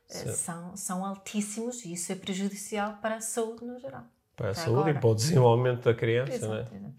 eh, 0.09 0.31
são, 0.33 0.75
são 0.77 1.05
altíssimos 1.05 1.83
e 1.85 1.93
isso 1.93 2.11
é 2.11 2.15
prejudicial 2.15 2.97
para 3.01 3.15
a 3.15 3.21
saúde 3.21 3.65
no 3.65 3.79
geral. 3.79 4.05
Para 4.35 4.49
a 4.49 4.53
Já 4.53 4.61
saúde 4.63 4.79
agora. 4.81 4.97
e 4.97 4.99
para 4.99 5.09
o 5.09 5.15
desenvolvimento 5.15 5.83
da 5.83 5.93
criança, 5.93 6.33
Exato, 6.33 6.53
é? 6.73 6.77
exato. 6.77 6.93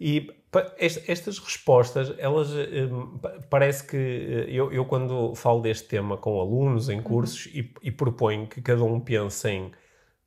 E 0.00 0.30
estas 0.76 1.38
respostas, 1.38 2.14
elas 2.18 2.48
pa- 3.20 3.34
parece 3.50 3.84
que 3.86 3.96
eh, 3.96 4.46
eu, 4.48 4.72
eu 4.72 4.84
quando 4.84 5.34
falo 5.34 5.60
deste 5.60 5.88
tema 5.88 6.16
com 6.16 6.38
alunos 6.40 6.88
Uhum. 6.88 6.94
em 6.94 7.02
cursos 7.02 7.46
e, 7.46 7.72
e 7.82 7.90
proponho 7.90 8.46
que 8.46 8.60
cada 8.60 8.84
um 8.84 9.00
pense 9.00 9.48
em 9.48 9.72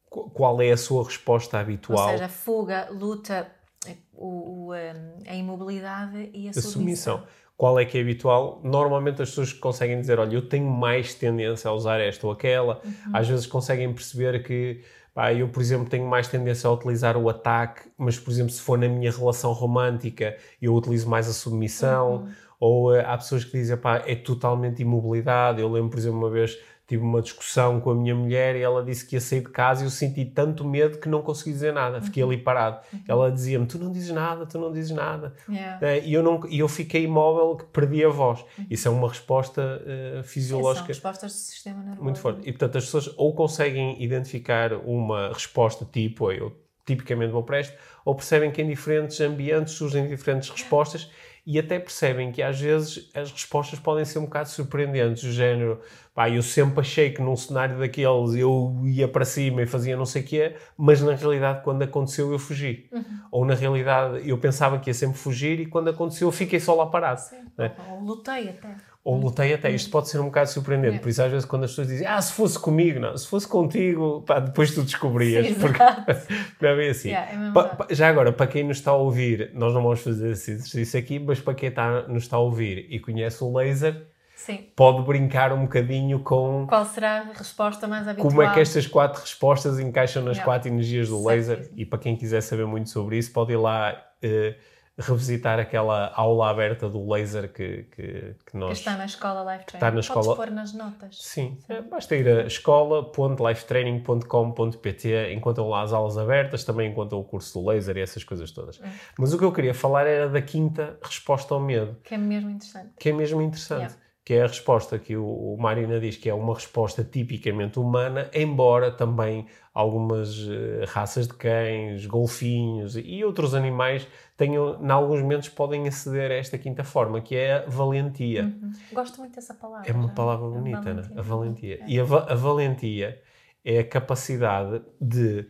qu- 0.09 0.29
qual 0.31 0.59
é 0.61 0.71
a 0.71 0.77
sua 0.77 1.03
resposta 1.05 1.59
habitual. 1.59 2.05
Ou 2.07 2.11
seja, 2.11 2.25
a 2.25 2.29
fuga, 2.29 2.89
luta, 2.91 3.51
eh, 3.87 3.95
o, 4.13 4.67
o, 4.67 4.73
eh, 4.73 4.95
a 5.27 5.35
imobilidade 5.35 6.29
e 6.33 6.47
a 6.47 6.49
a 6.49 6.53
submissão. 6.53 7.17
submissão. 7.17 7.23
Qual 7.55 7.79
é 7.79 7.85
que 7.85 7.97
é 7.97 8.01
habitual? 8.01 8.61
Normalmente 8.63 9.21
as 9.21 9.29
pessoas 9.29 9.51
conseguem 9.53 9.99
dizer, 9.99 10.19
olha, 10.19 10.35
eu 10.35 10.47
tenho 10.47 10.69
mais 10.69 11.13
tendência 11.15 11.69
a 11.69 11.73
usar 11.73 11.99
esta 11.99 12.27
ou 12.27 12.31
aquela. 12.33 12.81
Uhum. 12.85 12.91
Às 13.13 13.27
vezes 13.27 13.47
conseguem 13.47 13.91
perceber 13.93 14.43
que, 14.43 14.83
pá, 15.17 15.33
eu, 15.33 15.49
por 15.49 15.61
exemplo, 15.61 15.89
tenho 15.89 16.05
mais 16.05 16.27
tendência 16.27 16.67
a 16.67 16.71
utilizar 16.71 17.17
o 17.17 17.27
ataque, 17.27 17.89
mas, 17.97 18.19
por 18.19 18.29
exemplo, 18.29 18.51
se 18.51 18.61
for 18.61 18.77
na 18.77 18.87
minha 18.87 19.11
relação 19.11 19.51
romântica, 19.51 20.37
eu 20.61 20.75
utilizo 20.75 21.09
mais 21.09 21.27
a 21.27 21.33
submissão. 21.33 22.17
Uhum. 22.17 22.31
Ou 22.59 22.95
eh, 22.95 23.03
há 23.03 23.17
pessoas 23.17 23.43
que 23.43 23.53
dizem, 23.53 23.75
pá, 23.77 24.03
é 24.05 24.15
totalmente 24.15 24.83
imobilidade. 24.83 25.59
Eu 25.59 25.69
lembro, 25.71 25.89
por 25.89 25.97
exemplo, 25.97 26.19
uma 26.19 26.29
vez 26.29 26.59
tive 26.87 27.03
uma 27.03 27.21
discussão 27.21 27.81
com 27.81 27.91
a 27.91 27.95
minha 27.95 28.15
mulher 28.15 28.55
e 28.55 28.61
ela 28.61 28.81
disse 28.81 29.05
que 29.05 29.15
ia 29.17 29.19
sair 29.19 29.41
de 29.41 29.49
casa 29.49 29.83
e 29.83 29.85
eu 29.87 29.89
senti 29.89 30.23
tanto 30.23 30.63
medo 30.65 30.97
que 30.99 31.09
não 31.09 31.21
consegui 31.21 31.51
dizer 31.51 31.73
nada. 31.73 32.01
Fiquei 32.01 32.23
Uhum. 32.23 32.29
ali 32.29 32.37
parado. 32.41 32.79
Ela 33.07 33.29
dizia-me, 33.29 33.65
tu 33.65 33.77
não 33.77 33.91
dizes 33.91 34.11
nada, 34.11 34.45
tu 34.45 34.57
não 34.57 34.71
dizes 34.71 34.91
nada. 34.91 35.33
Yeah. 35.49 35.85
Eh, 35.85 36.03
E 36.05 36.13
eu, 36.13 36.23
não, 36.23 36.41
e 36.47 36.59
eu 36.59 36.67
fiquei 36.69 37.03
imóvel, 37.03 37.57
que 37.57 37.65
perdi 37.65 38.05
a 38.05 38.09
voz. 38.09 38.43
Isso 38.69 38.87
é 38.87 38.91
uma 38.91 39.09
resposta 39.09 39.61
eh, 39.85 40.11
Sim, 40.11 40.13
São 40.15 40.23
fisiológica 40.23 40.87
respostas 40.87 41.31
do 41.33 41.35
sistema 41.37 41.79
nervoso. 41.81 42.03
muito 42.03 42.19
forte. 42.19 42.39
E 42.47 42.51
portanto 42.53 42.77
as 42.77 42.85
pessoas 42.85 43.13
ou 43.17 43.33
conseguem 43.35 44.01
identificar 44.01 44.71
uma 44.73 45.29
resposta 45.33 45.83
tipo 45.85 46.31
eu 46.31 46.55
tipicamente 46.85 47.33
vou 47.33 47.43
para 47.43 47.59
este, 47.59 47.75
ou 48.05 48.15
percebem 48.15 48.49
que 48.49 48.61
em 48.61 48.67
diferentes 48.69 49.19
ambientes 49.19 49.73
surgem 49.73 50.07
diferentes 50.07 50.49
respostas 50.49 51.11
e 51.49 51.57
até 51.57 51.79
percebem 51.79 52.29
que 52.29 52.43
às 52.43 52.59
vezes 52.59 53.09
as 53.15 53.31
respostas 53.31 53.79
podem 53.79 54.03
ser 54.03 54.19
um 54.19 54.23
bocado 54.23 54.49
surpreendentes, 54.49 55.23
do 55.23 55.31
género, 55.31 55.79
pá, 56.13 56.29
eu 56.29 56.43
sempre 56.43 56.81
achei 56.81 57.09
que 57.09 57.21
num 57.21 57.37
cenário 57.37 57.79
daqueles 57.79 58.35
eu 58.35 58.81
ia 58.83 59.07
para 59.07 59.23
cima 59.23 59.61
e 59.61 59.65
fazia 59.65 59.95
não 59.95 60.05
sei 60.05 60.23
o 60.23 60.25
quê, 60.25 60.55
mas 60.75 61.01
na 61.01 61.15
realidade 61.15 61.63
quando 61.63 61.83
aconteceu 61.83 62.33
eu 62.33 62.37
fugi. 62.37 62.89
Ou 63.31 63.45
na 63.45 63.53
realidade 63.53 64.27
eu 64.27 64.37
pensava 64.37 64.77
que 64.77 64.89
ia 64.89 64.93
sempre 64.93 65.17
fugir 65.17 65.61
e 65.61 65.65
quando 65.65 65.89
aconteceu 65.89 66.27
eu 66.27 66.33
fiquei 66.33 66.59
só 66.59 66.75
lá 66.75 66.85
parado. 66.85 67.21
Sim. 67.21 67.45
né? 67.57 67.73
Ou 67.91 68.01
lutei 68.01 68.49
até. 68.49 68.75
Ou 69.09 69.15
lutei 69.17 69.53
até. 69.53 69.71
Isto 69.71 69.89
pode 69.89 70.09
ser 70.09 70.19
um 70.19 70.25
bocado 70.25 70.49
surpreendente. 70.49 70.97
É. 70.97 70.99
Por 70.99 71.07
isso, 71.07 71.23
às 71.23 71.31
vezes, 71.31 71.45
quando 71.45 71.63
as 71.63 71.71
pessoas 71.71 71.87
dizem, 71.87 72.05
ah, 72.05 72.21
se 72.21 72.33
fosse 72.33 72.59
comigo, 72.59 72.99
não, 72.99 73.15
se 73.15 73.25
fosse 73.25 73.47
contigo, 73.47 74.21
pá, 74.27 74.39
depois 74.39 74.75
tu 74.75 74.83
descobrias. 74.83 75.47
Sim, 75.47 75.53
porque 75.55 75.79
não 76.61 76.69
é 76.69 76.75
bem 76.75 76.89
assim. 76.89 77.09
Yeah, 77.09 77.47
é 77.49 77.51
Pa- 77.53 77.63
pa- 77.69 77.87
já 77.89 78.09
agora, 78.09 78.33
para 78.33 78.47
quem 78.47 78.63
nos 78.65 78.77
está 78.77 78.91
a 78.91 78.95
ouvir, 78.95 79.51
nós 79.53 79.73
não 79.73 79.81
vamos 79.81 80.01
fazer 80.01 80.31
esse 80.31 80.51
exercício 80.51 80.99
aqui, 80.99 81.19
mas 81.19 81.39
para 81.39 81.53
quem 81.53 81.69
está, 81.69 82.01
nos 82.07 82.23
está 82.23 82.35
a 82.35 82.39
ouvir 82.39 82.85
e 82.89 82.99
conhece 82.99 83.41
o 83.43 83.55
laser, 83.55 84.07
Sim. 84.35 84.65
pode 84.75 85.01
brincar 85.03 85.53
um 85.53 85.61
bocadinho 85.61 86.19
com 86.19 86.67
Qual 86.67 86.83
será 86.85 87.21
a 87.21 87.37
resposta 87.37 87.87
mais 87.87 88.07
habitual? 88.09 88.29
como 88.29 88.41
é 88.41 88.53
que 88.53 88.59
estas 88.59 88.85
quatro 88.87 89.21
respostas 89.21 89.79
encaixam 89.79 90.21
nas 90.21 90.35
Yeah. 90.37 90.43
quatro 90.43 90.67
energias 90.69 91.07
do 91.07 91.15
Certo. 91.15 91.27
laser. 91.27 91.71
E 91.77 91.85
para 91.85 91.97
quem 91.99 92.15
quiser 92.17 92.41
saber 92.41 92.65
muito 92.65 92.89
sobre 92.89 93.17
isso, 93.17 93.31
pode 93.31 93.53
ir 93.53 93.57
lá 93.57 93.95
eh, 94.21 94.55
revisitar 94.99 95.59
aquela 95.59 96.11
aula 96.15 96.49
aberta 96.49 96.89
do 96.89 97.07
laser 97.11 97.51
que, 97.53 97.83
que, 97.95 98.35
que 98.45 98.57
nós 98.57 98.69
Que 98.69 98.73
está 98.79 98.97
na 98.97 99.05
escola 99.05 99.41
Life 99.53 99.65
Training. 99.67 99.77
está 99.77 99.85
na 99.85 99.91
Podes 99.91 100.05
escola- 100.09 100.35
pôr 100.35 100.49
nas 100.51 100.73
notas. 100.73 101.19
Sim, 101.21 101.57
é, 101.69 101.81
basta 101.81 102.15
ir 102.15 102.27
a 102.27 102.47
escola.lifetraining.com.pt, 102.47 105.33
encontram 105.33 105.69
lá 105.69 105.81
as 105.81 105.93
aulas 105.93 106.17
abertas, 106.17 106.63
também 106.63 106.89
encontram 106.91 107.19
o 107.19 107.23
curso 107.23 107.59
do 107.59 107.67
laser 107.69 107.97
e 107.97 108.01
essas 108.01 108.23
coisas 108.23 108.51
todas. 108.51 108.79
Hum. 108.79 108.83
Mas 109.19 109.33
o 109.33 109.37
que 109.37 109.43
eu 109.45 109.51
queria 109.51 109.73
falar 109.73 110.07
era 110.07 110.29
da 110.29 110.41
quinta 110.41 110.97
resposta 111.01 111.53
ao 111.53 111.59
medo, 111.59 111.97
Que 112.03 112.15
é 112.15 112.17
mesmo 112.17 112.49
interessante. 112.49 112.89
que 112.99 113.09
é 113.09 113.13
mesmo 113.13 113.41
interessante. 113.41 113.79
Yeah. 113.81 113.95
Que 114.25 114.33
é 114.33 114.43
a 114.43 114.47
resposta 114.47 114.99
que 114.99 115.15
o, 115.15 115.25
o 115.25 115.57
Marina 115.57 116.01
diz 116.01 116.17
que 116.17 116.29
é 116.29 116.33
uma 116.33 116.53
resposta 116.53 117.01
tipicamente 117.01 117.79
humana, 117.79 118.29
embora 118.33 118.91
também 118.91 119.47
algumas 119.73 120.35
eh, 120.49 120.83
raças 120.85 121.29
de 121.29 121.33
cães, 121.35 122.05
golfinhos 122.05 122.97
e 122.97 123.23
outros 123.23 123.55
animais 123.55 124.05
tenham, 124.37 124.79
em 124.81 124.89
alguns 124.91 125.21
momentos, 125.21 125.49
podem 125.49 125.87
aceder 125.87 126.31
a 126.31 126.35
esta 126.35 126.57
quinta 126.57 126.83
forma, 126.83 127.19
que 127.19 127.35
é 127.35 127.55
a 127.65 127.65
valentia. 127.69 128.43
Uhum. 128.43 128.71
Gosto 128.93 129.19
muito 129.19 129.35
dessa 129.35 129.53
palavra. 129.53 129.89
É 129.89 129.93
uma 129.93 130.09
palavra 130.09 130.45
A 130.45 130.49
bonita, 130.49 130.93
né? 130.93 131.01
valentia. 131.01 131.19
A 131.19 131.21
valentia. 131.23 131.79
É. 131.81 131.85
E 131.89 131.99
a, 131.99 132.03
va- 132.03 132.25
a 132.29 132.35
valentia 132.35 133.21
é 133.65 133.79
a 133.79 133.83
capacidade 133.83 134.81
de 135.01 135.47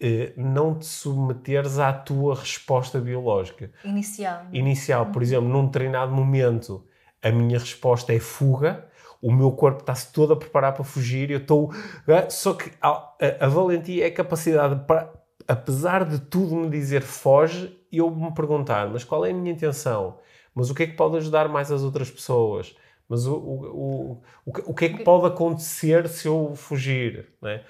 eh, 0.00 0.32
não 0.36 0.78
te 0.78 0.86
submeteres 0.86 1.78
à 1.80 1.92
tua 1.92 2.36
resposta 2.36 3.00
biológica. 3.00 3.70
Inicial. 3.84 4.44
né? 4.44 4.50
Inicial, 4.52 5.06
por 5.06 5.20
exemplo, 5.22 5.48
num 5.48 5.66
determinado 5.66 6.12
momento, 6.12 6.86
a 7.20 7.30
minha 7.32 7.58
resposta 7.58 8.12
é 8.14 8.20
fuga, 8.20 8.86
o 9.20 9.32
meu 9.32 9.50
corpo 9.50 9.80
está-se 9.80 10.12
todo 10.12 10.32
a 10.32 10.36
preparar 10.36 10.72
para 10.74 10.84
fugir, 10.84 11.28
eu 11.32 11.38
estou. 11.38 11.72
ah, 12.06 12.30
Só 12.30 12.54
que 12.54 12.70
a, 12.80 12.88
a- 12.90 13.14
a 13.46 13.48
valentia 13.48 14.04
é 14.04 14.06
a 14.08 14.14
capacidade 14.14 14.84
para 14.86 15.12
apesar 15.48 16.04
de 16.04 16.20
tudo 16.20 16.54
me 16.54 16.68
dizer 16.68 17.02
foge, 17.02 17.74
eu 17.90 18.10
me 18.10 18.32
perguntar, 18.34 18.88
mas 18.88 19.02
qual 19.02 19.24
é 19.24 19.30
a 19.30 19.34
minha 19.34 19.52
intenção? 19.52 20.18
Mas 20.54 20.70
o 20.70 20.74
que 20.74 20.82
é 20.82 20.86
que 20.86 20.92
pode 20.92 21.16
ajudar 21.16 21.48
mais 21.48 21.72
as 21.72 21.82
outras 21.82 22.10
pessoas? 22.10 22.76
Mas 23.08 23.26
o, 23.26 23.34
o, 23.34 24.22
o, 24.44 24.52
o, 24.66 24.74
que 24.74 24.84
é 24.84 24.88
que 24.90 25.02
pode 25.02 25.26
acontecer 25.26 26.06
se 26.08 26.28
eu 26.28 26.54
fugir? 26.54 27.26
Né? 27.40 27.64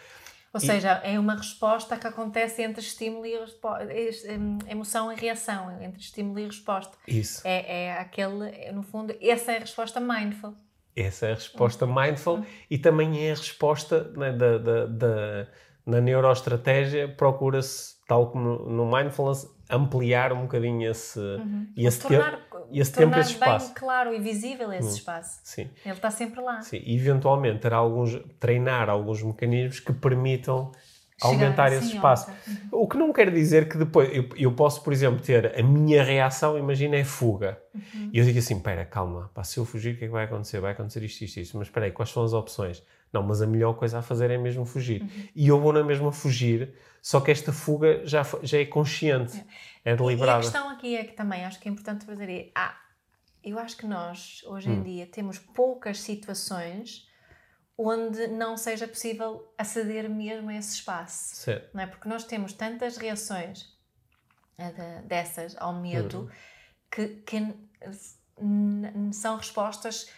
Ou 0.52 0.58
seja, 0.58 1.00
é 1.04 1.18
uma 1.20 1.36
resposta 1.36 1.96
que 1.96 2.06
acontece 2.06 2.62
entre 2.62 2.80
estímulo 2.80 3.24
e 3.24 3.38
hum, 3.38 4.58
emoção 4.66 5.12
e 5.12 5.14
reação, 5.14 5.80
entre 5.80 6.00
estímulo 6.00 6.40
e 6.40 6.46
resposta. 6.46 6.96
Isso. 7.06 7.42
É, 7.44 7.84
é 7.84 7.92
aquele, 7.92 8.72
no 8.72 8.82
fundo, 8.82 9.14
essa 9.20 9.52
é 9.52 9.58
a 9.58 9.60
resposta 9.60 10.00
mindful. 10.00 10.54
Essa 10.96 11.26
é 11.26 11.32
a 11.32 11.34
resposta 11.34 11.86
mindful 11.86 12.38
uhum. 12.38 12.46
e 12.68 12.76
também 12.76 13.24
é 13.24 13.30
a 13.30 13.34
resposta 13.36 14.10
né, 14.16 14.32
da, 14.32 14.58
da, 14.58 14.86
da, 14.86 15.48
na 15.88 16.02
neuroestratégia, 16.02 17.08
procura-se, 17.08 17.94
tal 18.06 18.30
como 18.30 18.58
no 18.58 18.84
mindfulness, 18.84 19.48
ampliar 19.70 20.34
um 20.34 20.42
bocadinho 20.42 20.90
esse, 20.90 21.18
uhum. 21.18 21.66
esse, 21.74 22.00
tornar, 22.00 22.36
te, 22.36 22.78
esse 22.78 22.92
tempo, 22.92 23.18
esse 23.18 23.32
espaço. 23.32 23.66
bem 23.68 23.74
claro 23.74 24.14
e 24.14 24.20
visível 24.20 24.70
esse 24.70 24.88
uhum. 24.88 24.94
espaço. 24.94 25.40
Sim. 25.42 25.70
Ele 25.82 25.94
está 25.94 26.10
sempre 26.10 26.42
lá. 26.42 26.60
Sim, 26.60 26.82
e 26.84 26.94
eventualmente 26.94 27.60
ter 27.60 27.72
alguns, 27.72 28.20
treinar 28.38 28.90
alguns 28.90 29.22
mecanismos 29.22 29.80
que 29.80 29.94
permitam 29.94 30.70
Chegar 31.20 31.32
aumentar 31.32 31.72
esse 31.72 31.94
espaço. 31.94 32.30
Uhum. 32.46 32.82
O 32.82 32.86
que 32.86 32.98
não 32.98 33.10
quer 33.10 33.30
dizer 33.32 33.66
que 33.66 33.78
depois 33.78 34.14
eu, 34.14 34.28
eu, 34.36 34.52
posso, 34.52 34.84
por 34.84 34.92
exemplo, 34.92 35.20
ter 35.20 35.58
a 35.58 35.62
minha 35.62 36.04
reação, 36.04 36.58
imagina, 36.58 36.96
é 36.96 37.02
fuga. 37.02 37.58
Uhum. 37.74 38.10
E 38.12 38.18
eu 38.18 38.24
digo 38.26 38.38
assim: 38.38 38.56
espera, 38.56 38.84
calma, 38.84 39.30
pá, 39.34 39.42
se 39.42 39.58
eu 39.58 39.64
fugir, 39.64 39.94
o 39.94 39.98
que 39.98 40.04
é 40.04 40.06
que 40.06 40.12
vai 40.12 40.26
acontecer? 40.26 40.60
Vai 40.60 40.72
acontecer 40.72 41.02
isto, 41.02 41.24
isto, 41.24 41.40
isto. 41.40 41.58
Mas 41.58 41.68
espera 41.68 41.86
aí, 41.86 41.92
quais 41.92 42.10
são 42.10 42.22
as 42.22 42.34
opções? 42.34 42.84
Não, 43.12 43.22
mas 43.22 43.40
a 43.40 43.46
melhor 43.46 43.74
coisa 43.74 43.98
a 43.98 44.02
fazer 44.02 44.30
é 44.30 44.38
mesmo 44.38 44.64
fugir. 44.64 45.02
Uhum. 45.02 45.28
E 45.34 45.48
eu 45.48 45.58
vou 45.60 45.72
na 45.72 45.82
mesma 45.82 46.12
fugir, 46.12 46.74
só 47.00 47.20
que 47.20 47.30
esta 47.30 47.52
fuga 47.52 48.06
já, 48.06 48.22
já 48.42 48.58
é 48.58 48.66
consciente, 48.66 49.44
é, 49.84 49.92
é 49.92 49.96
deliberada. 49.96 50.38
E 50.38 50.40
a 50.40 50.50
questão 50.50 50.68
aqui 50.68 50.96
é 50.96 51.04
que 51.04 51.12
também 51.12 51.44
acho 51.44 51.58
que 51.58 51.68
é 51.68 51.72
importante 51.72 52.04
fazer 52.04 52.28
é, 52.28 52.50
ah, 52.54 52.76
eu 53.42 53.58
acho 53.58 53.76
que 53.76 53.86
nós, 53.86 54.42
hoje 54.46 54.68
em 54.68 54.80
hum. 54.80 54.82
dia, 54.82 55.06
temos 55.06 55.38
poucas 55.38 56.00
situações 56.00 57.08
onde 57.76 58.26
não 58.26 58.56
seja 58.56 58.88
possível 58.88 59.52
aceder 59.56 60.10
mesmo 60.10 60.50
a 60.50 60.54
esse 60.54 60.74
espaço. 60.74 61.36
Certo. 61.36 61.70
Não 61.72 61.82
é? 61.82 61.86
Porque 61.86 62.08
nós 62.08 62.24
temos 62.24 62.52
tantas 62.52 62.96
reações 62.96 63.72
eh, 64.58 64.72
de, 64.72 65.06
dessas 65.06 65.56
ao 65.58 65.72
medo 65.72 66.22
hum. 66.22 66.28
que, 66.90 67.06
que 67.24 67.54
são 69.12 69.36
respostas 69.36 70.10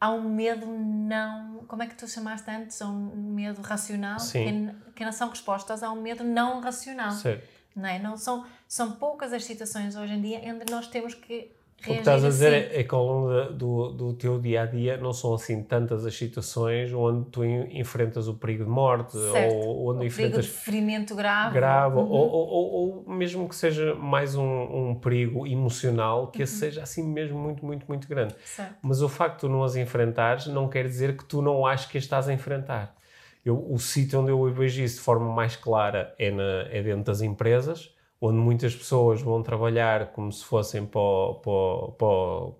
há 0.00 0.10
um 0.10 0.28
medo 0.28 0.66
não. 0.66 1.64
Como 1.66 1.82
é 1.82 1.86
que 1.86 1.94
tu 1.94 2.08
chamaste 2.08 2.50
antes? 2.50 2.80
Um 2.80 3.32
medo 3.34 3.60
racional? 3.62 4.18
Sim. 4.18 4.74
Que, 4.84 4.92
que 4.92 5.04
não 5.04 5.12
são 5.12 5.28
respostas 5.28 5.82
a 5.82 5.90
um 5.90 6.00
medo 6.00 6.24
não 6.24 6.60
racional. 6.60 7.12
Certo. 7.12 7.56
Não, 7.74 7.88
é? 7.88 7.98
não 7.98 8.16
são, 8.16 8.46
são 8.66 8.92
poucas 8.92 9.32
as 9.32 9.44
situações 9.44 9.96
hoje 9.96 10.14
em 10.14 10.22
dia 10.22 10.40
onde 10.46 10.72
nós 10.72 10.86
temos 10.86 11.12
que 11.14 11.50
o 11.80 11.84
que 11.84 11.98
estás 11.98 12.24
a 12.24 12.28
dizer 12.28 12.54
assim. 12.54 12.80
é, 12.80 12.82
que 12.82 12.94
ao 12.94 13.04
longo 13.04 13.52
do, 13.52 13.92
do 13.92 14.12
teu 14.14 14.40
dia 14.40 14.62
a 14.62 14.66
dia 14.66 14.96
não 14.96 15.12
são 15.12 15.34
assim 15.34 15.62
tantas 15.62 16.04
as 16.04 16.16
situações 16.16 16.92
onde 16.92 17.28
tu 17.30 17.44
enfrentas 17.44 18.28
o 18.28 18.34
perigo 18.34 18.64
de 18.64 18.70
morte 18.70 19.12
certo. 19.12 19.54
ou 19.54 19.90
onde 19.90 20.00
o 20.00 20.04
enfrentas. 20.04 20.46
Perigo 20.46 20.54
de 20.54 20.64
ferimento 20.64 21.14
grave. 21.14 21.54
grave 21.54 21.96
uhum. 21.96 22.08
ou, 22.08 22.28
ou, 22.30 22.72
ou, 23.06 23.14
mesmo 23.14 23.48
que 23.48 23.54
seja 23.54 23.94
mais 23.94 24.34
um, 24.34 24.44
um 24.44 24.94
perigo 24.94 25.46
emocional, 25.46 26.28
que 26.28 26.38
uhum. 26.38 26.44
esse 26.44 26.56
seja 26.56 26.82
assim 26.82 27.06
mesmo 27.06 27.38
muito, 27.38 27.64
muito, 27.64 27.86
muito 27.86 28.08
grande. 28.08 28.34
Certo. 28.44 28.74
Mas 28.82 29.02
o 29.02 29.08
facto 29.08 29.34
de 29.34 29.40
tu 29.40 29.48
não 29.48 29.62
as 29.62 29.76
enfrentares 29.76 30.46
não 30.46 30.68
quer 30.68 30.86
dizer 30.86 31.16
que 31.16 31.24
tu 31.24 31.40
não 31.40 31.66
achas 31.66 31.86
que 31.86 31.98
as 31.98 32.04
estás 32.04 32.28
a 32.28 32.32
enfrentar. 32.32 32.96
Eu, 33.44 33.64
o 33.70 33.78
sítio 33.78 34.20
onde 34.20 34.32
eu 34.32 34.52
vejo 34.52 34.82
isso 34.82 34.96
de 34.96 35.02
forma 35.02 35.32
mais 35.32 35.54
clara 35.54 36.12
é, 36.18 36.32
na, 36.32 36.66
é 36.68 36.82
dentro 36.82 37.04
das 37.04 37.20
empresas 37.20 37.94
onde 38.20 38.38
muitas 38.38 38.74
pessoas 38.74 39.20
vão 39.20 39.42
trabalhar 39.42 40.12
como 40.12 40.32
se 40.32 40.44
fossem 40.44 40.84
para, 40.86 41.00
para, 41.42 41.92
para, 41.98 42.52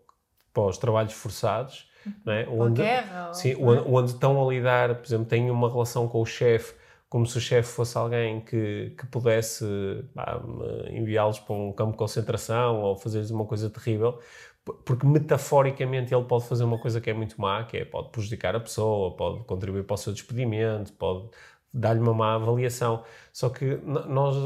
para 0.52 0.62
os 0.62 0.78
trabalhos 0.78 1.12
forçados. 1.12 1.90
Não 2.24 2.32
é? 2.32 2.46
onde, 2.48 2.82
guerra, 2.82 3.34
sim, 3.34 3.52
é? 3.52 3.57
onde, 3.57 3.82
onde, 3.88 4.11
estão 4.12 4.40
a 4.40 4.52
lidar, 4.52 4.94
por 4.94 5.07
exemplo, 5.07 5.26
têm 5.26 5.50
uma 5.50 5.68
relação 5.68 6.07
com 6.07 6.20
o 6.20 6.26
chefe 6.26 6.74
como 7.09 7.26
se 7.26 7.38
o 7.38 7.40
chefe 7.40 7.68
fosse 7.68 7.96
alguém 7.96 8.40
que, 8.40 8.94
que 8.98 9.07
pudesse 9.07 9.64
enviá-los 10.90 11.38
para 11.38 11.54
um 11.54 11.72
campo 11.72 11.92
de 11.92 11.98
concentração 11.98 12.82
ou 12.82 12.96
fazer-lhes 12.96 13.30
uma 13.30 13.44
coisa 13.44 13.70
terrível, 13.70 14.18
porque 14.84 15.07
metaforicamente 15.07 16.12
ele 16.12 16.24
pode 16.24 16.44
fazer 16.46 16.64
uma 16.64 16.78
coisa 16.78 17.00
que 17.00 17.09
é 17.09 17.14
muito 17.14 17.40
má, 17.40 17.64
que 17.64 17.76
é 17.76 17.84
pode 17.84 18.11
prejudicar 18.11 18.57
a 18.57 18.61
pessoa, 18.61 19.16
pode 19.16 19.44
contribuir 19.44 19.84
para 19.84 19.94
o 19.94 19.96
seu 19.96 20.12
despedimento, 20.12 20.92
pode 20.94 21.28
dar-lhe 21.72 22.00
uma 22.00 22.12
má 22.12 22.34
avaliação. 22.34 23.04
Só 23.32 23.50
que 23.50 23.76
nós 23.84 24.36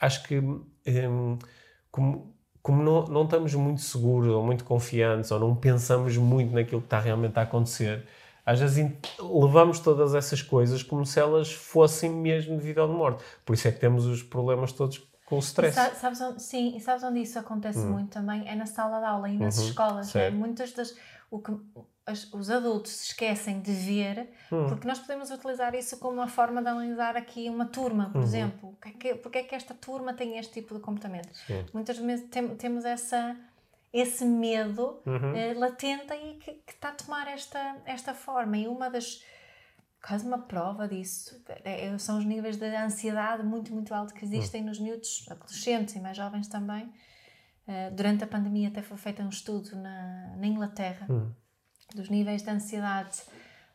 acho 0.00 0.22
que 0.24 0.38
um, 0.38 1.38
como, 1.90 2.34
como 2.62 2.82
não, 2.82 3.04
não 3.06 3.24
estamos 3.24 3.54
muito 3.54 3.80
seguros 3.80 4.28
ou 4.28 4.42
muito 4.42 4.64
confiantes 4.64 5.30
ou 5.30 5.38
não 5.38 5.54
pensamos 5.54 6.16
muito 6.16 6.54
naquilo 6.54 6.80
que 6.80 6.86
está 6.86 7.00
realmente 7.00 7.38
a 7.38 7.42
acontecer, 7.42 8.06
às 8.44 8.60
vezes 8.60 8.92
levamos 9.18 9.80
todas 9.80 10.14
essas 10.14 10.40
coisas 10.40 10.82
como 10.82 11.04
se 11.04 11.18
elas 11.18 11.52
fossem 11.52 12.10
mesmo 12.10 12.56
de 12.56 12.62
vida 12.62 12.82
ou 12.82 12.88
de 12.88 12.94
morte. 12.94 13.24
Por 13.44 13.54
isso 13.54 13.66
é 13.66 13.72
que 13.72 13.80
temos 13.80 14.06
os 14.06 14.22
problemas 14.22 14.72
todos 14.72 15.02
com 15.26 15.36
o 15.36 15.38
stress. 15.40 15.74
sabes 15.96 16.20
onde, 16.20 16.40
sim, 16.40 16.76
e 16.76 16.80
sabes 16.80 17.02
onde 17.02 17.20
isso 17.20 17.38
acontece 17.38 17.80
hum. 17.80 17.92
muito 17.92 18.10
também? 18.10 18.48
É 18.48 18.54
na 18.54 18.66
sala 18.66 19.00
de 19.00 19.06
aula 19.06 19.28
e 19.28 19.36
nas 19.36 19.58
uhum, 19.58 19.66
escolas. 19.66 20.14
Né? 20.14 20.30
Muitas 20.30 20.72
das. 20.72 20.94
O 21.28 21.40
que, 21.40 21.50
as, 22.06 22.32
os 22.32 22.50
adultos 22.50 22.92
se 22.92 23.06
esquecem 23.06 23.60
de 23.60 23.72
ver, 23.72 24.28
hum. 24.52 24.66
porque 24.68 24.86
nós 24.86 24.98
podemos 25.00 25.30
utilizar 25.30 25.74
isso 25.74 25.98
como 25.98 26.14
uma 26.14 26.28
forma 26.28 26.62
de 26.62 26.68
analisar 26.68 27.16
aqui 27.16 27.50
uma 27.50 27.66
turma, 27.66 28.10
por 28.10 28.18
uhum. 28.18 28.24
exemplo. 28.24 28.76
Porque 28.80 28.88
é, 28.88 28.92
que, 28.92 29.14
porque 29.16 29.38
é 29.38 29.42
que 29.42 29.54
esta 29.56 29.74
turma 29.74 30.14
tem 30.14 30.38
este 30.38 30.54
tipo 30.54 30.74
de 30.74 30.80
comportamento? 30.80 31.34
Sim. 31.34 31.66
Muitas 31.74 31.98
vezes 31.98 32.28
tem, 32.30 32.48
temos 32.54 32.84
essa, 32.84 33.36
esse 33.92 34.24
medo 34.24 35.00
uhum. 35.04 35.34
eh, 35.34 35.54
latente 35.54 36.14
e 36.14 36.34
que, 36.34 36.52
que, 36.52 36.72
está 36.72 36.90
a 36.90 36.92
tomar 36.92 37.26
esta, 37.26 37.76
esta 37.84 38.14
forma. 38.14 38.56
E 38.56 38.68
uma 38.68 38.88
das. 38.88 39.24
Quase 40.06 40.24
uma 40.24 40.38
prova 40.38 40.86
disso 40.86 41.42
é, 41.64 41.86
é 41.86 41.98
são 41.98 42.18
os 42.18 42.24
níveis 42.24 42.56
de 42.56 42.66
ansiedade 42.66 43.42
muito, 43.42 43.72
muito 43.72 43.92
alto 43.92 44.14
que 44.14 44.24
existem 44.24 44.60
uhum. 44.60 44.68
nos 44.68 44.78
miúdos, 44.78 45.26
adolescentes 45.28 45.96
e 45.96 46.00
mais 46.00 46.16
jovens 46.16 46.46
também. 46.46 46.84
Uh, 47.66 47.92
durante 47.92 48.22
a 48.22 48.26
pandemia 48.28 48.68
até 48.68 48.80
foi 48.80 48.96
feito 48.96 49.20
um 49.20 49.28
estudo 49.28 49.74
na, 49.74 50.36
na 50.36 50.46
Inglaterra 50.46 51.08
hum 51.10 51.32
dos 51.94 52.08
níveis 52.08 52.42
de 52.42 52.50
ansiedade 52.50 53.22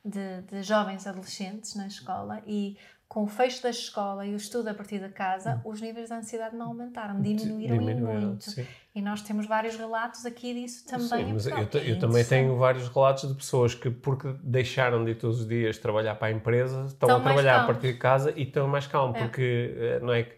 de, 0.04 0.42
de, 0.42 0.64
jovens 0.64 1.06
adolescentes 1.06 1.76
na 1.76 1.88
escola 1.88 2.42
e 2.46 2.78
com 3.08 3.24
o 3.24 3.28
fecho 3.28 3.62
da 3.62 3.70
escola 3.70 4.26
e 4.26 4.34
o 4.34 4.38
estudo 4.38 4.70
a 4.70 4.74
partir 4.74 5.00
da 5.00 5.10
casa, 5.10 5.62
hum. 5.66 5.72
os 5.72 5.82
níveis 5.82 6.08
de 6.08 6.14
ansiedade 6.14 6.56
não 6.56 6.68
aumentaram, 6.68 7.22
diminuíram, 7.22 7.78
diminuíram 7.78 8.22
muito. 8.22 8.50
Sim. 8.50 8.66
E 8.96 9.02
nós 9.02 9.22
temos 9.22 9.46
vários 9.46 9.76
relatos 9.76 10.26
aqui 10.26 10.54
disso 10.54 10.86
também. 10.86 11.26
Sim, 11.26 11.34
mas 11.34 11.46
eu, 11.46 11.82
eu, 11.82 12.00
também 12.00 12.24
tenho 12.24 12.58
vários 12.58 12.88
relatos 12.88 13.28
de 13.28 13.36
pessoas 13.36 13.76
que, 13.76 13.90
porque 13.90 14.34
deixaram 14.42 15.04
de 15.04 15.12
ir 15.12 15.16
todos 15.16 15.42
os 15.42 15.48
dias 15.48 15.78
trabalhar 15.78 16.16
para 16.16 16.30
a 16.30 16.32
empresa, 16.32 16.86
estão, 16.86 17.10
estão 17.10 17.18
a 17.18 17.22
trabalhar 17.22 17.64
a 17.64 17.66
partir 17.66 17.94
de 17.94 18.00
casa 18.00 18.34
e 18.36 18.44
estão 18.44 18.66
mais 18.68 18.88
calmos, 18.88 19.18
é. 19.18 19.20
porque 19.20 19.76
eh, 19.78 20.00
não 20.02 20.14
é 20.14 20.24
que 20.24 20.36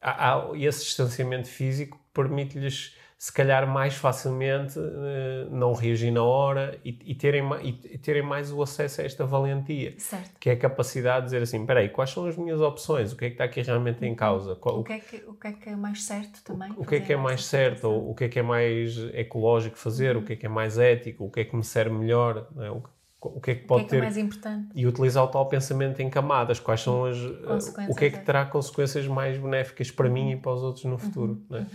há, 0.00 0.32
há 0.32 0.58
esse 0.58 0.84
distanciamento 0.84 1.48
físico 1.48 2.00
permite-lhes 2.14 2.96
se 3.18 3.32
calhar 3.32 3.66
mais 3.66 3.94
facilmente 3.94 4.78
uh, 4.78 5.50
não 5.50 5.72
reagir 5.72 6.10
na 6.10 6.22
hora 6.22 6.78
e, 6.84 6.98
e, 7.02 7.14
terem, 7.14 7.42
e, 7.62 7.98
terem 7.98 8.22
mais 8.22 8.52
o 8.52 8.62
acesso 8.62 9.00
a 9.00 9.04
esta 9.04 9.24
valentia. 9.24 9.94
Certo. 9.98 10.38
Que 10.38 10.50
é 10.50 10.52
a 10.52 10.56
capacidade 10.56 11.20
de 11.20 11.24
dizer 11.26 11.42
assim, 11.42 11.60
espera 11.60 11.80
aí, 11.80 11.88
quais 11.88 12.10
são 12.10 12.26
as 12.26 12.36
minhas 12.36 12.60
opções? 12.60 13.12
O 13.12 13.16
que 13.16 13.24
é 13.24 13.28
que 13.28 13.34
está 13.34 13.44
aqui 13.44 13.62
realmente 13.62 14.04
em 14.04 14.14
causa? 14.14 14.54
Qual, 14.56 14.80
o, 14.80 14.84
que 14.84 14.92
é 14.92 14.98
que, 14.98 15.16
o 15.26 15.32
que 15.32 15.48
é 15.48 15.52
que 15.52 15.68
é 15.70 15.76
mais 15.76 16.04
certo 16.04 16.42
também? 16.44 16.70
O 16.76 16.84
que 16.84 16.96
é 16.96 17.00
que 17.00 17.12
é 17.12 17.16
mais 17.16 17.44
certo? 17.44 17.84
Ou, 17.84 18.10
o 18.10 18.14
que 18.14 18.24
é 18.24 18.28
que 18.28 18.38
é 18.38 18.42
mais 18.42 18.98
ecológico 19.14 19.78
fazer? 19.78 20.14
Uhum. 20.14 20.22
O 20.22 20.24
que 20.26 20.34
é 20.34 20.36
que 20.36 20.46
é 20.46 20.50
mais 20.50 20.78
ético? 20.78 21.24
O 21.24 21.30
que 21.30 21.40
é 21.40 21.44
que 21.44 21.56
me 21.56 21.64
serve 21.64 21.94
melhor? 21.94 22.46
É? 22.58 22.70
O, 22.70 22.82
o 23.18 23.40
que 23.40 23.52
é 23.52 23.54
que 23.54 23.64
pode 23.64 23.84
o 23.84 23.88
que 23.88 23.96
é 23.96 23.98
que 23.98 24.00
ter 24.02 24.02
é 24.02 24.02
mais 24.02 24.16
importante 24.18 24.68
e 24.74 24.86
utilizar 24.86 25.24
o 25.24 25.28
tal 25.28 25.48
pensamento 25.48 26.00
em 26.00 26.08
camadas 26.08 26.60
quais 26.60 26.80
são 26.82 27.06
as 27.06 27.16
o 27.88 27.94
que 27.96 28.04
é 28.04 28.10
que 28.10 28.20
terá 28.20 28.44
consequências 28.44 29.08
mais 29.08 29.36
benéficas 29.36 29.90
para 29.90 30.06
uhum. 30.06 30.12
mim 30.12 30.30
e 30.32 30.36
para 30.36 30.52
os 30.52 30.62
outros 30.62 30.84
no 30.84 30.98
futuro 30.98 31.42
uhum. 31.50 31.58
Né? 31.58 31.66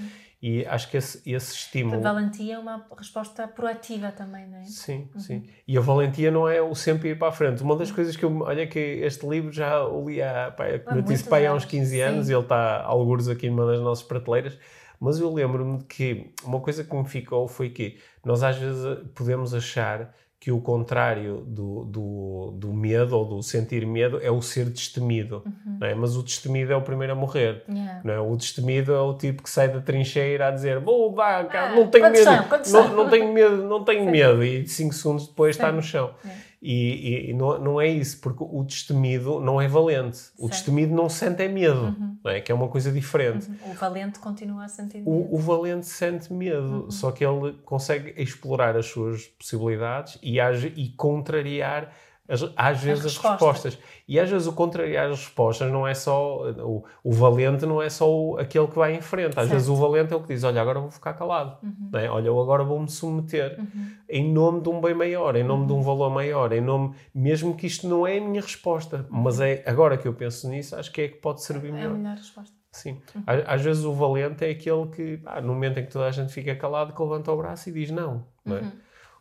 E 0.41 0.65
acho 0.65 0.89
que 0.89 0.97
esse, 0.97 1.21
esse 1.29 1.53
estímulo. 1.53 1.97
A 1.97 2.13
valentia 2.13 2.55
é 2.55 2.57
uma 2.57 2.83
resposta 2.97 3.47
proativa 3.47 4.11
também, 4.11 4.47
não 4.47 4.57
é? 4.57 4.63
Sim, 4.63 5.07
uhum. 5.13 5.19
sim. 5.19 5.43
E 5.67 5.77
a 5.77 5.81
valentia 5.81 6.31
não 6.31 6.47
é 6.47 6.59
o 6.59 6.73
sempre 6.73 7.09
ir 7.09 7.19
para 7.19 7.27
a 7.27 7.31
frente. 7.31 7.61
Uma 7.61 7.75
das 7.75 7.91
coisas 7.91 8.15
que 8.15 8.25
eu. 8.25 8.39
Olha, 8.39 8.65
que 8.65 8.79
este 8.79 9.27
livro 9.27 9.51
já 9.51 9.85
o 9.85 10.09
li 10.09 10.19
há, 10.19 10.51
pá, 10.51 10.79
como 10.79 10.97
eu 10.97 11.03
disse, 11.03 11.29
pá, 11.29 11.37
há 11.45 11.53
uns 11.53 11.65
15 11.65 12.01
anos 12.01 12.25
sim. 12.25 12.31
e 12.31 12.35
ele 12.35 12.41
está 12.41 12.81
alguns 12.81 13.27
aqui 13.27 13.51
numa 13.51 13.67
das 13.67 13.79
nossas 13.79 14.03
prateleiras. 14.03 14.57
Mas 14.99 15.19
eu 15.19 15.31
lembro-me 15.31 15.77
de 15.77 15.85
que 15.85 16.31
uma 16.43 16.59
coisa 16.59 16.83
que 16.83 16.95
me 16.95 17.07
ficou 17.07 17.47
foi 17.47 17.69
que 17.69 17.99
nós 18.25 18.41
às 18.41 18.57
vezes 18.57 18.99
podemos 19.13 19.53
achar 19.53 20.11
que 20.41 20.51
o 20.51 20.59
contrário 20.59 21.43
do, 21.45 21.85
do, 21.85 22.51
do, 22.57 22.73
medo 22.73 23.15
ou 23.15 23.23
do 23.23 23.43
sentir 23.43 23.85
medo 23.85 24.19
é 24.23 24.31
o 24.31 24.41
ser 24.41 24.65
destemido, 24.71 25.43
uhum. 25.45 25.77
não 25.79 25.87
é? 25.87 25.93
mas 25.93 26.17
o 26.17 26.23
destemido 26.23 26.73
é 26.73 26.75
o 26.75 26.81
primeiro 26.81 27.13
a 27.13 27.15
morrer. 27.15 27.63
Yeah. 27.69 28.01
Não 28.03 28.11
é? 28.11 28.19
O 28.19 28.35
destemido 28.35 28.91
é 28.91 28.99
o 28.99 29.13
tipo 29.13 29.43
que 29.43 29.49
sai 29.51 29.69
da 29.69 29.79
trincheira 29.79 30.47
a 30.47 30.51
dizer 30.51 30.79
vou 30.79 31.13
cá, 31.13 31.69
ah, 31.69 31.75
não 31.75 31.87
tenho 31.89 32.09
medo, 32.09 32.25
não, 32.71 32.95
não, 32.95 33.09
tenho 33.09 33.31
medo, 33.31 33.57
não 33.57 33.83
tenho 33.85 34.03
medo, 34.09 34.43
e 34.43 34.67
cinco 34.67 34.95
segundos 34.95 35.27
depois 35.27 35.55
Sim. 35.55 35.61
está 35.61 35.71
no 35.71 35.83
chão. 35.83 36.15
Yeah. 36.25 36.41
E, 36.61 37.31
e, 37.31 37.33
não, 37.33 37.59
não 37.59 37.81
é 37.81 37.87
isso, 37.87 38.21
porque 38.21 38.43
o 38.43 38.63
destemido 38.63 39.39
não 39.39 39.59
é 39.59 39.67
valente. 39.67 40.19
O 40.37 40.47
destemido 40.47 40.93
não 40.93 41.09
sente 41.09 41.41
é 41.41 41.47
medo, 41.47 41.85
uhum. 41.85 42.17
não 42.23 42.31
é? 42.31 42.39
que 42.39 42.51
é 42.51 42.55
uma 42.55 42.67
coisa 42.67 42.91
diferente. 42.91 43.49
Uhum. 43.49 43.71
O 43.71 43.73
valente 43.73 44.19
continua 44.19 44.65
a 44.65 44.67
sentir 44.67 44.99
medo. 44.99 45.09
O, 45.09 45.35
o 45.35 45.37
valente 45.39 45.87
sente 45.87 46.31
medo, 46.31 46.83
uhum. 46.83 46.91
só 46.91 47.11
que 47.11 47.25
ele 47.25 47.53
consegue 47.65 48.13
explorar 48.15 48.77
as 48.77 48.85
suas 48.85 49.25
possibilidades 49.25 50.19
e, 50.21 50.39
age, 50.39 50.71
e 50.75 50.89
contrariar 50.89 51.91
as, 52.31 52.49
às 52.55 52.81
vezes 52.81 53.05
as, 53.05 53.17
as 53.17 53.17
respostas. 53.17 53.77
E 54.07 54.17
às 54.17 54.29
vezes 54.29 54.47
o 54.47 54.53
contrariar 54.53 55.11
as 55.11 55.19
respostas 55.19 55.69
não 55.69 55.85
é 55.85 55.93
só. 55.93 56.49
O, 56.59 56.83
o 57.03 57.11
valente 57.11 57.65
não 57.65 57.81
é 57.81 57.89
só 57.89 58.09
o, 58.09 58.37
aquele 58.37 58.67
que 58.67 58.75
vai 58.75 58.95
em 58.95 59.01
frente. 59.01 59.31
Às 59.31 59.47
certo. 59.47 59.49
vezes 59.49 59.67
o 59.67 59.75
valente 59.75 60.13
é 60.13 60.15
o 60.15 60.21
que 60.21 60.29
diz: 60.29 60.45
Olha, 60.45 60.61
agora 60.61 60.79
vou 60.79 60.89
ficar 60.89 61.13
calado. 61.13 61.57
Uhum. 61.61 61.89
É? 61.99 62.09
Olha, 62.09 62.27
eu 62.27 62.39
agora 62.39 62.63
vou-me 62.63 62.89
submeter 62.89 63.59
uhum. 63.59 63.91
em 64.09 64.31
nome 64.31 64.61
de 64.61 64.69
um 64.69 64.79
bem 64.79 64.93
maior, 64.93 65.35
em 65.35 65.43
nome 65.43 65.61
uhum. 65.61 65.67
de 65.67 65.73
um 65.73 65.75
uhum. 65.77 65.81
valor 65.81 66.09
maior, 66.09 66.53
em 66.53 66.61
nome. 66.61 66.95
Mesmo 67.13 67.53
que 67.53 67.67
isto 67.67 67.85
não 67.85 68.07
é 68.07 68.17
a 68.17 68.21
minha 68.21 68.41
resposta, 68.41 69.05
mas 69.09 69.39
uhum. 69.39 69.45
é 69.45 69.63
agora 69.65 69.97
que 69.97 70.07
eu 70.07 70.13
penso 70.13 70.49
nisso, 70.49 70.75
acho 70.77 70.91
que 70.91 71.01
é 71.01 71.07
que 71.09 71.17
pode 71.17 71.43
servir 71.43 71.73
melhor. 71.73 71.91
É 71.91 71.93
a 71.93 71.97
melhor 71.97 72.15
resposta. 72.15 72.55
Sim. 72.71 73.01
Uhum. 73.13 73.23
Às, 73.45 73.61
vezes 73.61 73.83
o 73.83 73.93
valente 73.93 74.45
é 74.45 74.51
aquele 74.51 74.87
que, 74.87 75.19
ah, 75.25 75.41
no 75.41 75.49
momento 75.53 75.79
em 75.79 75.85
que 75.85 75.91
toda 75.91 76.05
a 76.05 76.11
gente 76.11 76.31
fica 76.31 76.55
calado, 76.55 76.93
que 76.93 77.01
levanta 77.01 77.29
o 77.29 77.35
braço 77.35 77.67
e 77.67 77.73
diz 77.73 77.91
não. 77.91 78.25
não 78.45 78.55
é? 78.55 78.71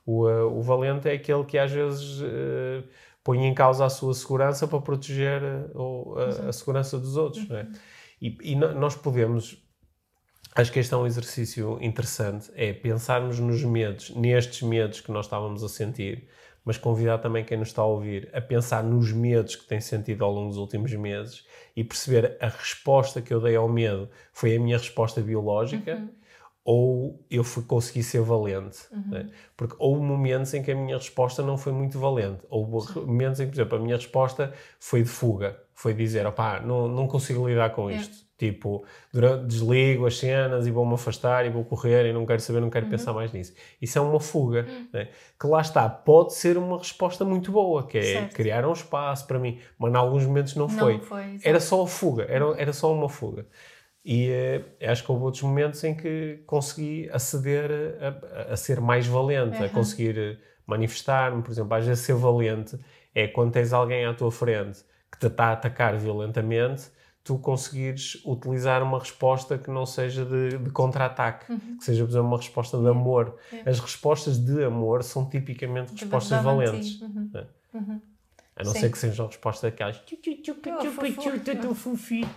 O, 0.04 0.26
uh, 0.26 0.58
o 0.58 0.62
valente 0.62 1.08
é 1.08 1.12
aquele 1.12 1.44
que 1.44 1.58
às 1.58 1.70
vezes. 1.70 2.20
Uh, 2.20 2.88
põe 3.22 3.46
em 3.46 3.54
causa 3.54 3.84
a 3.84 3.90
sua 3.90 4.14
segurança 4.14 4.66
para 4.66 4.80
proteger 4.80 5.42
eh, 5.42 6.44
a, 6.44 6.48
a, 6.48 6.52
segurança 6.52 6.98
dos 6.98 7.16
outros. 7.16 7.48
Uhum. 7.48 7.56
É? 7.56 7.66
E, 8.20 8.36
e 8.42 8.54
nós 8.56 8.96
podemos. 8.96 9.62
Acho 10.54 10.72
que 10.72 10.80
este 10.80 10.92
é 10.92 10.96
um 10.96 11.06
exercício 11.06 11.78
interessante, 11.80 12.50
é 12.56 12.72
pensarmos 12.72 13.38
nos 13.38 13.62
medos, 13.62 14.10
nestes 14.16 14.62
medos 14.62 15.00
que 15.00 15.12
nós 15.12 15.26
estávamos 15.26 15.62
a 15.62 15.68
sentir, 15.68 16.28
mas 16.64 16.76
convidar 16.76 17.18
também 17.18 17.44
quem 17.44 17.56
nos 17.56 17.68
está 17.68 17.82
a 17.82 17.86
ouvir 17.86 18.28
a 18.32 18.40
pensar 18.40 18.82
nos 18.82 19.12
medos 19.12 19.54
que 19.54 19.68
tem 19.68 19.80
sentido 19.80 20.24
ao 20.24 20.32
longo 20.32 20.48
dos 20.48 20.58
últimos 20.58 20.92
meses 20.94 21.46
e 21.76 21.84
perceber 21.84 22.36
a 22.40 22.48
resposta 22.48 23.22
que 23.22 23.32
eu 23.32 23.40
dei 23.40 23.54
ao 23.54 23.68
medo 23.68 24.10
foi 24.32 24.56
a 24.56 24.58
minha 24.58 24.76
resposta 24.76 25.20
biológica. 25.20 25.94
Uhum 25.94 26.19
ou 26.64 27.24
eu 27.30 27.42
fui, 27.42 27.62
consegui 27.62 28.02
ser 28.02 28.20
valente. 28.20 28.78
Uhum. 28.92 29.10
Né? 29.10 29.26
Porque 29.56 29.74
houve 29.78 30.02
momentos 30.02 30.52
em 30.54 30.62
que 30.62 30.70
a 30.70 30.74
minha 30.74 30.96
resposta 30.96 31.42
não 31.42 31.56
foi 31.56 31.72
muito 31.72 31.98
valente. 31.98 32.44
Houve 32.48 32.92
Sim. 32.92 33.00
momentos 33.00 33.40
em 33.40 33.44
que, 33.44 33.50
por 33.50 33.56
exemplo, 33.56 33.78
a 33.78 33.80
minha 33.80 33.96
resposta 33.96 34.52
foi 34.78 35.02
de 35.02 35.08
fuga. 35.08 35.58
Foi 35.74 35.94
dizer, 35.94 36.26
opá, 36.26 36.60
não, 36.60 36.86
não 36.86 37.06
consigo 37.06 37.48
lidar 37.48 37.70
com 37.70 37.90
é. 37.90 37.96
isto. 37.96 38.14
É. 38.26 38.30
Tipo, 38.40 38.86
durante, 39.12 39.46
desligo 39.48 40.06
as 40.06 40.16
cenas 40.16 40.66
e 40.66 40.70
vou-me 40.70 40.94
afastar 40.94 41.44
e 41.44 41.50
vou 41.50 41.62
correr 41.62 42.06
e 42.06 42.12
não 42.12 42.24
quero 42.24 42.40
saber, 42.40 42.60
não 42.60 42.70
quero 42.70 42.86
uhum. 42.86 42.90
pensar 42.90 43.12
mais 43.12 43.30
nisso. 43.32 43.52
Isso 43.82 43.98
é 43.98 44.00
uma 44.00 44.18
fuga. 44.18 44.66
Uhum. 44.66 44.88
Né? 44.92 45.08
Que 45.38 45.46
lá 45.46 45.60
está, 45.60 45.88
pode 45.88 46.32
ser 46.34 46.56
uma 46.56 46.78
resposta 46.78 47.22
muito 47.22 47.52
boa, 47.52 47.86
que 47.86 47.98
é 47.98 48.02
certo. 48.02 48.34
criar 48.34 48.66
um 48.66 48.72
espaço 48.72 49.26
para 49.26 49.38
mim. 49.38 49.58
Mas 49.78 49.92
em 49.92 49.96
alguns 49.96 50.24
momentos 50.24 50.54
não, 50.54 50.68
não 50.68 50.78
foi. 50.78 51.00
foi 51.00 51.38
era 51.42 51.60
só 51.60 51.82
a 51.82 51.86
fuga, 51.86 52.24
era, 52.30 52.46
era 52.56 52.72
só 52.72 52.94
uma 52.94 53.10
fuga. 53.10 53.46
E 54.04 54.30
uh, 54.30 54.90
acho 54.90 55.04
que 55.04 55.12
houve 55.12 55.24
outros 55.24 55.42
momentos 55.42 55.82
em 55.84 55.94
que 55.94 56.42
consegui 56.46 57.08
aceder 57.12 57.70
a, 58.00 58.50
a, 58.50 58.52
a 58.54 58.56
ser 58.56 58.80
mais 58.80 59.06
valente, 59.06 59.58
uhum. 59.58 59.64
a 59.64 59.68
conseguir 59.68 60.18
eh, 60.18 60.36
manifestar-me. 60.66 61.42
Por 61.42 61.50
exemplo, 61.50 61.74
às 61.74 61.84
vezes 61.84 62.04
ser 62.04 62.14
valente 62.14 62.78
é 63.14 63.28
quando 63.28 63.52
tens 63.52 63.72
alguém 63.72 64.06
à 64.06 64.14
tua 64.14 64.30
frente 64.30 64.82
que 65.12 65.18
te 65.18 65.26
está 65.26 65.46
a 65.46 65.52
atacar 65.52 65.96
violentamente, 65.98 66.90
tu 67.22 67.38
conseguires 67.38 68.22
utilizar 68.24 68.82
uma 68.82 68.98
resposta 68.98 69.58
que 69.58 69.70
não 69.70 69.84
seja 69.84 70.24
de, 70.24 70.56
de 70.56 70.70
contra-ataque, 70.70 71.52
uhum. 71.52 71.76
que 71.76 71.84
seja, 71.84 72.02
por 72.04 72.10
exemplo, 72.10 72.28
uma 72.28 72.36
resposta 72.38 72.78
de 72.78 72.88
amor. 72.88 73.36
As 73.66 73.78
respostas 73.78 74.38
de 74.38 74.64
amor 74.64 75.02
são 75.02 75.28
tipicamente 75.28 75.92
respostas 75.92 76.42
valentes. 76.42 77.00
Uhum. 77.02 77.30
É? 77.34 77.44
Uhum. 78.60 78.62
A 78.62 78.64
não 78.64 78.72
Sim. 78.72 78.80
ser 78.80 78.90
que 78.90 78.98
seja 78.98 79.22
a 79.22 79.26
resposta 79.26 79.70
daquelas 79.70 79.98
tudo 81.56 81.74
fofinho. 81.74 82.28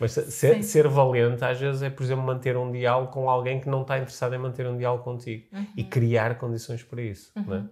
Mas 0.00 0.12
ser, 0.12 0.62
ser, 0.62 0.88
valente 0.88 1.44
às 1.44 1.58
vezes 1.58 1.82
é, 1.82 1.90
por 1.90 2.02
exemplo, 2.02 2.24
manter 2.24 2.56
um 2.56 2.70
diálogo 2.70 3.12
com 3.12 3.28
alguém 3.28 3.60
que 3.60 3.68
não 3.68 3.82
está 3.82 3.98
interessado 3.98 4.34
em 4.34 4.38
manter 4.38 4.66
um 4.66 4.76
diálogo 4.76 5.04
contigo 5.04 5.46
uhum. 5.52 5.66
e 5.76 5.84
criar 5.84 6.38
condições 6.38 6.82
para 6.82 7.02
isso. 7.02 7.32
Uhum. 7.36 7.44
Não 7.44 7.56
é? 7.56 7.64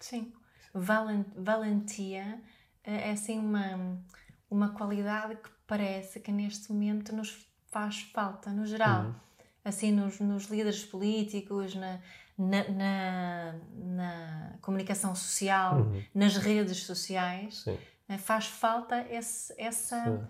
Sim. 0.00 0.32
Valentia 0.74 2.40
é 2.84 3.10
assim 3.10 3.38
uma, 3.38 3.98
uma 4.50 4.70
qualidade 4.70 5.36
que 5.36 5.50
parece 5.66 6.20
que 6.20 6.30
neste 6.30 6.72
momento 6.72 7.14
nos 7.14 7.46
faz 7.66 8.00
falta, 8.14 8.50
no 8.50 8.66
geral. 8.66 9.04
Uhum. 9.04 9.14
Assim, 9.64 9.92
nos, 9.92 10.18
nos 10.20 10.46
líderes 10.46 10.84
políticos, 10.84 11.74
na, 11.74 12.00
na, 12.38 12.68
na, 12.68 13.54
na 13.74 14.52
comunicação 14.60 15.14
social, 15.14 15.80
uhum. 15.80 16.02
nas 16.14 16.36
redes 16.36 16.84
sociais, 16.84 17.64
né, 18.08 18.16
faz 18.16 18.46
falta 18.46 19.04
esse, 19.10 19.52
essa, 19.58 20.04
Sim. 20.04 20.20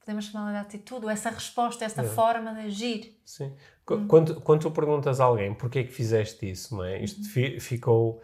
podemos 0.00 0.24
chamar 0.24 0.52
de 0.52 0.58
atitude, 0.58 1.06
essa 1.08 1.28
resposta, 1.28 1.84
essa 1.84 2.02
é. 2.02 2.08
forma 2.08 2.54
de 2.54 2.60
agir. 2.60 3.20
Sim. 3.24 3.52
Uhum. 3.90 4.06
Quando, 4.08 4.40
quando 4.40 4.62
tu 4.62 4.70
perguntas 4.70 5.20
a 5.20 5.24
alguém 5.24 5.54
porquê 5.54 5.80
é 5.80 5.84
que 5.84 5.92
fizeste 5.92 6.50
isso, 6.50 6.74
não 6.74 6.84
é? 6.84 7.02
Isto 7.02 7.20
uhum. 7.20 7.60
ficou, 7.60 8.22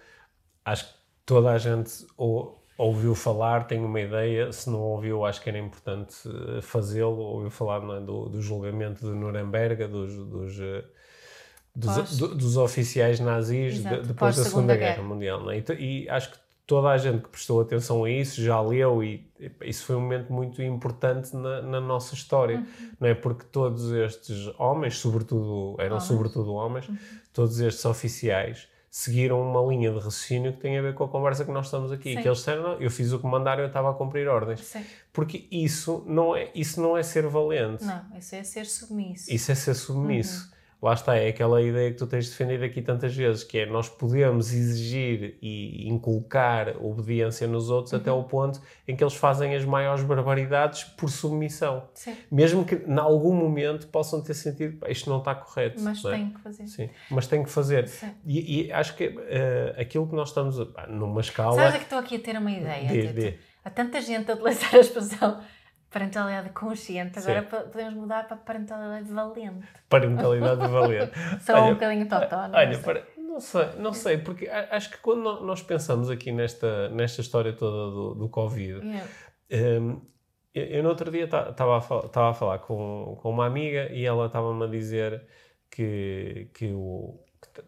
acho 0.64 0.86
que 0.86 0.94
toda 1.26 1.50
a 1.50 1.58
gente 1.58 2.06
ou, 2.16 2.64
ouviu 2.78 3.14
falar, 3.14 3.66
tem 3.66 3.84
uma 3.84 4.00
ideia, 4.00 4.50
se 4.52 4.68
não 4.68 4.80
ouviu, 4.80 5.24
acho 5.24 5.42
que 5.42 5.48
era 5.48 5.58
importante 5.58 6.16
eh, 6.26 6.60
fazê-lo, 6.60 7.18
ouviu 7.18 7.50
falar 7.50 7.82
é? 7.96 8.00
do, 8.00 8.28
do, 8.28 8.42
julgamento 8.42 9.00
de 9.00 9.16
Nuremberg, 9.16 9.86
dos, 9.86 10.14
dos 10.14 10.60
eh, 10.60 10.84
dos, 11.74 12.16
do, 12.18 12.34
dos 12.34 12.56
oficiais 12.56 13.18
nazis 13.18 13.82
de, 13.82 14.00
depois 14.02 14.36
da 14.36 14.44
Segunda, 14.44 14.76
Guerra, 14.76 14.96
Guerra 14.96 15.08
Mundial. 15.08 15.50
É? 15.50 15.58
E, 15.58 16.04
e, 16.04 16.08
acho 16.08 16.30
que 16.30 16.38
toda 16.66 16.88
a 16.88 16.96
gente 16.96 17.22
que 17.22 17.28
prestou 17.28 17.60
atenção 17.60 18.04
a 18.04 18.10
isso 18.10 18.40
já 18.40 18.60
leu 18.60 19.02
e, 19.02 19.26
isso 19.62 19.84
foi 19.84 19.96
um 19.96 20.00
momento 20.00 20.32
muito 20.32 20.62
importante 20.62 21.34
na, 21.36 21.62
na 21.62 21.80
nossa 21.80 22.14
história, 22.14 22.58
uhum. 22.58 22.90
não 23.00 23.08
é? 23.08 23.14
Porque 23.14 23.44
todos 23.44 23.90
estes 23.90 24.48
homens, 24.58 24.98
sobretudo, 24.98 25.74
eram 25.78 25.96
homens. 25.96 26.04
sobretudo 26.04 26.52
homens, 26.54 26.88
uhum. 26.88 26.96
todos 27.32 27.58
estes 27.60 27.84
oficiais 27.84 28.68
seguiram 28.88 29.42
uma 29.42 29.60
linha 29.68 29.90
de 29.90 29.96
raciocínio 29.96 30.52
que 30.52 30.60
tem 30.60 30.78
a 30.78 30.82
ver 30.82 30.94
com 30.94 31.02
a 31.02 31.08
conversa 31.08 31.44
que 31.44 31.50
nós 31.50 31.66
estamos 31.66 31.90
aqui. 31.90 32.14
Sim. 32.14 32.22
Que 32.22 32.28
eles 32.28 32.38
disseram, 32.38 32.80
eu 32.80 32.88
fiz 32.88 33.12
o 33.12 33.26
mandaram, 33.26 33.62
eu 33.62 33.66
estava 33.66 33.90
a 33.90 33.94
cumprir 33.94 34.28
ordens. 34.28 34.60
Sim. 34.60 34.84
Porque 35.12 35.48
isso 35.50 36.04
não, 36.06 36.36
é, 36.36 36.52
isso 36.54 36.80
não 36.80 36.96
é 36.96 37.02
ser 37.02 37.26
valente. 37.26 37.84
Não, 37.84 38.04
isso 38.16 38.36
é 38.36 38.44
ser 38.44 38.64
submisso. 38.66 39.34
Isso 39.34 39.50
é 39.50 39.54
ser 39.56 39.74
submisso. 39.74 40.44
Uhum 40.44 40.53
lá 40.82 40.92
está, 40.92 41.16
é 41.16 41.28
aquela 41.28 41.62
ideia 41.62 41.90
que 41.90 41.96
tu 41.96 42.06
tens 42.06 42.28
defendido 42.28 42.64
aqui 42.64 42.82
tantas 42.82 43.14
vezes, 43.14 43.42
que 43.42 43.58
é 43.58 43.66
nós 43.66 43.88
podemos 43.88 44.52
exigir 44.52 45.38
e 45.40 45.88
inculcar 45.88 46.76
obediência 46.84 47.46
nos 47.46 47.70
outros 47.70 47.92
uhum. 47.92 47.98
até 47.98 48.12
o 48.12 48.22
ponto 48.24 48.60
em 48.86 48.94
que 48.94 49.02
eles 49.02 49.14
fazem 49.14 49.54
as 49.54 49.64
maiores 49.64 50.04
barbaridades 50.04 50.84
por 50.84 51.10
submissão. 51.10 51.88
Sim. 51.94 52.16
Mesmo 52.30 52.64
que 52.64 52.74
em 52.74 52.98
algum 52.98 53.34
momento 53.34 53.86
possam 53.88 54.22
ter 54.22 54.34
sentido, 54.34 54.78
isto 54.88 55.08
não 55.08 55.18
está 55.18 55.34
correto. 55.34 55.80
Mas 55.82 56.02
não 56.02 56.12
é? 56.12 56.16
tem 56.16 56.30
que 56.30 56.40
fazer. 56.40 56.66
Sim, 56.66 56.90
mas 57.10 57.26
tem 57.26 57.42
que 57.42 57.50
fazer. 57.50 57.90
E, 58.26 58.66
e, 58.66 58.72
acho 58.72 58.94
que 58.96 59.06
uh, 59.06 59.80
aquilo 59.80 60.06
que 60.06 60.14
nós 60.14 60.28
estamos, 60.28 60.56
numa 60.88 61.20
escala... 61.20 61.56
Sabes 61.56 61.76
que 61.76 61.84
estou 61.84 61.98
aqui 61.98 62.16
a 62.16 62.20
ter 62.20 62.36
uma 62.36 62.50
ideia? 62.50 62.88
De, 62.88 63.12
de. 63.12 63.38
Há 63.64 63.70
tanta 63.70 64.00
gente 64.02 64.30
a 64.30 64.34
utilizar 64.34 64.74
a 64.74 64.78
expressão 64.78 65.40
parentalidade 65.94 66.50
consciente, 66.50 67.20
agora 67.20 67.42
Sim. 67.42 67.70
podemos 67.70 67.94
mudar 67.94 68.26
para 68.26 68.36
parentalidade 68.36 69.12
valente. 69.12 69.64
Parentalidade 69.88 70.66
valente. 70.66 71.12
Só 71.40 71.52
olha, 71.52 71.62
um 71.62 71.74
bocadinho 71.74 72.08
totó, 72.08 72.48
não 72.48 72.58
olha, 72.58 72.78
para, 72.80 73.06
não 73.16 73.38
sei, 73.38 73.68
não 73.78 73.92
sei, 73.92 74.18
porque 74.18 74.48
acho 74.48 74.90
que 74.90 74.98
quando 74.98 75.40
nós 75.42 75.62
pensamos 75.62 76.10
aqui 76.10 76.32
nesta, 76.32 76.88
nesta 76.88 77.20
história 77.20 77.52
toda 77.52 77.94
do, 77.94 78.14
do 78.16 78.28
Covid, 78.28 78.84
yeah. 78.84 79.08
um, 79.80 80.02
eu, 80.52 80.64
eu 80.64 80.82
no 80.82 80.88
outro 80.88 81.12
dia 81.12 81.26
estava 81.26 81.76
a, 81.76 82.28
a 82.30 82.34
falar 82.34 82.58
com, 82.58 83.16
com 83.22 83.30
uma 83.30 83.46
amiga 83.46 83.88
e 83.92 84.04
ela 84.04 84.26
estava-me 84.26 84.64
a 84.64 84.66
dizer 84.66 85.24
que, 85.70 86.50
que 86.52 86.72
o 86.72 87.20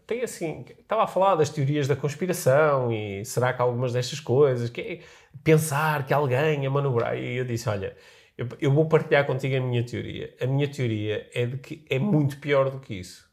tem 0.06 0.22
assim, 0.22 0.64
estava 0.80 1.04
a 1.04 1.06
falar 1.06 1.36
das 1.36 1.50
teorias 1.50 1.86
da 1.86 1.94
conspiração 1.94 2.90
e 2.90 3.24
será 3.24 3.52
que 3.52 3.62
algumas 3.62 3.92
destas 3.92 4.18
coisas, 4.18 4.68
que 4.68 4.80
é 4.80 5.00
pensar 5.44 6.04
que 6.06 6.14
alguém 6.14 6.66
a 6.66 6.70
manobrar, 6.70 7.16
e 7.16 7.36
eu 7.36 7.44
disse, 7.44 7.68
olha, 7.68 7.96
eu, 8.36 8.48
eu, 8.60 8.70
vou 8.70 8.86
partilhar 8.86 9.26
contigo 9.26 9.56
a 9.56 9.60
minha 9.60 9.84
teoria. 9.84 10.34
A 10.40 10.46
minha 10.46 10.68
teoria 10.68 11.28
é 11.34 11.46
de 11.46 11.56
que 11.56 11.84
é 11.88 11.98
muito 11.98 12.38
pior 12.38 12.70
do 12.70 12.78
que 12.78 12.94
isso. 12.94 13.26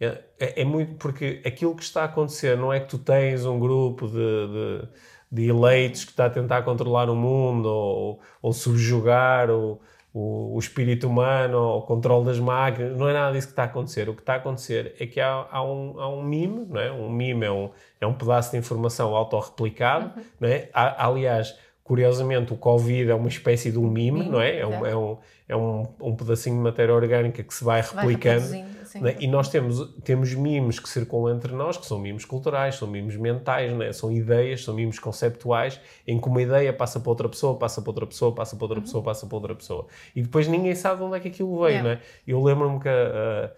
É, 0.00 0.22
é, 0.38 0.62
é 0.62 0.64
muito 0.64 0.94
porque 0.94 1.42
aquilo 1.44 1.74
que 1.74 1.82
está 1.82 2.02
a 2.02 2.04
acontecer 2.04 2.56
não 2.56 2.72
é 2.72 2.78
que 2.78 2.88
tu 2.88 2.98
tens 2.98 3.44
um 3.44 3.58
grupo 3.58 4.06
de, 4.06 4.14
de, 4.14 4.88
de 5.32 5.48
eleitos 5.48 6.04
que 6.04 6.10
está 6.12 6.26
a 6.26 6.30
tentar 6.30 6.62
controlar 6.62 7.10
o 7.10 7.16
mundo 7.16 7.66
ou, 7.66 8.20
ou 8.40 8.52
subjugar 8.52 9.50
o, 9.50 9.80
o, 10.14 10.54
o, 10.54 10.58
espírito 10.60 11.08
humano 11.08 11.58
ou 11.58 11.78
o 11.80 11.82
controle 11.82 12.26
das 12.26 12.38
máquinas. 12.38 12.96
Não 12.96 13.08
é 13.08 13.12
nada 13.12 13.32
disso 13.32 13.48
que 13.48 13.52
está 13.54 13.64
a 13.64 13.66
acontecer. 13.66 14.08
O 14.08 14.14
que 14.14 14.22
está 14.22 14.34
a 14.34 14.36
acontecer 14.36 14.94
é 15.00 15.06
que 15.06 15.20
há, 15.20 15.48
há, 15.50 15.64
um, 15.64 16.00
há 16.00 16.08
um 16.08 16.22
mime, 16.22 16.64
não 16.68 16.80
é? 16.80 16.92
Um 16.92 17.10
mime 17.10 17.44
é 17.44 17.50
um, 17.50 17.70
é 18.00 18.06
um 18.06 18.14
pedaço 18.14 18.52
de 18.52 18.56
informação 18.58 19.16
autorreplicado, 19.16 20.12
uhum. 20.16 20.24
não 20.40 20.48
é? 20.48 20.70
Há, 20.72 21.06
aliás 21.06 21.56
Curiosamente, 21.88 22.52
o 22.52 22.56
Covid 22.56 23.10
é 23.10 23.14
uma 23.14 23.28
espécie 23.28 23.72
de 23.72 23.78
um 23.78 23.88
mime, 23.88 24.28
não 24.28 24.38
é? 24.42 24.58
É 24.58 24.66
um, 24.66 24.84
é 24.86 24.94
um, 24.94 25.16
é 25.48 25.56
um, 25.56 25.88
um 26.02 26.14
pedacinho 26.14 26.56
de 26.56 26.62
matéria 26.62 26.94
orgânica 26.94 27.42
que 27.42 27.54
se 27.54 27.64
vai 27.64 27.80
replicando. 27.80 28.42
sim. 28.42 29.00
Né? 29.00 29.16
E 29.18 29.26
nós 29.26 29.48
temos, 29.48 29.94
temos 30.04 30.34
mimos 30.34 30.78
que 30.78 30.86
circulam 30.86 31.34
entre 31.34 31.50
nós, 31.54 31.78
que 31.78 31.86
são 31.86 31.98
mimos 31.98 32.26
culturais, 32.26 32.74
são 32.74 32.86
mimos 32.86 33.16
mentais, 33.16 33.72
né? 33.72 33.90
são 33.90 34.12
ideias, 34.12 34.64
são 34.64 34.74
mimos 34.74 34.98
conceptuais, 34.98 35.80
em 36.06 36.20
que 36.20 36.28
uma 36.28 36.42
ideia 36.42 36.74
passa 36.74 37.00
para 37.00 37.08
outra 37.08 37.28
pessoa, 37.28 37.56
passa 37.58 37.80
para 37.80 37.90
outra 37.90 38.06
pessoa, 38.06 38.34
passa 38.34 38.54
para 38.54 38.64
outra 38.66 38.80
pessoa, 38.82 39.02
passa 39.02 39.26
para 39.26 39.36
outra 39.36 39.54
pessoa. 39.54 39.86
E 40.14 40.20
depois 40.20 40.46
ninguém 40.46 40.74
sabe 40.74 40.98
de 40.98 41.04
onde 41.04 41.16
é 41.16 41.20
que 41.20 41.28
aquilo 41.28 41.58
veio, 41.60 41.68
Yeah. 41.68 41.88
né? 41.88 42.00
Eu 42.26 42.42
lembro-me 42.42 42.80
que 42.80 42.88
uh, 42.88 43.50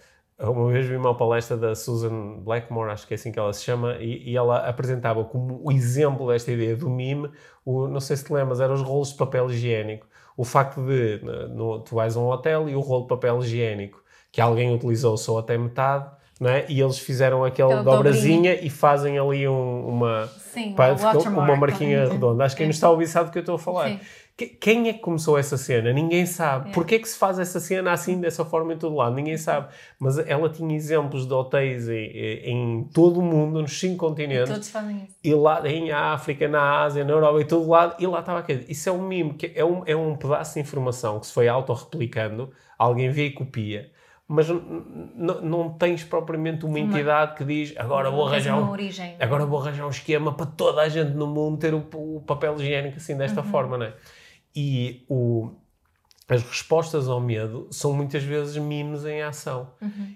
uma 0.48 0.70
vez 0.70 0.86
vi 0.86 0.96
uma 0.96 1.14
palestra 1.14 1.56
da 1.56 1.74
Susan 1.74 2.38
Blackmore, 2.38 2.90
acho 2.90 3.06
que 3.06 3.14
é 3.14 3.16
assim 3.16 3.30
que 3.32 3.38
ela 3.38 3.52
se 3.52 3.62
chama, 3.64 3.96
e, 4.00 4.30
e 4.30 4.36
ela 4.36 4.58
apresentava 4.68 5.22
como 5.24 5.60
o 5.62 5.70
exemplo 5.70 6.28
desta 6.28 6.50
ideia 6.52 6.74
do 6.76 6.88
mime, 6.88 7.30
o, 7.64 7.86
não 7.86 8.00
sei 8.00 8.16
se 8.16 8.24
te 8.24 8.32
lembras, 8.32 8.60
eram 8.60 8.74
os 8.74 8.82
rolos 8.82 9.10
de 9.10 9.16
papel 9.16 9.50
higiênico. 9.50 10.06
O 10.36 10.44
facto 10.44 10.80
de 10.82 11.20
no, 11.54 11.80
tu 11.80 11.94
vais 11.96 12.16
a 12.16 12.20
um 12.20 12.28
hotel 12.30 12.68
e 12.68 12.74
o 12.74 12.80
rolo 12.80 13.02
de 13.02 13.08
papel 13.08 13.38
higiênico 13.40 14.02
que 14.32 14.40
alguém 14.40 14.72
utilizou 14.74 15.16
só 15.16 15.38
até 15.38 15.58
metade, 15.58 16.08
não 16.40 16.48
é? 16.48 16.64
e 16.70 16.80
eles 16.80 16.98
fizeram 16.98 17.44
aquela 17.44 17.74
Aquela 17.80 17.96
dobrazinha 17.96 18.54
e 18.64 18.70
fazem 18.70 19.18
ali 19.18 19.46
um- 19.46 19.86
uma, 19.86 20.26
Sim, 20.28 20.72
uma 21.02 21.12
uma 21.42 21.56
marquinha 21.56 22.08
redonda. 22.08 22.44
Acho 22.44 22.54
que 22.54 22.60
quem 22.60 22.66
nos 22.68 22.76
está 22.76 22.86
a 22.86 22.90
ouvir 22.90 23.06
sabe 23.08 23.28
do 23.28 23.32
que 23.32 23.38
eu 23.38 23.40
estou 23.40 23.56
a 23.56 23.58
falar. 23.58 23.88
Sim. 23.90 24.00
Que- 24.36 24.46
Quem 24.46 24.88
é 24.88 24.92
que 24.94 25.00
começou 25.00 25.36
essa 25.36 25.56
cena? 25.58 25.92
Ninguém 25.92 26.24
sabe. 26.24 26.70
Porquê 26.72 26.94
é 26.94 26.98
que 26.98 27.08
se 27.08 27.18
faz 27.18 27.38
essa 27.38 27.60
cena 27.60 27.92
assim, 27.92 28.18
dessa 28.20 28.42
forma 28.44 28.72
em 28.72 28.78
todo 28.78 28.96
lado? 28.96 29.14
Ninguém 29.14 29.36
sabe. 29.36 29.68
Mas 29.98 30.16
ela 30.18 30.48
tinha 30.48 30.74
exemplos 30.74 31.26
de 31.26 31.32
hotéis 31.34 31.88
em, 31.88 32.06
em 32.44 32.84
todo 32.92 33.20
o 33.20 33.22
mundo, 33.22 33.60
nos 33.60 33.78
cinco 33.78 33.98
continentes. 34.08 34.48
Todos 34.50 34.70
fazem 34.70 35.04
isso. 35.04 35.16
E 35.22 35.34
lá 35.34 35.60
em 35.68 35.92
África, 35.92 36.48
na 36.48 36.82
Ásia, 36.82 37.04
na 37.04 37.12
Europa, 37.12 37.40
em 37.42 37.46
todo 37.46 37.68
lado, 37.68 37.96
e 37.98 38.06
lá 38.06 38.20
estava 38.20 38.38
aquele. 38.38 38.64
Isso 38.68 38.88
é 38.88 38.92
um 38.92 39.02
mimo, 39.06 39.34
que 39.34 39.52
é 39.54 39.64
um, 39.64 39.82
é 39.84 39.94
um 39.94 40.16
pedaço 40.16 40.54
de 40.54 40.60
informação 40.60 41.20
que 41.20 41.26
se 41.26 41.32
foi 41.34 41.46
autorreplicando, 41.46 42.50
alguém 42.78 43.10
vê 43.10 43.26
e 43.26 43.30
copia, 43.32 43.90
mas 44.26 44.48
não 44.48 45.70
tens 45.70 46.04
propriamente 46.04 46.64
uma 46.64 46.78
entidade 46.78 47.34
que 47.34 47.44
diz 47.44 47.74
agora 47.76 48.10
vou 48.10 48.26
arranjar 48.26 48.56
um, 48.62 48.66
agora 49.20 49.44
vou 49.44 49.60
arranjar 49.60 49.86
um 49.86 49.90
esquema 49.90 50.32
para 50.32 50.46
toda 50.46 50.80
a 50.82 50.88
gente 50.88 51.10
no 51.10 51.26
mundo 51.26 51.58
ter 51.58 51.74
o, 51.74 51.84
o 51.94 52.22
papel 52.26 52.54
higiênico 52.56 52.96
assim 52.96 53.16
desta 53.16 53.42
forma, 53.42 53.76
não 53.76 53.86
é? 53.86 53.92
E 54.54 55.04
o, 55.08 55.52
as 56.28 56.42
respostas 56.42 57.08
ao 57.08 57.20
medo 57.20 57.68
são 57.70 57.92
muitas 57.92 58.22
vezes 58.22 58.56
mimos 58.56 59.04
em 59.04 59.22
ação. 59.22 59.72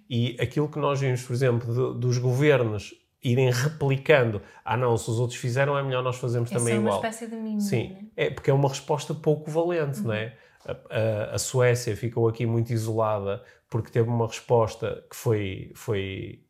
E 0.09 0.37
aquilo 0.41 0.69
que 0.69 0.79
nós 0.79 1.01
vimos, 1.01 1.23
por 1.23 1.33
exemplo, 1.33 1.73
do- 1.75 1.95
dos 1.95 2.19
governos 2.19 2.95
irem 3.23 3.51
replicando, 3.51 4.43
ah 4.65 4.77
não, 4.77 4.97
se 4.99 5.09
os 5.11 5.19
outros 5.19 5.39
fizeram 5.39 5.79
é 5.79 5.83
melhor 5.83 6.03
nós 6.03 6.17
fazermos 6.17 6.51
Essa 6.51 6.59
também 6.59 6.75
é 6.75 6.79
uma 6.79 6.89
igual. 6.89 6.99
espécie 7.01 7.27
de 7.27 7.37
mimo. 7.37 7.61
Sim, 7.61 7.89
né? 7.91 8.05
é 8.17 8.31
porque 8.31 8.51
é 8.51 8.53
uma 8.55 8.69
resposta 8.69 9.15
pouco 9.15 9.51
valente, 9.51 10.01
não 10.03 10.13
é? 10.13 10.37
A, 10.67 10.73
a- 10.73 11.35
a 11.35 11.39
Suécia 11.39 11.97
ficou 11.97 12.29
aqui 12.29 12.45
muito 12.45 12.71
isolada 12.73 13.43
porque 13.71 13.91
teve 13.91 14.09
uma 14.09 14.27
resposta 14.27 15.05
que 15.11 15.17
foi, 15.17 15.73
foi 15.75 16.41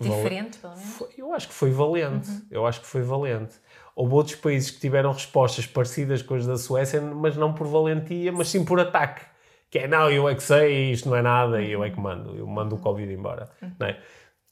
Diferente, 0.00 0.58
pelo 0.58 0.74
menos. 0.76 0.90
foi- 0.94 1.08
eu 1.16 1.32
acho 1.32 1.48
que 1.48 1.54
foi 1.54 1.70
valente. 1.70 2.28
Eu 2.50 2.66
acho 2.66 2.80
que 2.80 2.86
foi 2.86 3.00
valente. 3.02 3.54
Houve 3.96 4.14
outros 4.14 4.36
países 4.36 4.70
que 4.70 4.80
tiveram 4.80 5.12
respostas 5.12 5.66
parecidas 5.66 6.20
com 6.22 6.34
as 6.34 6.46
da 6.46 6.56
Suécia, 6.56 7.00
mas 7.00 7.36
não 7.36 7.52
por 7.52 7.66
valentia, 7.66 8.32
mas 8.32 8.48
sim 8.48 8.64
por 8.64 8.80
ataque. 8.80 9.22
Que 9.70 9.80
é, 9.80 9.88
não, 9.88 10.10
eu 10.10 10.28
é 10.28 10.34
que 10.34 10.42
sei, 10.42 10.90
isto 10.92 11.08
não 11.08 11.16
é 11.16 11.22
nada, 11.22 11.62
e 11.62 11.70
eu 11.72 11.82
é 11.84 11.90
que 11.90 11.98
mando. 12.00 12.34
Eu 12.36 12.46
mando 12.46 12.74
o 12.76 12.78
Covid 12.78 13.12
embora. 13.12 13.48
Não 13.78 13.86
é? 13.86 13.98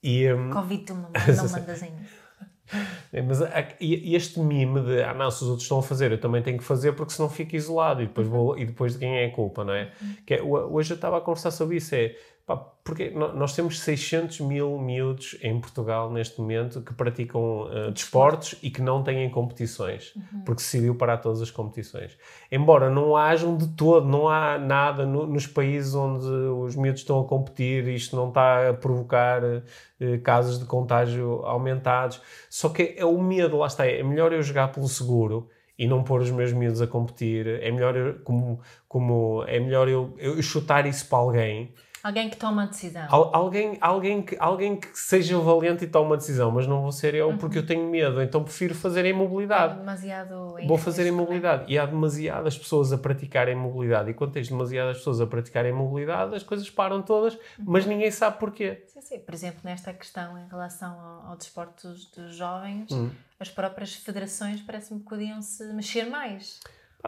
E, 0.02 0.32
hum, 0.32 0.50
Covid, 0.50 0.84
tu 0.84 0.94
não, 0.94 1.10
não 1.36 1.48
mandas 1.50 1.82
ainda. 1.82 2.02
é, 3.12 3.22
Mas 3.22 3.40
este 3.80 4.40
mime 4.40 4.80
de 4.80 5.02
ah 5.02 5.14
não, 5.14 5.30
se 5.30 5.42
os 5.42 5.48
outros 5.48 5.62
estão 5.64 5.78
a 5.78 5.82
fazer, 5.82 6.10
eu 6.12 6.20
também 6.20 6.42
tenho 6.42 6.58
que 6.58 6.64
fazer 6.64 6.92
porque 6.92 7.12
senão 7.12 7.28
fico 7.28 7.54
isolado 7.54 8.02
e 8.02 8.06
depois, 8.06 8.26
vou, 8.26 8.58
e 8.58 8.64
depois 8.64 8.94
de 8.94 9.00
quem 9.00 9.18
é 9.18 9.26
a 9.26 9.30
culpa, 9.32 9.64
não 9.64 9.74
é? 9.74 9.92
Que 10.26 10.34
é, 10.34 10.42
ho- 10.42 10.72
hoje 10.74 10.92
eu 10.92 10.94
estava 10.96 11.18
a 11.18 11.20
conversar 11.20 11.50
sobre 11.50 11.76
isso, 11.76 11.94
é 11.94 12.14
porque 12.84 13.10
nós 13.10 13.54
temos 13.54 13.78
600 13.80 14.40
mil 14.40 14.76
miúdos 14.76 15.36
em 15.40 15.60
Portugal 15.60 16.10
neste 16.10 16.40
momento 16.40 16.80
que 16.80 16.92
praticam 16.92 17.62
uh, 17.62 17.92
desportos 17.92 18.56
e 18.60 18.70
que 18.70 18.82
não 18.82 19.04
têm 19.04 19.30
competições, 19.30 20.12
porque 20.44 20.60
se 20.60 20.72
decidiu 20.72 20.96
parar 20.96 21.18
todas 21.18 21.40
as 21.40 21.50
competições. 21.50 22.18
Embora 22.50 22.90
não 22.90 23.16
hajam 23.16 23.56
de 23.56 23.68
todo, 23.68 24.08
não 24.08 24.28
há 24.28 24.58
nada 24.58 25.06
no- 25.06 25.26
nos 25.28 25.46
países 25.46 25.94
onde 25.94 26.26
os 26.26 26.74
miúdos 26.74 27.02
estão 27.02 27.20
a 27.20 27.24
competir, 27.24 27.86
isto 27.86 28.16
não 28.16 28.28
está 28.28 28.70
a 28.70 28.74
provocar 28.74 29.40
eh, 30.00 30.18
casos 30.18 30.58
de 30.58 30.64
contágio 30.64 31.46
aumentados. 31.46 32.20
Só 32.50 32.68
que 32.68 32.94
é 32.96 33.04
o 33.04 33.22
medo, 33.22 33.58
lá 33.58 33.68
está, 33.68 33.86
é 33.86 34.02
melhor 34.02 34.32
eu 34.32 34.42
jogar 34.42 34.72
pelo 34.72 34.88
seguro 34.88 35.48
e 35.78 35.86
não 35.86 36.02
pôr 36.02 36.20
os 36.20 36.30
meus 36.32 36.52
miúdos 36.52 36.82
a 36.82 36.86
competir, 36.88 37.46
é 37.46 37.70
melhor 37.70 37.96
eu, 37.96 38.14
como, 38.24 38.60
como 38.88 39.44
é 39.46 39.60
melhor 39.60 39.88
eu, 39.88 40.14
eu 40.18 40.42
chutar 40.42 40.84
isso 40.86 41.08
para 41.08 41.18
alguém 41.18 41.72
Alguém 42.02 42.28
que 42.28 42.36
toma 42.36 42.64
a 42.64 42.66
decisão. 42.66 43.06
Al- 43.08 43.30
alguém, 43.34 43.78
alguém, 43.80 44.22
que, 44.22 44.36
alguém 44.40 44.76
que 44.76 44.88
seja 44.98 45.38
valente 45.38 45.84
e 45.84 45.86
tome 45.86 46.06
uma 46.06 46.16
decisão, 46.16 46.50
mas 46.50 46.66
não 46.66 46.82
vou 46.82 46.90
ser 46.92 47.14
eu 47.14 47.36
porque 47.38 47.58
eu 47.58 47.64
tenho 47.66 47.88
medo, 47.88 48.20
então 48.20 48.42
prefiro 48.42 48.74
fazer 48.74 49.04
a 49.04 49.08
imobilidade. 49.08 49.78
demasiado 49.78 50.56
Vou 50.66 50.76
fazer 50.78 51.02
a 51.04 51.06
imobilidade. 51.08 51.64
E 51.72 51.78
há 51.78 51.86
demasiadas 51.86 52.58
pessoas 52.58 52.92
a 52.92 52.98
praticarem 52.98 53.54
imobilidade. 53.54 54.10
E 54.10 54.14
quando 54.14 54.32
tens 54.32 54.48
demasiadas 54.48 54.98
pessoas 54.98 55.20
a 55.20 55.26
praticarem 55.26 55.70
imobilidade, 55.70 56.34
as 56.34 56.42
coisas 56.42 56.68
param 56.68 57.00
todas, 57.02 57.38
mas 57.58 57.86
ninguém 57.86 58.10
sabe 58.10 58.38
porquê. 58.38 58.82
Sim, 58.88 59.00
sim. 59.00 59.18
Por 59.20 59.34
exemplo, 59.34 59.60
nesta 59.62 59.92
questão 59.92 60.36
em 60.38 60.46
relação 60.48 60.98
ao, 60.98 61.30
ao 61.30 61.36
desporto 61.36 61.88
dos, 61.88 62.06
dos 62.10 62.34
jovens, 62.34 62.90
Hum. 62.90 63.10
as 63.38 63.48
próprias 63.48 63.94
federações 63.94 64.60
parece-me 64.60 65.00
que 65.00 65.06
podiam 65.06 65.40
se 65.40 65.64
mexer 65.72 66.04
mais. 66.06 66.58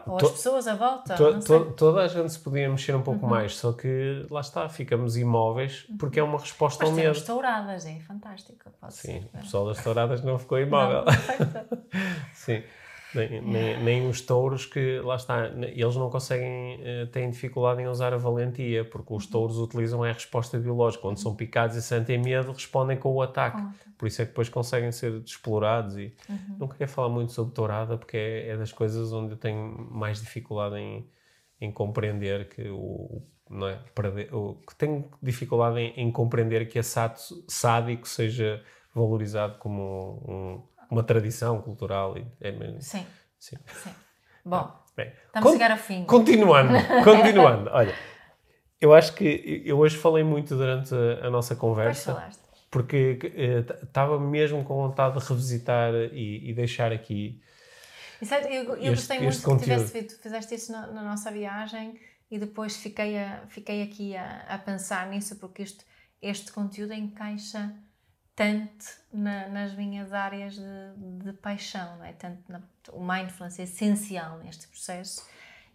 Ou 0.05 0.17
to- 0.17 0.25
as 0.25 0.31
pessoas 0.33 0.67
à 0.67 0.75
volta. 0.75 1.15
To- 1.15 1.31
não 1.33 1.41
sei. 1.41 1.59
to- 1.59 1.71
toda 1.71 2.01
a 2.01 2.07
gente 2.07 2.29
se 2.31 2.39
podia 2.39 2.69
mexer 2.69 2.95
um 2.95 3.01
pouco 3.01 3.25
mais, 3.25 3.55
só 3.55 3.71
que 3.71 4.25
lá 4.29 4.41
está, 4.41 4.67
ficamos 4.67 5.15
imóveis 5.17 5.85
porque 5.97 6.19
é 6.19 6.23
uma 6.23 6.37
resposta 6.37 6.83
Mas 6.83 6.89
ao 6.91 6.95
medo. 6.95 7.25
touradas, 7.25 7.85
é 7.85 7.99
fantástico. 7.99 8.69
Sim, 8.89 9.21
ser. 9.21 9.29
o 9.33 9.37
pessoal 9.39 9.67
das 9.67 9.83
touradas 9.83 10.21
não 10.23 10.37
ficou 10.37 10.59
imóvel. 10.59 11.03
Não. 11.05 11.77
Sim. 12.33 12.61
Nem, 13.15 13.41
nem, 13.41 13.83
nem 13.83 14.07
os 14.07 14.21
touros 14.21 14.65
que, 14.65 14.99
lá 14.99 15.15
está, 15.15 15.47
eles 15.47 15.95
não 15.95 16.09
conseguem, 16.09 16.79
eh, 16.83 17.05
têm 17.07 17.29
dificuldade 17.29 17.81
em 17.81 17.87
usar 17.87 18.13
a 18.13 18.17
valentia, 18.17 18.83
porque 18.85 19.13
os 19.13 19.25
touros 19.25 19.57
utilizam 19.57 20.03
a 20.03 20.11
resposta 20.11 20.57
biológica. 20.59 21.01
Quando 21.01 21.17
são 21.17 21.35
picados 21.35 21.75
e 21.75 21.81
sentem 21.81 22.17
medo, 22.21 22.51
respondem 22.51 22.97
com 22.97 23.13
o 23.13 23.21
ataque. 23.21 23.61
Por 23.97 24.07
isso 24.07 24.21
é 24.21 24.25
que 24.25 24.31
depois 24.31 24.49
conseguem 24.49 24.91
ser 24.91 25.13
explorados. 25.25 25.97
E 25.97 26.13
não 26.59 26.67
queria 26.67 26.87
falar 26.87 27.09
muito 27.09 27.31
sobre 27.31 27.53
tourada, 27.53 27.97
porque 27.97 28.17
é, 28.17 28.49
é 28.49 28.57
das 28.57 28.71
coisas 28.73 29.13
onde 29.13 29.31
eu 29.33 29.37
tenho 29.37 29.87
mais 29.91 30.19
dificuldade 30.19 30.75
em, 30.77 31.07
em 31.61 31.71
compreender 31.71 32.49
que 32.49 32.69
o. 32.69 33.21
Não 33.49 33.67
é? 33.67 33.79
O- 34.33 34.55
que 34.67 34.75
tenho 34.75 35.05
dificuldade 35.21 35.79
em, 35.79 35.93
em 36.01 36.11
compreender 36.11 36.67
que 36.67 36.79
esse 36.79 36.99
ato 36.99 37.21
sádico 37.47 38.07
seja 38.07 38.61
valorizado 38.93 39.57
como 39.59 40.23
um- 40.27 40.74
uma 40.89 41.03
tradição 41.03 41.61
cultural. 41.61 42.17
E 42.17 42.25
é 42.41 42.51
mesmo- 42.51 42.81
Sim, 42.81 43.05
Sim. 43.39 43.57
sim. 43.83 43.89
Bom, 44.43 44.71
Bem, 44.95 45.11
estamos 45.27 45.49
a 45.49 45.53
chegar 45.53 45.71
ao 45.71 45.77
fim. 45.77 46.05
Continuando, 46.05 46.73
continuando. 47.03 47.69
Olha, 47.73 47.93
eu 48.79 48.93
acho 48.93 49.13
que 49.13 49.63
eu 49.65 49.77
hoje 49.79 49.97
falei 49.97 50.23
muito 50.23 50.55
durante 50.55 50.93
a, 50.93 51.27
a 51.27 51.29
nossa 51.29 51.55
conversa, 51.55 52.13
falaste. 52.13 52.39
porque 52.69 53.19
estava 53.83 54.19
mesmo 54.19 54.63
com 54.63 54.75
vontade 54.75 55.19
de 55.19 55.25
revisitar 55.27 55.93
e, 56.13 56.49
e 56.49 56.53
deixar 56.53 56.91
aqui. 56.91 57.41
E 58.21 58.25
sabe, 58.25 58.45
eu, 58.55 58.63
eu 58.63 58.75
Este- 58.75 58.89
gostei 58.91 59.19
muito 59.19 59.41
que 59.43 59.63
tivesse 59.63 59.91
feito, 59.91 60.21
fizeste 60.21 60.55
isso 60.55 60.71
na, 60.71 60.87
na 60.87 61.03
nossa 61.03 61.31
viagem 61.31 61.99
e 62.31 62.39
depois 62.39 62.77
fiquei, 62.77 63.17
a, 63.17 63.43
fiquei 63.49 63.81
aqui 63.83 64.15
a, 64.15 64.45
a 64.47 64.57
pensar 64.57 65.07
nisso 65.07 65.35
porque 65.37 65.63
este, 65.63 65.83
este 66.21 66.51
conteúdo 66.51 66.93
encaixa 66.93 67.73
tanto 68.35 68.85
na- 69.13 69.47
nas 69.47 69.73
minhas 69.73 70.11
áreas 70.13 70.55
de, 70.55 71.23
de 71.23 71.33
paixão, 71.33 71.97
não 71.97 72.05
é? 72.05 72.13
Tanto 72.13 72.43
na, 72.51 72.61
o 72.91 72.99
mindfulness 73.03 73.59
é 73.59 73.63
essencial 73.63 74.37
neste 74.39 74.67
processo 74.67 75.25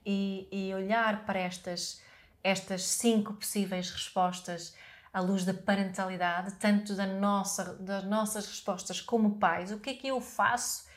e, 0.04 0.46
e 0.52 0.74
olhar 0.74 1.24
para 1.24 1.38
estas, 1.38 2.02
estas 2.44 2.82
cinco 2.84 3.34
possíveis 3.34 3.90
respostas 3.90 4.74
à 5.12 5.20
luz 5.20 5.44
da 5.44 5.54
parentalidade, 5.54 6.54
tanto 6.54 6.94
da 6.94 7.06
nossa, 7.06 7.74
das 7.74 8.04
nossas 8.04 8.46
respostas 8.46 9.00
como 9.00 9.36
pais, 9.38 9.72
o 9.72 9.78
que 9.78 9.90
é 9.90 9.94
que 9.94 10.08
eu 10.08 10.20
faço 10.20 10.88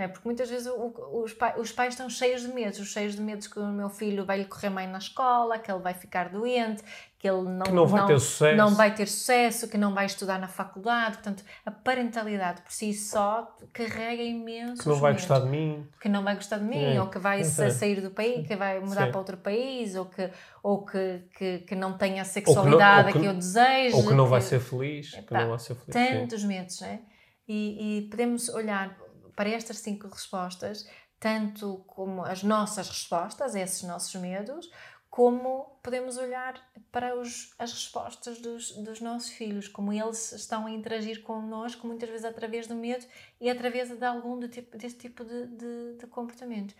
não 0.00 0.04
é? 0.06 0.08
Porque 0.08 0.26
muitas 0.26 0.48
vezes 0.48 0.66
o- 0.66 1.22
os, 1.22 1.32
pai- 1.34 1.54
os 1.58 1.70
pais 1.70 1.92
estão 1.94 2.08
cheios 2.08 2.40
de 2.42 2.48
medos, 2.48 2.78
cheios 2.88 3.14
de 3.14 3.20
medos 3.20 3.46
que 3.46 3.58
o 3.58 3.66
meu 3.66 3.90
filho 3.90 4.24
vai 4.24 4.38
lhe 4.38 4.44
correr 4.46 4.70
bem 4.70 4.88
na 4.88 4.98
escola, 4.98 5.58
que 5.58 5.70
ele 5.70 5.80
vai 5.80 5.92
ficar 5.94 6.30
doente, 6.30 6.82
que 7.18 7.28
ele 7.28 7.42
não, 7.42 7.64
Que 7.64 7.72
não 7.72 7.86
vai 7.86 8.06
ter 8.06 8.18
sucesso. 8.18 8.56
não 8.56 8.74
vai 8.74 8.94
ter 8.94 9.06
sucesso, 9.06 9.68
que 9.68 9.76
não 9.76 9.92
vai 9.92 10.06
estudar 10.06 10.38
na 10.38 10.48
faculdade. 10.48 11.18
Portanto, 11.18 11.44
a 11.66 11.70
parentalidade 11.70 12.62
por 12.62 12.72
si 12.72 12.94
só 12.94 13.54
carrega 13.74 14.22
imenso. 14.22 14.82
Que 14.82 14.88
não 14.88 14.96
vai 14.96 15.12
gostar 15.12 15.40
de 15.40 15.46
mim. 15.48 15.86
que 16.00 16.08
não 16.08 16.24
vai 16.24 16.34
gostar 16.34 16.56
de 16.58 16.64
mim, 16.64 16.94
É. 16.94 17.00
ou 17.00 17.08
que 17.08 17.18
vai 17.18 17.44
sa- 17.44 17.70
sair 17.70 18.00
do 18.00 18.10
país, 18.10 18.46
que 18.46 18.56
vai 18.56 18.80
mudar 18.80 19.04
Sim. 19.04 19.10
para 19.10 19.18
outro 19.18 19.36
país, 19.36 19.94
ou 19.96 20.06
que, 20.06 20.30
ou 20.62 20.86
que, 20.86 21.22
que, 21.36 21.58
que 21.58 21.74
não 21.74 21.98
tenha 21.98 22.22
a 22.22 22.24
sexualidade 22.24 23.08
ou 23.08 23.12
que- 23.12 23.20
que, 23.20 23.26
eu 23.26 23.34
desejo. 23.34 23.96
Ou 23.98 24.06
que 24.08 24.14
não 24.14 24.26
vai 24.26 24.40
ser 24.40 24.58
feliz. 24.60 25.10
que 25.10 25.34
não 25.34 25.48
vai 25.50 25.58
ser 25.58 25.74
feliz. 25.74 25.92
sim. 26.10 26.18
tantos 26.20 26.42
medos, 26.44 26.80
né? 26.80 27.00
E, 27.46 27.98
e 27.98 28.02
podemos 28.08 28.48
olhar 28.48 28.96
para 29.34 29.48
estas 29.48 29.78
cinco 29.78 30.08
respostas, 30.08 30.88
tanto 31.18 31.84
como 31.86 32.24
as 32.24 32.42
nossas 32.42 32.88
respostas 32.88 33.54
a 33.54 33.60
esses 33.60 33.82
nossos 33.82 34.14
medos, 34.20 34.70
como 35.10 35.78
podemos 35.82 36.16
olhar 36.16 36.54
para 36.92 37.18
os, 37.18 37.52
as 37.58 37.72
respostas 37.72 38.40
dos, 38.40 38.70
dos 38.76 39.00
nossos 39.00 39.30
filhos, 39.30 39.66
como 39.66 39.92
eles 39.92 40.32
estão 40.32 40.66
a 40.66 40.70
interagir 40.70 41.22
connosco, 41.22 41.86
muitas 41.86 42.08
vezes 42.08 42.24
através 42.24 42.68
do 42.68 42.76
medo 42.76 43.04
e 43.40 43.50
através 43.50 43.90
de 43.90 44.04
algum 44.04 44.38
de 44.38 44.48
tipo, 44.48 44.78
desse 44.78 44.96
tipo 44.96 45.24
de, 45.24 45.46
de, 45.48 45.96
de 45.98 46.06
comportamento. 46.06 46.74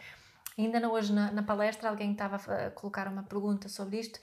Ainda 0.57 0.89
hoje 0.89 1.13
na, 1.13 1.33
na 1.33 1.43
palestra 1.43 1.89
alguém 1.89 2.13
estava 2.13 2.37
a 2.37 2.71
colocar 2.71 3.09
uma 3.09 3.25
pergunta 3.25 3.69
sobre 3.69 3.99
isto, 3.99 4.21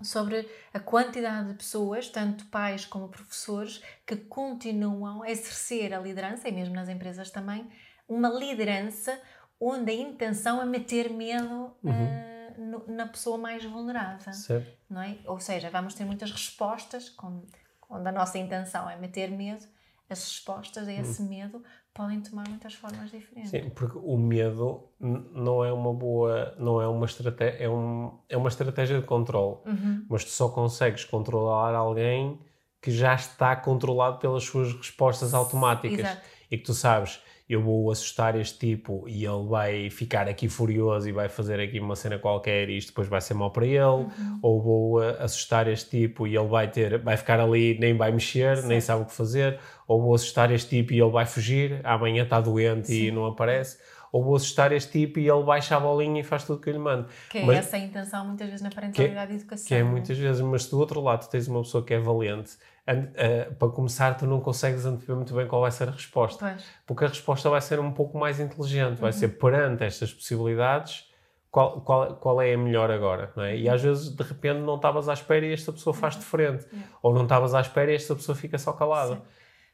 sobre 0.00 0.48
a 0.72 0.80
quantidade 0.80 1.48
de 1.48 1.54
pessoas, 1.54 2.08
tanto 2.08 2.46
pais 2.46 2.84
como 2.84 3.08
professores, 3.08 3.82
que 4.06 4.16
continuam 4.16 5.22
a 5.22 5.30
exercer 5.30 5.92
a 5.92 5.98
liderança, 5.98 6.48
e 6.48 6.52
mesmo 6.52 6.74
nas 6.74 6.88
empresas 6.88 7.30
também, 7.30 7.70
uma 8.08 8.28
liderança 8.28 9.20
onde 9.60 9.92
a 9.92 9.94
intenção 9.94 10.60
é 10.60 10.64
meter 10.64 11.10
medo 11.10 11.76
uhum. 11.82 12.86
uh, 12.86 12.92
na 12.92 13.06
pessoa 13.06 13.38
mais 13.38 13.64
vulnerável. 13.64 14.32
Certo. 14.32 14.76
Não 14.90 15.02
é? 15.02 15.18
Ou 15.26 15.38
seja, 15.38 15.70
vamos 15.70 15.94
ter 15.94 16.04
muitas 16.04 16.30
respostas, 16.30 17.08
com, 17.08 17.46
onde 17.88 18.08
a 18.08 18.12
nossa 18.12 18.38
intenção 18.38 18.90
é 18.90 18.96
meter 18.96 19.30
medo, 19.30 19.66
as 20.10 20.24
respostas 20.24 20.88
a 20.88 20.92
esse 20.92 21.22
uhum. 21.22 21.28
medo 21.28 21.64
podem 21.94 22.20
tomar 22.20 22.48
muitas 22.48 22.74
formas 22.74 23.10
diferentes. 23.10 23.50
Sim, 23.50 23.70
porque 23.70 23.98
o 23.98 24.16
medo 24.16 24.88
não 24.98 25.64
é 25.64 25.72
uma 25.72 25.92
boa, 25.92 26.54
não 26.58 26.80
é 26.80 26.88
uma 26.88 27.06
estratégia, 27.06 27.64
é, 27.64 27.68
um, 27.68 28.18
é 28.28 28.36
uma 28.36 28.48
estratégia 28.48 28.98
de 28.98 29.06
controle, 29.06 29.58
uhum. 29.66 30.06
mas 30.08 30.24
tu 30.24 30.30
só 30.30 30.48
consegues 30.48 31.04
controlar 31.04 31.74
alguém 31.74 32.40
que 32.80 32.90
já 32.90 33.14
está 33.14 33.54
controlado 33.54 34.18
pelas 34.18 34.44
suas 34.44 34.72
respostas 34.72 35.34
automáticas 35.34 36.00
Exato. 36.00 36.22
e 36.50 36.58
que 36.58 36.64
tu 36.64 36.74
sabes 36.74 37.20
eu 37.48 37.60
vou 37.60 37.90
assustar 37.90 38.38
este 38.38 38.58
tipo 38.58 39.04
e 39.08 39.24
ele 39.24 39.46
vai 39.46 39.90
ficar 39.90 40.28
aqui 40.28 40.48
furioso 40.48 41.08
e 41.08 41.12
vai 41.12 41.28
fazer 41.28 41.60
aqui 41.60 41.78
uma 41.80 41.96
cena 41.96 42.18
qualquer 42.18 42.68
e 42.70 42.76
isto 42.76 42.88
depois 42.88 43.08
vai 43.08 43.20
ser 43.20 43.34
mau 43.34 43.50
para 43.50 43.66
ele, 43.66 43.80
uhum. 43.80 44.38
ou 44.40 44.62
vou 44.62 45.00
uh, 45.00 45.22
assustar 45.22 45.68
este 45.68 45.90
tipo 45.90 46.26
e 46.26 46.36
ele 46.36 46.48
vai 46.48 46.68
ter, 46.68 46.98
vai 46.98 47.16
ficar 47.16 47.40
ali, 47.40 47.76
nem 47.78 47.96
vai 47.96 48.12
mexer, 48.12 48.58
Sim. 48.58 48.68
nem 48.68 48.80
sabe 48.80 49.02
o 49.02 49.04
que 49.04 49.12
fazer, 49.12 49.58
ou 49.86 50.00
vou 50.00 50.14
assustar 50.14 50.50
este 50.50 50.70
tipo 50.70 50.92
e 50.92 51.00
ele 51.00 51.10
vai 51.10 51.26
fugir, 51.26 51.80
amanhã 51.84 52.22
está 52.22 52.40
doente 52.40 52.88
Sim. 52.88 53.06
e 53.06 53.10
não 53.10 53.26
aparece, 53.26 53.78
ou 54.12 54.22
vou 54.22 54.36
assustar 54.36 54.72
este 54.72 54.92
tipo 54.92 55.18
e 55.18 55.28
ele 55.28 55.42
baixa 55.42 55.76
a 55.76 55.80
bolinha 55.80 56.20
e 56.20 56.24
faz 56.24 56.44
tudo 56.44 56.58
o 56.58 56.60
que 56.60 56.68
eu 56.68 56.74
lhe 56.74 56.78
mando. 56.78 57.08
Que 57.30 57.38
é 57.38 57.44
mas, 57.44 57.58
essa 57.58 57.76
a 57.76 57.80
intenção 57.80 58.26
muitas 58.26 58.46
vezes 58.46 58.62
na 58.62 58.70
parentalidade 58.70 59.26
que, 59.28 59.32
e 59.32 59.36
educação. 59.36 59.66
Que 59.66 59.74
é 59.74 59.82
muitas 59.82 60.18
vezes, 60.18 60.40
mas 60.42 60.66
do 60.66 60.78
outro 60.78 61.00
lado 61.00 61.28
tens 61.30 61.48
uma 61.48 61.62
pessoa 61.62 61.82
que 61.82 61.94
é 61.94 61.98
valente, 61.98 62.52
uh, 62.88 63.54
para 63.54 63.68
começar, 63.68 64.14
tu 64.16 64.26
não 64.26 64.40
consegues 64.40 64.84
antever 64.84 65.16
muito 65.16 65.34
bem 65.34 65.46
qual 65.46 65.60
vai 65.60 65.70
ser 65.70 65.88
a 65.88 65.92
resposta. 65.92 66.38
Pois. 66.46 66.64
Porque 66.86 67.04
a 67.04 67.08
resposta 67.08 67.48
vai 67.48 67.60
ser 67.60 67.80
um 67.80 67.92
pouco 67.92 68.18
mais 68.18 68.40
inteligente, 68.40 68.98
vai 68.98 69.12
uhum. 69.12 69.18
ser 69.18 69.28
perante 69.28 69.84
estas 69.84 70.12
possibilidades. 70.12 71.10
Qual, 71.50 71.82
qual, 71.82 72.16
qual 72.16 72.40
é 72.40 72.54
a 72.54 72.56
melhor 72.56 72.90
agora, 72.90 73.30
é? 73.36 73.58
E 73.58 73.68
às 73.68 73.82
vezes, 73.82 74.08
de 74.08 74.22
repente, 74.22 74.60
não 74.60 74.76
estavas 74.76 75.06
à 75.06 75.12
espera 75.12 75.44
e 75.44 75.52
esta 75.52 75.70
pessoa 75.70 75.92
faz 75.92 76.16
de 76.16 76.24
frente. 76.24 76.66
Ou 77.02 77.12
não 77.12 77.24
estavas 77.24 77.54
à 77.54 77.60
espera 77.60 77.92
e 77.92 77.94
esta 77.94 78.14
pessoa 78.14 78.34
fica 78.34 78.56
só 78.56 78.72
calada. 78.72 79.20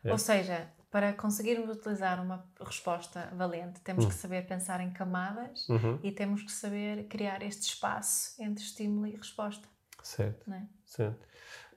É. 0.03 0.11
Ou 0.11 0.19
seja, 0.19 0.67
para 0.91 1.13
conseguirmos 1.13 1.71
utilizar 1.71 2.21
uma 2.21 2.45
resposta 2.61 3.31
valente, 3.37 3.81
temos 3.83 4.05
uhum. 4.05 4.11
que 4.11 4.17
saber 4.17 4.47
pensar 4.47 4.81
em 4.81 4.91
camadas 4.91 5.69
uhum. 5.69 5.99
e 6.03 6.11
temos 6.11 6.43
que 6.43 6.51
saber 6.51 7.05
criar 7.09 7.43
este 7.43 7.63
espaço 7.63 8.35
entre 8.43 8.65
estímulo 8.65 9.07
e 9.07 9.15
resposta. 9.15 9.69
Certo. 10.03 10.51
É? 10.53 10.63
Certo. 10.85 11.29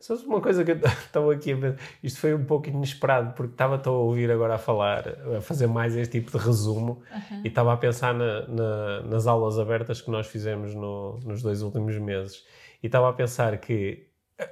Só 0.02 0.16
uma 0.26 0.42
coisa 0.42 0.66
que 0.66 0.72
eu 0.72 0.76
estava 0.82 1.32
aqui 1.32 1.54
a 1.54 1.56
ver, 1.56 1.78
isto 2.04 2.20
foi 2.20 2.34
um 2.34 2.44
pouco 2.44 2.68
inesperado, 2.68 3.34
porque 3.34 3.54
estava 3.54 3.82
a 3.84 3.92
ouvir 3.92 4.32
agora 4.32 4.56
a 4.56 4.58
falar, 4.58 5.08
a 5.38 5.42
fazer 5.42 5.68
mais 5.68 5.96
este 5.96 6.20
tipo 6.20 6.38
de 6.38 6.44
resumo, 6.44 7.04
uhum. 7.12 7.42
e 7.44 7.48
estava 7.48 7.72
a 7.72 7.78
pensar 7.78 8.14
na, 8.14 8.48
na, 8.48 9.02
nas 9.04 9.28
aulas 9.28 9.60
abertas 9.60 10.02
que 10.02 10.10
nós 10.10 10.26
fizemos 10.26 10.74
no, 10.74 11.20
nos 11.24 11.44
dois 11.44 11.62
últimos 11.62 11.98
meses, 12.00 12.44
e 12.82 12.88
estava 12.88 13.10
a 13.10 13.14
pensar 13.14 13.56
que 13.60 14.08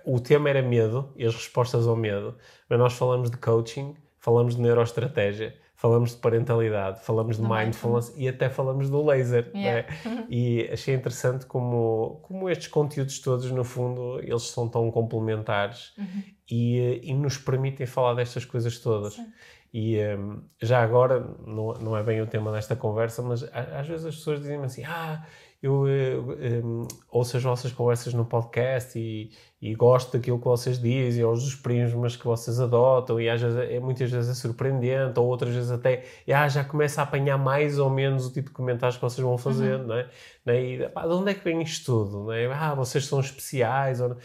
o 0.05 0.19
tema 0.19 0.49
era 0.49 0.61
medo 0.61 1.11
e 1.15 1.25
as 1.25 1.33
respostas 1.33 1.87
ao 1.87 1.95
medo, 1.95 2.37
mas 2.69 2.77
nós 2.77 2.93
falamos 2.93 3.31
de 3.31 3.37
coaching, 3.37 3.95
falamos 4.19 4.55
de 4.55 4.61
neuroestratégia, 4.61 5.55
falamos 5.79 6.11
de 6.11 6.17
parentalidade, 6.17 6.99
falamos 7.05 7.37
de 7.37 7.41
mindfulness 7.41 8.13
e 8.17 8.27
até 8.27 8.49
falamos 8.49 8.89
do 8.89 9.01
laser. 9.01 9.49
Yeah. 9.55 9.89
Né? 10.03 10.25
E 10.29 10.69
achei 10.73 10.93
interessante 10.93 11.45
como, 11.45 12.19
como 12.21 12.49
estes 12.49 12.67
conteúdos 12.67 13.17
todos, 13.19 13.49
no 13.49 13.63
fundo, 13.63 14.19
eles 14.19 14.43
são 14.43 14.67
tão 14.67 14.91
complementares 14.91 15.93
uhum. 15.97 16.23
e, 16.51 16.99
e 17.01 17.13
nos 17.13 17.37
permitem 17.37 17.87
falar 17.87 18.13
destas 18.15 18.43
coisas 18.43 18.77
todas. 18.79 19.13
Sim. 19.13 19.25
E 19.73 19.99
um, 20.03 20.41
já 20.61 20.83
agora, 20.83 21.21
não, 21.47 21.73
não 21.75 21.97
é 21.97 22.03
bem 22.03 22.21
o 22.21 22.27
tema 22.27 22.51
desta 22.51 22.75
conversa, 22.75 23.21
mas 23.21 23.43
às 23.43 23.87
vezes 23.87 24.05
as 24.05 24.15
pessoas 24.15 24.41
dizem 24.41 24.61
assim: 24.61 24.83
Ah, 24.83 25.25
eu, 25.61 25.87
eu, 25.87 26.33
eu 26.39 26.87
ouço 27.09 27.35
as 27.35 27.43
vossas 27.43 27.71
conversas 27.71 28.13
no 28.13 28.23
podcast 28.23 28.97
e, 28.97 29.29
e 29.61 29.75
gosto 29.75 30.13
daquilo 30.13 30.39
que 30.39 30.45
vocês 30.45 30.79
dizem, 30.79 31.23
ou 31.23 31.33
dos 31.33 31.53
prismas 31.55 32.15
que 32.15 32.25
vocês 32.25 32.61
adotam, 32.61 33.19
e 33.19 33.29
às 33.29 33.41
vezes, 33.41 33.57
é, 33.57 33.79
muitas 33.79 34.09
vezes 34.09 34.31
é 34.31 34.33
surpreendente, 34.33 35.19
ou 35.19 35.27
outras 35.27 35.53
vezes 35.53 35.69
até 35.69 36.05
ah, 36.33 36.47
já 36.47 36.63
começa 36.63 37.01
a 37.01 37.03
apanhar 37.03 37.37
mais 37.37 37.77
ou 37.77 37.89
menos 37.89 38.27
o 38.27 38.31
tipo 38.31 38.49
de 38.49 38.55
comentários 38.55 38.95
que 38.95 39.01
vocês 39.01 39.19
vão 39.19 39.35
uhum. 39.35 39.87
não 39.87 39.95
é? 39.95 40.09
Né? 40.45 40.63
E 40.63 40.89
pá, 40.89 41.05
de 41.05 41.13
onde 41.13 41.31
é 41.31 41.33
que 41.33 41.43
vem 41.43 41.61
isto 41.61 41.85
tudo? 41.85 42.23
Não 42.23 42.31
é? 42.31 42.45
Ah, 42.45 42.73
vocês 42.73 43.05
são 43.05 43.19
especiais. 43.19 43.99
Ou... 43.99 44.15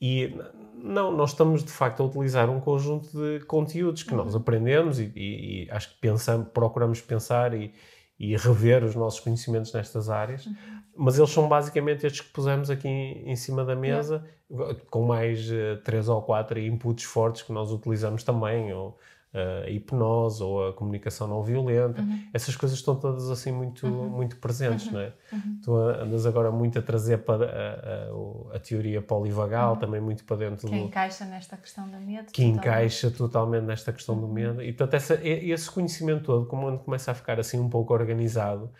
E 0.00 0.34
não, 0.74 1.12
nós 1.14 1.30
estamos 1.30 1.64
de 1.64 1.72
facto 1.72 2.02
a 2.02 2.06
utilizar 2.06 2.48
um 2.48 2.60
conjunto 2.60 3.10
de 3.10 3.44
conteúdos 3.44 4.02
que 4.02 4.12
uhum. 4.12 4.24
nós 4.24 4.34
aprendemos 4.34 4.98
e, 4.98 5.12
e, 5.14 5.64
e, 5.64 5.70
acho 5.70 5.90
que 5.90 6.00
pensamos, 6.00 6.48
procuramos 6.48 7.00
pensar 7.00 7.52
e, 7.52 7.74
e 8.18 8.36
rever 8.36 8.84
os 8.84 8.94
nossos 8.94 9.20
conhecimentos 9.20 9.72
nestas 9.72 10.08
áreas, 10.08 10.46
uhum. 10.46 10.56
Mas 10.98 11.16
eles 11.16 11.30
são 11.30 11.48
basicamente 11.48 12.06
estes 12.06 12.20
que 12.20 12.32
pusemos 12.32 12.70
aqui 12.70 12.88
em, 12.88 13.36
cima 13.36 13.64
da 13.64 13.76
mesa, 13.76 14.24
uhum. 14.50 14.74
com 14.90 15.02
mais 15.02 15.50
uh, 15.50 15.76
três 15.84 16.08
ou 16.08 16.20
quatro 16.20 16.58
inputs 16.58 17.04
fortes 17.04 17.42
que 17.42 17.52
nós 17.52 17.70
utilizamos 17.70 18.24
também, 18.24 18.72
ou 18.72 18.98
a 19.34 19.68
hipnose 19.68 20.42
ou 20.42 20.68
a 20.68 20.72
comunicação 20.72 21.26
não 21.28 21.42
violenta, 21.42 22.00
uhum. 22.00 22.24
essas 22.32 22.56
coisas 22.56 22.78
estão 22.78 22.96
todas 22.96 23.30
assim 23.30 23.52
muito, 23.52 23.86
uhum. 23.86 24.08
muito 24.08 24.36
presentes, 24.36 24.86
uhum. 24.86 24.92
não 24.94 25.00
é? 25.00 25.12
Uhum. 25.32 25.60
Tu 25.62 25.76
andas 25.76 26.26
agora 26.26 26.50
muito 26.50 26.78
a 26.78 26.82
trazer 26.82 27.18
para 27.18 27.44
a, 27.44 28.54
a, 28.54 28.56
a 28.56 28.58
teoria 28.58 29.02
polivagal, 29.02 29.74
uhum. 29.74 29.78
também 29.78 30.00
muito 30.00 30.24
para 30.24 30.36
dentro 30.36 30.66
que 30.66 30.66
do... 30.66 30.70
Que 30.70 30.78
encaixa 30.78 31.24
nesta 31.26 31.56
questão 31.58 31.88
do 31.88 31.98
medo. 32.00 32.26
Que 32.26 32.42
totalmente. 32.42 32.56
encaixa 32.56 33.10
totalmente 33.10 33.64
nesta 33.64 33.92
questão 33.92 34.18
do 34.18 34.26
uhum. 34.26 34.32
medo. 34.32 34.62
E, 34.62 34.72
portanto, 34.72 34.94
essa, 34.94 35.18
esse 35.22 35.70
conhecimento 35.70 36.24
todo, 36.24 36.46
como 36.46 36.78
começa 36.78 37.10
a 37.10 37.14
ficar 37.14 37.38
assim 37.38 37.60
um 37.60 37.68
pouco 37.68 37.92
organizado, 37.92 38.70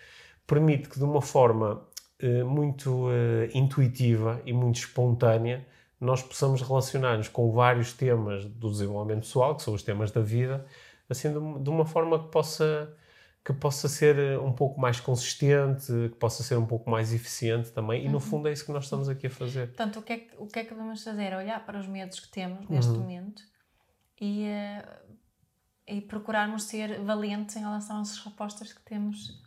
permite 0.46 0.88
que 0.88 0.98
de 0.98 1.04
uma 1.04 1.20
forma 1.20 1.82
muito 2.44 3.06
uh, 3.06 3.48
intuitiva 3.54 4.40
e 4.44 4.52
muito 4.52 4.76
espontânea 4.76 5.64
nós 6.00 6.22
possamos 6.22 6.62
relacionar-nos 6.62 7.28
com 7.28 7.50
vários 7.50 7.92
temas 7.92 8.44
do 8.44 8.70
desenvolvimento 8.70 9.22
pessoal, 9.22 9.56
que 9.56 9.62
são 9.62 9.74
os 9.74 9.82
temas 9.82 10.10
da 10.10 10.20
vida, 10.20 10.64
assim 11.08 11.32
de, 11.32 11.70
uma 11.70 11.84
forma 11.84 12.22
que 12.22 12.30
possa 12.30 12.94
que 13.44 13.52
possa 13.54 13.88
ser 13.88 14.18
eh, 14.18 14.38
um 14.38 14.52
pouco 14.52 14.78
mais 14.78 15.00
consistente, 15.00 15.86
que 15.86 16.16
possa 16.16 16.42
ser 16.42 16.58
um 16.58 16.66
pouco 16.66 16.90
mais 16.90 17.14
eficiente 17.14 17.70
também, 17.72 18.04
e 18.04 18.08
no 18.08 18.14
uhum. 18.14 18.20
fundo 18.20 18.48
é 18.48 18.52
isso 18.52 18.66
que 18.66 18.72
nós 18.72 18.84
estamos 18.84 19.08
aqui 19.08 19.26
a 19.26 19.30
fazer. 19.30 19.68
Portanto, 19.68 20.00
o 20.00 20.02
que 20.02 20.12
é 20.12 20.16
que, 20.18 20.34
o 20.36 20.46
que, 20.46 20.58
é 20.58 20.64
que 20.64 20.74
fazer? 20.74 21.34
Olhar 21.34 21.64
para 21.64 21.78
os 21.78 21.86
medos 21.86 22.20
que 22.20 22.28
temos 22.28 22.68
neste 22.68 22.90
uhum. 22.90 22.98
momento 22.98 23.42
e, 24.20 24.44
e 25.86 26.02
procurarmos 26.02 26.64
ser 26.64 27.00
valentes 27.00 27.56
em 27.56 27.60
relação 27.60 28.02
às 28.02 28.18
respostas 28.18 28.70
que 28.70 28.82
temos 28.82 29.40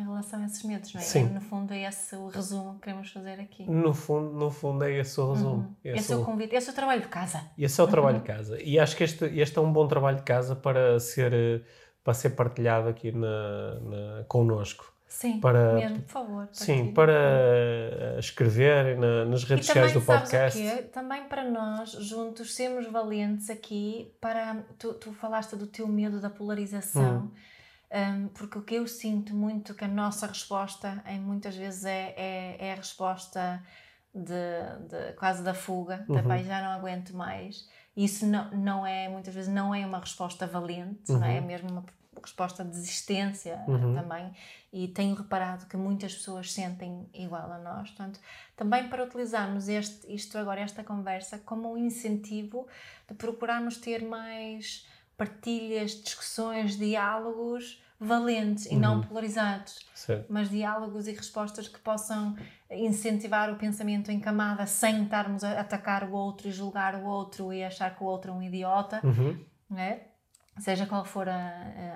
em 0.00 0.04
relação 0.04 0.42
a 0.42 0.46
esses 0.46 0.62
medos, 0.62 0.92
não 0.94 1.00
é? 1.00 1.04
Sim. 1.04 1.24
no 1.24 1.40
fundo 1.40 1.72
é 1.72 1.82
esse 1.86 2.16
o 2.16 2.28
resumo 2.28 2.74
que 2.74 2.80
queremos 2.80 3.10
fazer 3.10 3.38
aqui. 3.40 3.70
No 3.70 3.92
fundo, 3.92 4.32
no 4.32 4.50
fundo 4.50 4.84
é 4.84 4.98
esse 4.98 5.20
o 5.20 5.32
resumo. 5.32 5.54
Uhum. 5.54 5.74
Esse, 5.84 5.98
esse 5.98 6.12
é 6.12 6.16
o 6.16 6.24
convite, 6.24 6.54
esse 6.54 6.68
é 6.68 6.72
o 6.72 6.74
trabalho 6.74 7.02
de 7.02 7.08
casa. 7.08 7.42
Esse 7.58 7.80
é 7.80 7.84
o 7.84 7.86
trabalho 7.86 8.16
uhum. 8.16 8.22
de 8.22 8.26
casa. 8.26 8.62
E 8.62 8.78
acho 8.78 8.96
que 8.96 9.04
este, 9.04 9.24
este 9.26 9.58
é 9.58 9.60
um 9.60 9.72
bom 9.72 9.86
trabalho 9.86 10.16
de 10.16 10.22
casa 10.22 10.56
para 10.56 10.98
ser, 10.98 11.64
para 12.02 12.14
ser 12.14 12.30
partilhado 12.30 12.88
aqui 12.88 13.12
na, 13.12 13.80
na, 13.80 14.24
connosco. 14.26 14.92
Sim, 15.06 15.40
para, 15.40 15.74
mesmo, 15.74 16.02
por 16.02 16.08
favor. 16.08 16.48
Sim, 16.52 16.92
para 16.92 17.12
uhum. 17.12 18.18
escrever 18.20 18.96
na, 18.96 19.24
nas 19.24 19.44
redes 19.44 19.66
sociais 19.66 19.92
do 19.92 20.00
podcast. 20.00 20.60
Também 20.92 21.24
para 21.24 21.44
nós, 21.50 21.90
juntos, 21.90 22.54
sermos 22.54 22.86
valentes 22.86 23.50
aqui 23.50 24.12
para... 24.20 24.64
Tu, 24.78 24.94
tu 24.94 25.12
falaste 25.12 25.56
do 25.56 25.66
teu 25.66 25.86
medo 25.88 26.20
da 26.20 26.30
polarização. 26.30 27.24
Hum 27.24 27.30
um, 27.30 27.49
porque 28.34 28.58
o 28.58 28.62
que 28.62 28.74
eu 28.76 28.86
sinto 28.86 29.34
muito 29.34 29.74
que 29.74 29.84
a 29.84 29.88
nossa 29.88 30.26
resposta, 30.26 31.02
em 31.06 31.20
muitas 31.20 31.56
vezes, 31.56 31.84
é, 31.84 32.14
é, 32.16 32.56
é 32.68 32.72
a 32.72 32.76
resposta 32.76 33.62
de, 34.14 34.88
de, 34.88 35.12
quase 35.14 35.42
da 35.42 35.54
fuga, 35.54 36.04
uhum. 36.08 36.44
já 36.44 36.62
não 36.62 36.70
aguento 36.70 37.16
mais. 37.16 37.68
Isso 37.96 38.26
não, 38.26 38.50
não 38.52 38.86
é, 38.86 39.08
muitas 39.08 39.34
vezes, 39.34 39.52
não 39.52 39.74
é 39.74 39.84
uma 39.84 39.98
resposta 39.98 40.46
valente, 40.46 41.10
uhum. 41.10 41.18
não 41.18 41.26
é? 41.26 41.38
é 41.38 41.40
mesmo 41.40 41.68
uma 41.68 41.84
resposta 42.22 42.64
de 42.64 42.70
desistência 42.70 43.62
uhum. 43.66 43.94
também. 43.94 44.32
E 44.72 44.86
tenho 44.88 45.14
reparado 45.14 45.66
que 45.66 45.76
muitas 45.76 46.14
pessoas 46.14 46.52
sentem 46.52 47.08
igual 47.12 47.50
a 47.50 47.58
nós. 47.58 47.90
Portanto, 47.90 48.20
também 48.56 48.88
para 48.88 49.04
utilizarmos 49.04 49.68
este, 49.68 50.12
isto 50.12 50.38
agora, 50.38 50.60
esta 50.60 50.84
conversa, 50.84 51.38
como 51.38 51.72
um 51.72 51.76
incentivo 51.76 52.66
de 53.08 53.14
procurarmos 53.14 53.78
ter 53.78 54.04
mais 54.04 54.86
partilhas, 55.24 55.90
discussões, 56.02 56.76
diálogos 56.78 57.82
valentes 58.02 58.64
e 58.64 58.76
não 58.76 59.02
polarizados, 59.02 59.78
Certo. 59.94 60.24
mas 60.32 60.48
diálogos 60.48 61.06
e 61.06 61.12
respostas 61.12 61.68
que 61.68 61.78
possam 61.80 62.34
incentivar 62.70 63.52
o 63.52 63.56
pensamento 63.56 64.10
em 64.10 64.18
camada 64.18 64.64
sem 64.64 65.02
estarmos 65.04 65.44
a 65.44 65.60
atacar 65.60 66.04
o 66.08 66.12
outro 66.12 66.48
e 66.48 66.50
julgar 66.50 66.94
o 66.94 67.04
outro 67.04 67.52
e 67.52 67.62
achar 67.62 67.94
que 67.94 68.02
o 68.02 68.06
outro 68.06 68.30
é 68.30 68.34
um 68.34 68.42
idiota, 68.42 69.00
Uhum. 69.04 69.38
não 69.68 69.78
é? 69.78 70.06
seja 70.58 70.86
qual 70.86 71.04
for 71.04 71.28
a, 71.28 71.42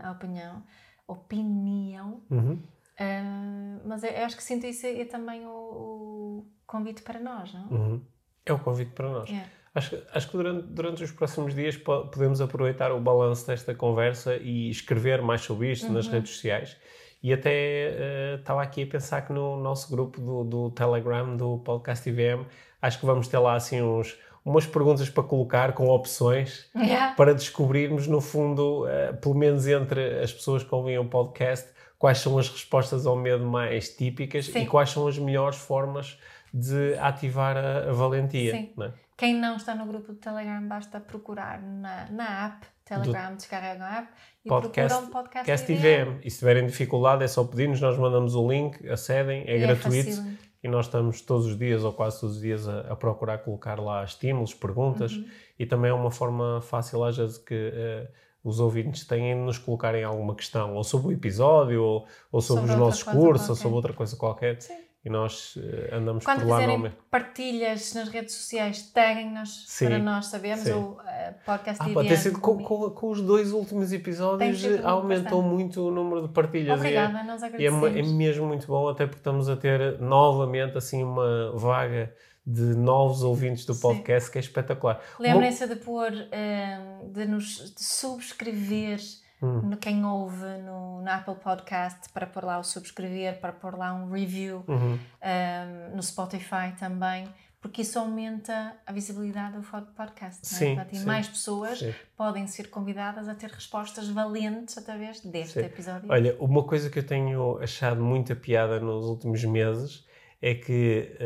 a- 0.04 0.10
opinião, 0.10 0.62
opinião. 1.08 2.22
Uhum. 2.30 2.62
Ah, 2.98 3.80
mas 3.86 4.02
eu 4.04 4.10
eu 4.10 4.24
acho 4.26 4.36
que 4.36 4.42
sinto 4.42 4.66
isso 4.66 4.86
é 4.86 5.04
também 5.06 5.46
o, 5.46 5.50
o 5.50 6.46
convite 6.66 7.02
para 7.02 7.18
nós, 7.20 7.52
não? 7.54 7.66
Uhum. 7.68 8.02
É 8.46 8.52
o 8.52 8.58
convite 8.58 8.92
para 8.92 9.08
nós. 9.08 9.30
É. 9.30 9.46
Acho, 9.74 9.90
que- 9.90 10.02
acho 10.14 10.30
que 10.30 10.36
durante, 10.36 10.66
durante 10.68 11.02
os 11.04 11.10
próximos 11.10 11.54
dias 11.54 11.76
po- 11.76 12.06
podemos 12.06 12.40
aproveitar 12.40 12.92
o 12.92 13.00
balanço 13.00 13.46
desta 13.46 13.74
conversa 13.74 14.36
e 14.36 14.70
escrever 14.70 15.20
mais 15.20 15.40
sobre 15.40 15.72
isto 15.72 15.90
nas 15.92 16.06
redes 16.06 16.30
sociais. 16.34 16.76
E 17.22 17.32
até 17.32 17.50
eh, 17.52 18.36
estava 18.38 18.62
aqui 18.62 18.82
a 18.82 18.86
pensar 18.86 19.22
que 19.22 19.32
no 19.32 19.56
nosso 19.60 19.90
grupo 19.90 20.20
do, 20.20 20.44
do 20.44 20.70
Telegram, 20.70 21.36
do 21.36 21.58
Podcast 21.58 22.08
IVM, 22.08 22.44
acho 22.82 23.00
que 23.00 23.06
vamos 23.06 23.26
ter 23.28 23.38
lá 23.38 23.54
assim 23.54 23.80
uns, 23.82 24.16
umas 24.44 24.66
perguntas 24.66 25.08
para 25.08 25.22
colocar 25.24 25.72
com 25.72 25.88
opções 25.88 26.70
Yeah. 26.76 27.14
para 27.16 27.34
descobrirmos, 27.34 28.06
no 28.06 28.20
fundo, 28.20 28.86
eh, 28.86 29.12
pelo 29.14 29.34
menos 29.34 29.66
entre 29.66 30.20
as 30.20 30.32
pessoas 30.32 30.62
que 30.62 30.72
ouvem 30.74 30.98
o 30.98 31.06
podcast, 31.06 31.68
quais 31.98 32.18
são 32.18 32.38
as 32.38 32.48
respostas 32.48 33.06
ao 33.06 33.16
medo 33.16 33.44
mais 33.46 33.88
típicas 33.88 34.44
Sim. 34.46 34.60
e 34.62 34.66
quais 34.66 34.90
são 34.90 35.08
as 35.08 35.18
melhores 35.18 35.56
formas 35.56 36.18
de 36.52 36.94
ativar 37.00 37.56
a, 37.56 37.88
a 37.88 37.92
valentia. 37.92 38.52
Sim. 38.52 38.70
é? 38.80 39.03
Quem 39.16 39.34
não 39.34 39.56
está 39.56 39.74
no 39.74 39.86
grupo 39.86 40.12
do 40.12 40.18
Telegram, 40.18 40.66
basta 40.66 41.00
procurar 41.00 41.62
na, 41.62 42.06
na 42.10 42.46
app 42.46 42.66
Telegram, 42.84 43.34
descarregam 43.36 43.86
a 43.86 43.98
app 43.98 44.08
e 44.44 44.48
Podcast- 44.48 44.88
procuram 44.94 45.10
podcast, 45.12 45.46
Cast 45.46 45.72
IVM. 45.72 46.20
E 46.24 46.30
se 46.30 46.38
tiverem 46.40 46.66
dificuldade, 46.66 47.22
é 47.24 47.28
só 47.28 47.44
pedir-nos, 47.44 47.80
nós 47.80 47.96
mandamos 47.96 48.34
o 48.34 48.50
link, 48.50 48.86
acedem, 48.88 49.44
é 49.46 49.56
E 49.56 49.60
gratuito. 49.60 50.08
facílimo. 50.08 50.38
e 50.62 50.68
nós 50.68 50.86
estamos 50.86 51.20
todos 51.20 51.46
os 51.46 51.56
dias, 51.58 51.84
ou 51.84 51.92
quase 51.92 52.20
todos 52.20 52.36
os 52.36 52.42
dias, 52.42 52.66
a, 52.68 52.80
a 52.92 52.96
procurar 52.96 53.38
colocar 53.38 53.78
lá 53.78 54.02
estímulos, 54.04 54.52
perguntas. 54.54 55.12
Uhum. 55.12 55.24
E 55.58 55.64
também 55.66 55.90
é 55.90 55.94
uma 55.94 56.10
forma 56.10 56.60
fácil, 56.62 57.04
às 57.04 57.16
vezes, 57.16 57.38
que 57.38 57.70
eh, 57.72 58.08
os 58.42 58.58
ouvintes 58.60 59.06
têm 59.06 59.34
de 59.34 59.40
nos 59.42 59.58
colocarem 59.58 60.02
alguma 60.04 60.34
questão, 60.34 60.74
ou 60.74 60.82
sobre 60.82 61.08
o 61.08 61.12
episódio, 61.12 61.82
ou, 61.82 62.06
ou 62.32 62.40
sobre, 62.40 62.62
Sobre 62.62 62.72
os 62.74 62.78
nossos 62.80 63.02
cursos, 63.02 63.16
ou 63.42 63.46
qualquer. 63.48 63.62
sobre 63.62 63.76
outra 63.76 63.92
coisa 63.92 64.16
qualquer. 64.16 64.60
Sim. 64.60 64.74
E 65.04 65.10
nós 65.10 65.58
eh, 65.58 65.94
andamos 65.94 66.24
Quando 66.24 66.40
por 66.40 66.46
lá 66.48 66.56
fizerem 66.56 66.78
normalmente. 66.78 66.96
partilhas 67.10 67.92
nas 67.92 68.08
redes 68.08 68.34
sociais, 68.34 68.90
taguem-nos 68.90 69.66
Sim. 69.68 69.86
para 69.86 69.98
nós 69.98 70.26
sabermos. 70.26 70.64
Sim. 70.64 70.72
O 70.72 70.96
eh, 71.06 71.34
podcast 71.44 71.82
Ah, 71.82 71.92
pá, 71.92 72.16
sido 72.16 72.40
com, 72.40 72.56
com, 72.64 72.88
com 72.90 73.10
os 73.10 73.20
dois 73.20 73.52
últimos 73.52 73.92
episódios 73.92 74.64
eh, 74.64 74.80
aumentou 74.82 75.42
bastante. 75.42 75.54
muito 75.54 75.86
o 75.86 75.90
número 75.90 76.22
de 76.26 76.32
partilhas. 76.32 76.68
e 76.68 76.70
é- 76.70 76.74
Obrigada, 76.74 77.22
nós 77.22 77.42
E 77.42 77.66
é, 77.66 77.98
é 77.98 78.02
mesmo 78.02 78.46
muito 78.46 78.66
bom, 78.66 78.88
até 78.88 79.04
porque 79.04 79.20
estamos 79.20 79.48
a 79.50 79.56
ter 79.56 80.00
novamente 80.00 80.78
assim 80.78 81.04
uma 81.04 81.52
vaga 81.54 82.10
de 82.46 82.62
novos 82.74 83.22
ouvintes 83.22 83.66
do 83.66 83.74
Sim. 83.74 83.80
podcast 83.82 84.30
que 84.30 84.38
é 84.38 84.40
espetacular. 84.40 85.00
Lembrem-se 85.18 85.66
de 85.68 85.76
pôr, 85.76 86.12
eh, 86.32 86.78
de 87.12 87.26
nos 87.26 87.74
de 87.74 87.82
subscrever 87.84 89.00
Hum. 89.42 89.60
no 89.62 89.76
quem 89.76 90.04
ouve 90.04 90.44
no, 90.64 91.02
no 91.02 91.10
Apple 91.10 91.34
Podcast, 91.36 92.08
para 92.12 92.26
pôr 92.26 92.44
lá 92.44 92.58
o 92.58 92.64
subscrever, 92.64 93.40
para 93.40 93.52
pôr 93.52 93.76
lá 93.76 93.92
um 93.92 94.10
review, 94.10 94.64
Uhum. 94.66 94.98
eh, 95.20 95.90
no 95.94 96.02
Spotify 96.02 96.72
também, 96.78 97.28
porque 97.60 97.82
isso 97.82 97.98
aumenta 97.98 98.74
a 98.86 98.92
visibilidade 98.92 99.56
do 99.56 99.62
podcast. 99.94 100.40
não 100.52 100.56
é? 100.56 100.60
Sim, 100.60 100.74
Portanto, 100.76 100.96
sim, 100.98 101.04
mais 101.06 101.28
pessoas 101.28 101.78
sim. 101.78 101.94
podem 102.16 102.46
ser 102.46 102.68
convidadas 102.70 103.28
a 103.28 103.34
ter 103.34 103.50
respostas 103.50 104.08
valentes 104.08 104.76
através 104.78 105.20
deste 105.20 105.60
Sim. 105.60 105.66
episódio. 105.66 106.10
Olha, 106.10 106.36
uma 106.40 106.62
coisa 106.62 106.88
que 106.90 106.98
eu 106.98 107.06
tenho 107.06 107.58
achado 107.62 108.02
muita 108.02 108.34
piada 108.36 108.78
nos 108.80 109.06
últimos 109.06 109.42
meses 109.44 110.06
é 110.42 110.54
que 110.54 111.16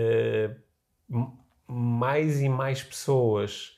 m- 1.08 1.32
mais 1.66 2.40
e 2.40 2.48
mais 2.48 2.82
pessoas 2.82 3.77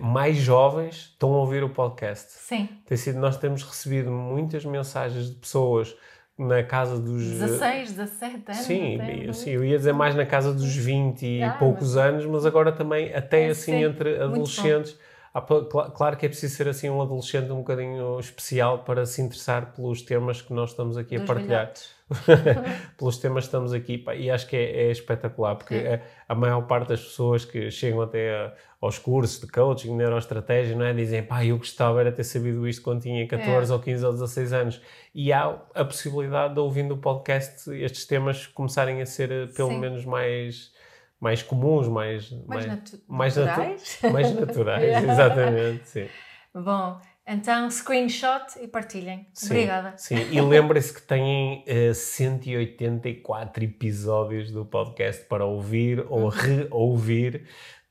mais 0.00 0.36
jovens 0.36 1.10
estão 1.12 1.32
a 1.34 1.38
ouvir 1.38 1.62
o 1.62 1.70
podcast. 1.70 2.32
Sim, 2.32 2.68
Tem 2.86 2.96
sido, 2.96 3.18
nós 3.18 3.36
temos 3.36 3.62
recebido 3.62 4.10
muitas 4.10 4.64
mensagens 4.64 5.30
de 5.30 5.36
pessoas 5.36 5.94
na 6.36 6.62
casa 6.62 6.98
dos 7.00 7.22
eh, 7.22 7.46
16, 7.46 7.92
17 7.92 8.34
anos. 8.50 8.56
Sim, 8.62 8.94
até, 9.00 9.32
sim, 9.32 9.50
eu 9.50 9.64
ia 9.64 9.76
dizer 9.76 9.92
mais 9.92 10.14
na 10.14 10.24
casa 10.24 10.52
dos 10.52 10.74
20 10.74 11.26
e 11.26 11.42
Ah, 11.42 11.56
poucos 11.58 11.96
anos, 11.96 12.24
mas 12.26 12.46
agora 12.46 12.70
também 12.70 13.12
até 13.14 13.46
É, 13.46 13.48
assim 13.50 13.72
sim, 13.72 13.84
entre 13.84 14.16
adolescentes. 14.22 14.96
Claro 15.40 16.16
que 16.16 16.26
é 16.26 16.28
preciso 16.28 16.54
ser 16.56 16.68
assim 16.68 16.88
um 16.90 17.00
adolescente 17.02 17.50
um 17.52 17.58
bocadinho 17.58 18.18
especial 18.18 18.80
para 18.80 19.04
se 19.06 19.20
interessar 19.22 19.72
pelos 19.74 20.02
temas 20.02 20.40
que 20.42 20.52
nós 20.52 20.70
estamos 20.70 20.96
aqui 20.96 21.16
a 21.16 21.18
Dos 21.20 21.26
partilhar. 21.28 21.72
pelos 22.96 23.18
temas 23.18 23.44
que 23.44 23.48
estamos 23.48 23.72
aqui 23.72 23.98
pá, 23.98 24.14
e 24.14 24.30
acho 24.30 24.46
que 24.46 24.56
é, 24.56 24.86
é 24.88 24.90
espetacular 24.90 25.56
porque 25.56 25.74
É. 25.74 26.02
a, 26.28 26.32
a 26.32 26.34
maior 26.34 26.62
parte 26.62 26.88
das 26.88 27.02
pessoas 27.02 27.44
que 27.44 27.70
chegam 27.70 28.00
até 28.00 28.34
a- 28.34 28.52
aos 28.80 28.98
cursos 28.98 29.40
de 29.40 29.46
coaching, 29.48 29.94
neuroestratégia, 29.94 30.74
não 30.76 30.84
é? 30.86 30.92
dizem 30.94 31.22
pá, 31.22 31.44
eu 31.44 31.58
gostava 31.58 32.00
era 32.00 32.10
ter 32.12 32.24
sabido 32.24 32.66
isto 32.66 32.82
quando 32.82 33.02
tinha 33.02 33.26
14 33.26 33.70
É. 33.70 33.74
ou 33.74 33.80
15 33.80 34.06
ou 34.06 34.12
16 34.12 34.52
anos 34.52 34.80
e 35.14 35.32
há 35.32 35.54
a 35.74 35.84
possibilidade 35.84 36.54
de 36.54 36.60
ouvindo 36.60 36.94
o 36.94 36.98
podcast 36.98 37.70
estes 37.74 38.06
temas 38.06 38.46
começarem 38.46 39.02
a 39.02 39.06
ser 39.06 39.30
eh, 39.30 39.46
pelo 39.54 39.68
Sim. 39.70 39.78
menos 39.78 40.04
mais 40.04 40.72
mais 41.20 41.42
comuns, 41.42 41.88
mais 41.88 42.30
Mais, 42.30 42.46
mais, 42.46 42.66
natu 42.66 43.00
mais 43.08 43.36
natu- 43.36 43.48
naturais. 43.50 43.98
mais 44.12 44.34
naturais, 44.34 44.82
Yeah. 44.82 45.06
exatamente, 45.12 45.88
sim. 45.88 46.08
Bom, 46.54 46.98
então 47.26 47.70
screenshot 47.70 48.58
e 48.60 48.66
partilhem. 48.66 49.26
Sim, 49.34 49.46
Obrigada. 49.46 49.94
Sim, 49.98 50.16
e 50.32 50.40
lembrem-se 50.40 50.92
que 50.94 51.02
têm 51.02 51.62
eh, 51.66 51.92
184 51.92 53.64
episódios 53.64 54.50
do 54.50 54.64
podcast 54.64 55.24
para 55.26 55.44
ouvir 55.44 56.04
ou 56.08 56.24
Uhum. 56.24 56.28
reouvir, 56.30 57.46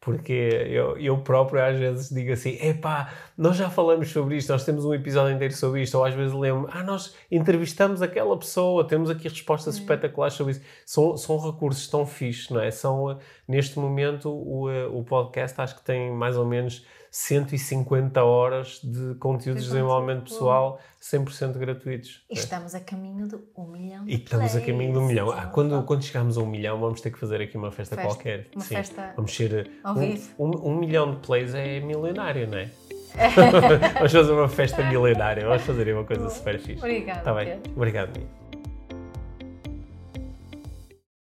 porque 0.07 0.31
eu, 0.31 0.97
eu 0.97 1.17
próprio 1.17 1.61
às 1.61 1.77
vezes 1.77 2.09
digo 2.09 2.31
assim: 2.31 2.57
epá, 2.65 3.11
nós 3.37 3.57
já 3.57 3.69
falamos 3.69 4.09
sobre 4.09 4.37
isto, 4.37 4.49
nós 4.53 4.63
temos 4.63 4.85
um 4.85 4.93
episódio 4.93 5.35
inteiro 5.35 5.53
sobre 5.53 5.81
isto, 5.81 5.97
ou 5.97 6.05
às 6.05 6.13
vezes 6.13 6.33
lembro, 6.33 6.69
ah, 6.71 6.81
nós 6.81 7.13
entrevistamos 7.29 8.01
aquela 8.01 8.37
pessoa, 8.39 8.87
temos 8.87 9.09
aqui 9.09 9.27
respostas 9.27 9.75
Uhum. 9.75 9.81
espetaculares 9.81 10.33
sobre 10.33 10.53
isso. 10.53 10.61
São, 10.85 11.17
são 11.17 11.37
recursos 11.37 11.85
tão 11.89 12.05
fixes, 12.05 12.49
não 12.49 12.61
é? 12.61 12.71
São, 12.71 13.11
eh, 13.11 13.17
neste 13.45 13.77
momento, 13.77 14.29
o, 14.29 14.69
eh, 14.71 14.87
o 14.87 15.03
podcast 15.03 15.59
acho 15.59 15.75
que 15.75 15.83
tem 15.83 16.09
mais 16.09 16.37
ou 16.37 16.45
menos 16.45 16.85
150 17.11 18.23
horas 18.23 18.79
de 18.83 19.15
conteúdo 19.15 19.57
de 19.57 19.63
De 19.63 19.69
desenvolvimento 19.69 20.23
pessoal 20.23 20.79
100% 21.01 21.53
gratuitos. 21.57 22.23
E 22.29 22.33
não 22.33 22.39
é? 22.39 22.43
estamos 22.43 22.75
a 22.75 22.79
caminho 22.79 23.27
do 23.27 23.43
1 23.55 23.67
milhão 23.67 24.05
de 24.05 24.11
E 24.11 24.15
estamos 24.15 24.55
a 24.55 24.61
caminho 24.61 24.93
do 24.93 24.99
plays. 24.99 25.07
milhão. 25.07 25.31
Ah, 25.31 25.45
quando, 25.47 25.83
quando 25.83 26.03
chegarmos 26.03 26.37
a 26.37 26.41
um 26.41 26.45
milhão, 26.45 26.79
vamos 26.79 27.01
ter 27.01 27.11
que 27.11 27.17
fazer 27.19 27.41
aqui 27.41 27.57
uma 27.57 27.71
festa, 27.71 27.95
Festa. 27.95 28.09
qualquer. 28.11 28.47
Uma 28.55 28.63
Sim. 28.63 28.75
festa 28.75 29.13
Vamos 29.15 29.35
ser. 29.35 29.71
ao 29.83 29.95
um, 29.95 29.99
vivo. 29.99 30.29
um, 30.37 30.69
um 30.71 30.77
milhão 30.77 31.11
de 31.11 31.17
plays 31.25 31.53
é 31.53 31.79
milionário, 31.79 32.47
não 32.47 32.57
é? 32.57 32.69
vamos 33.95 34.11
fazer 34.11 34.31
uma 34.31 34.47
festa 34.49 34.83
milionária. 34.83 35.45
Vamos 35.47 35.63
fazer 35.63 35.87
aí 35.87 35.93
uma 35.93 36.03
coisa 36.03 36.29
super 36.29 36.59
fixe. 36.59 36.77
Obrigada, 36.79 37.19
Está 37.19 37.33
bem. 37.33 37.59
Obrigado, 37.75 38.17
Mia. 38.17 38.46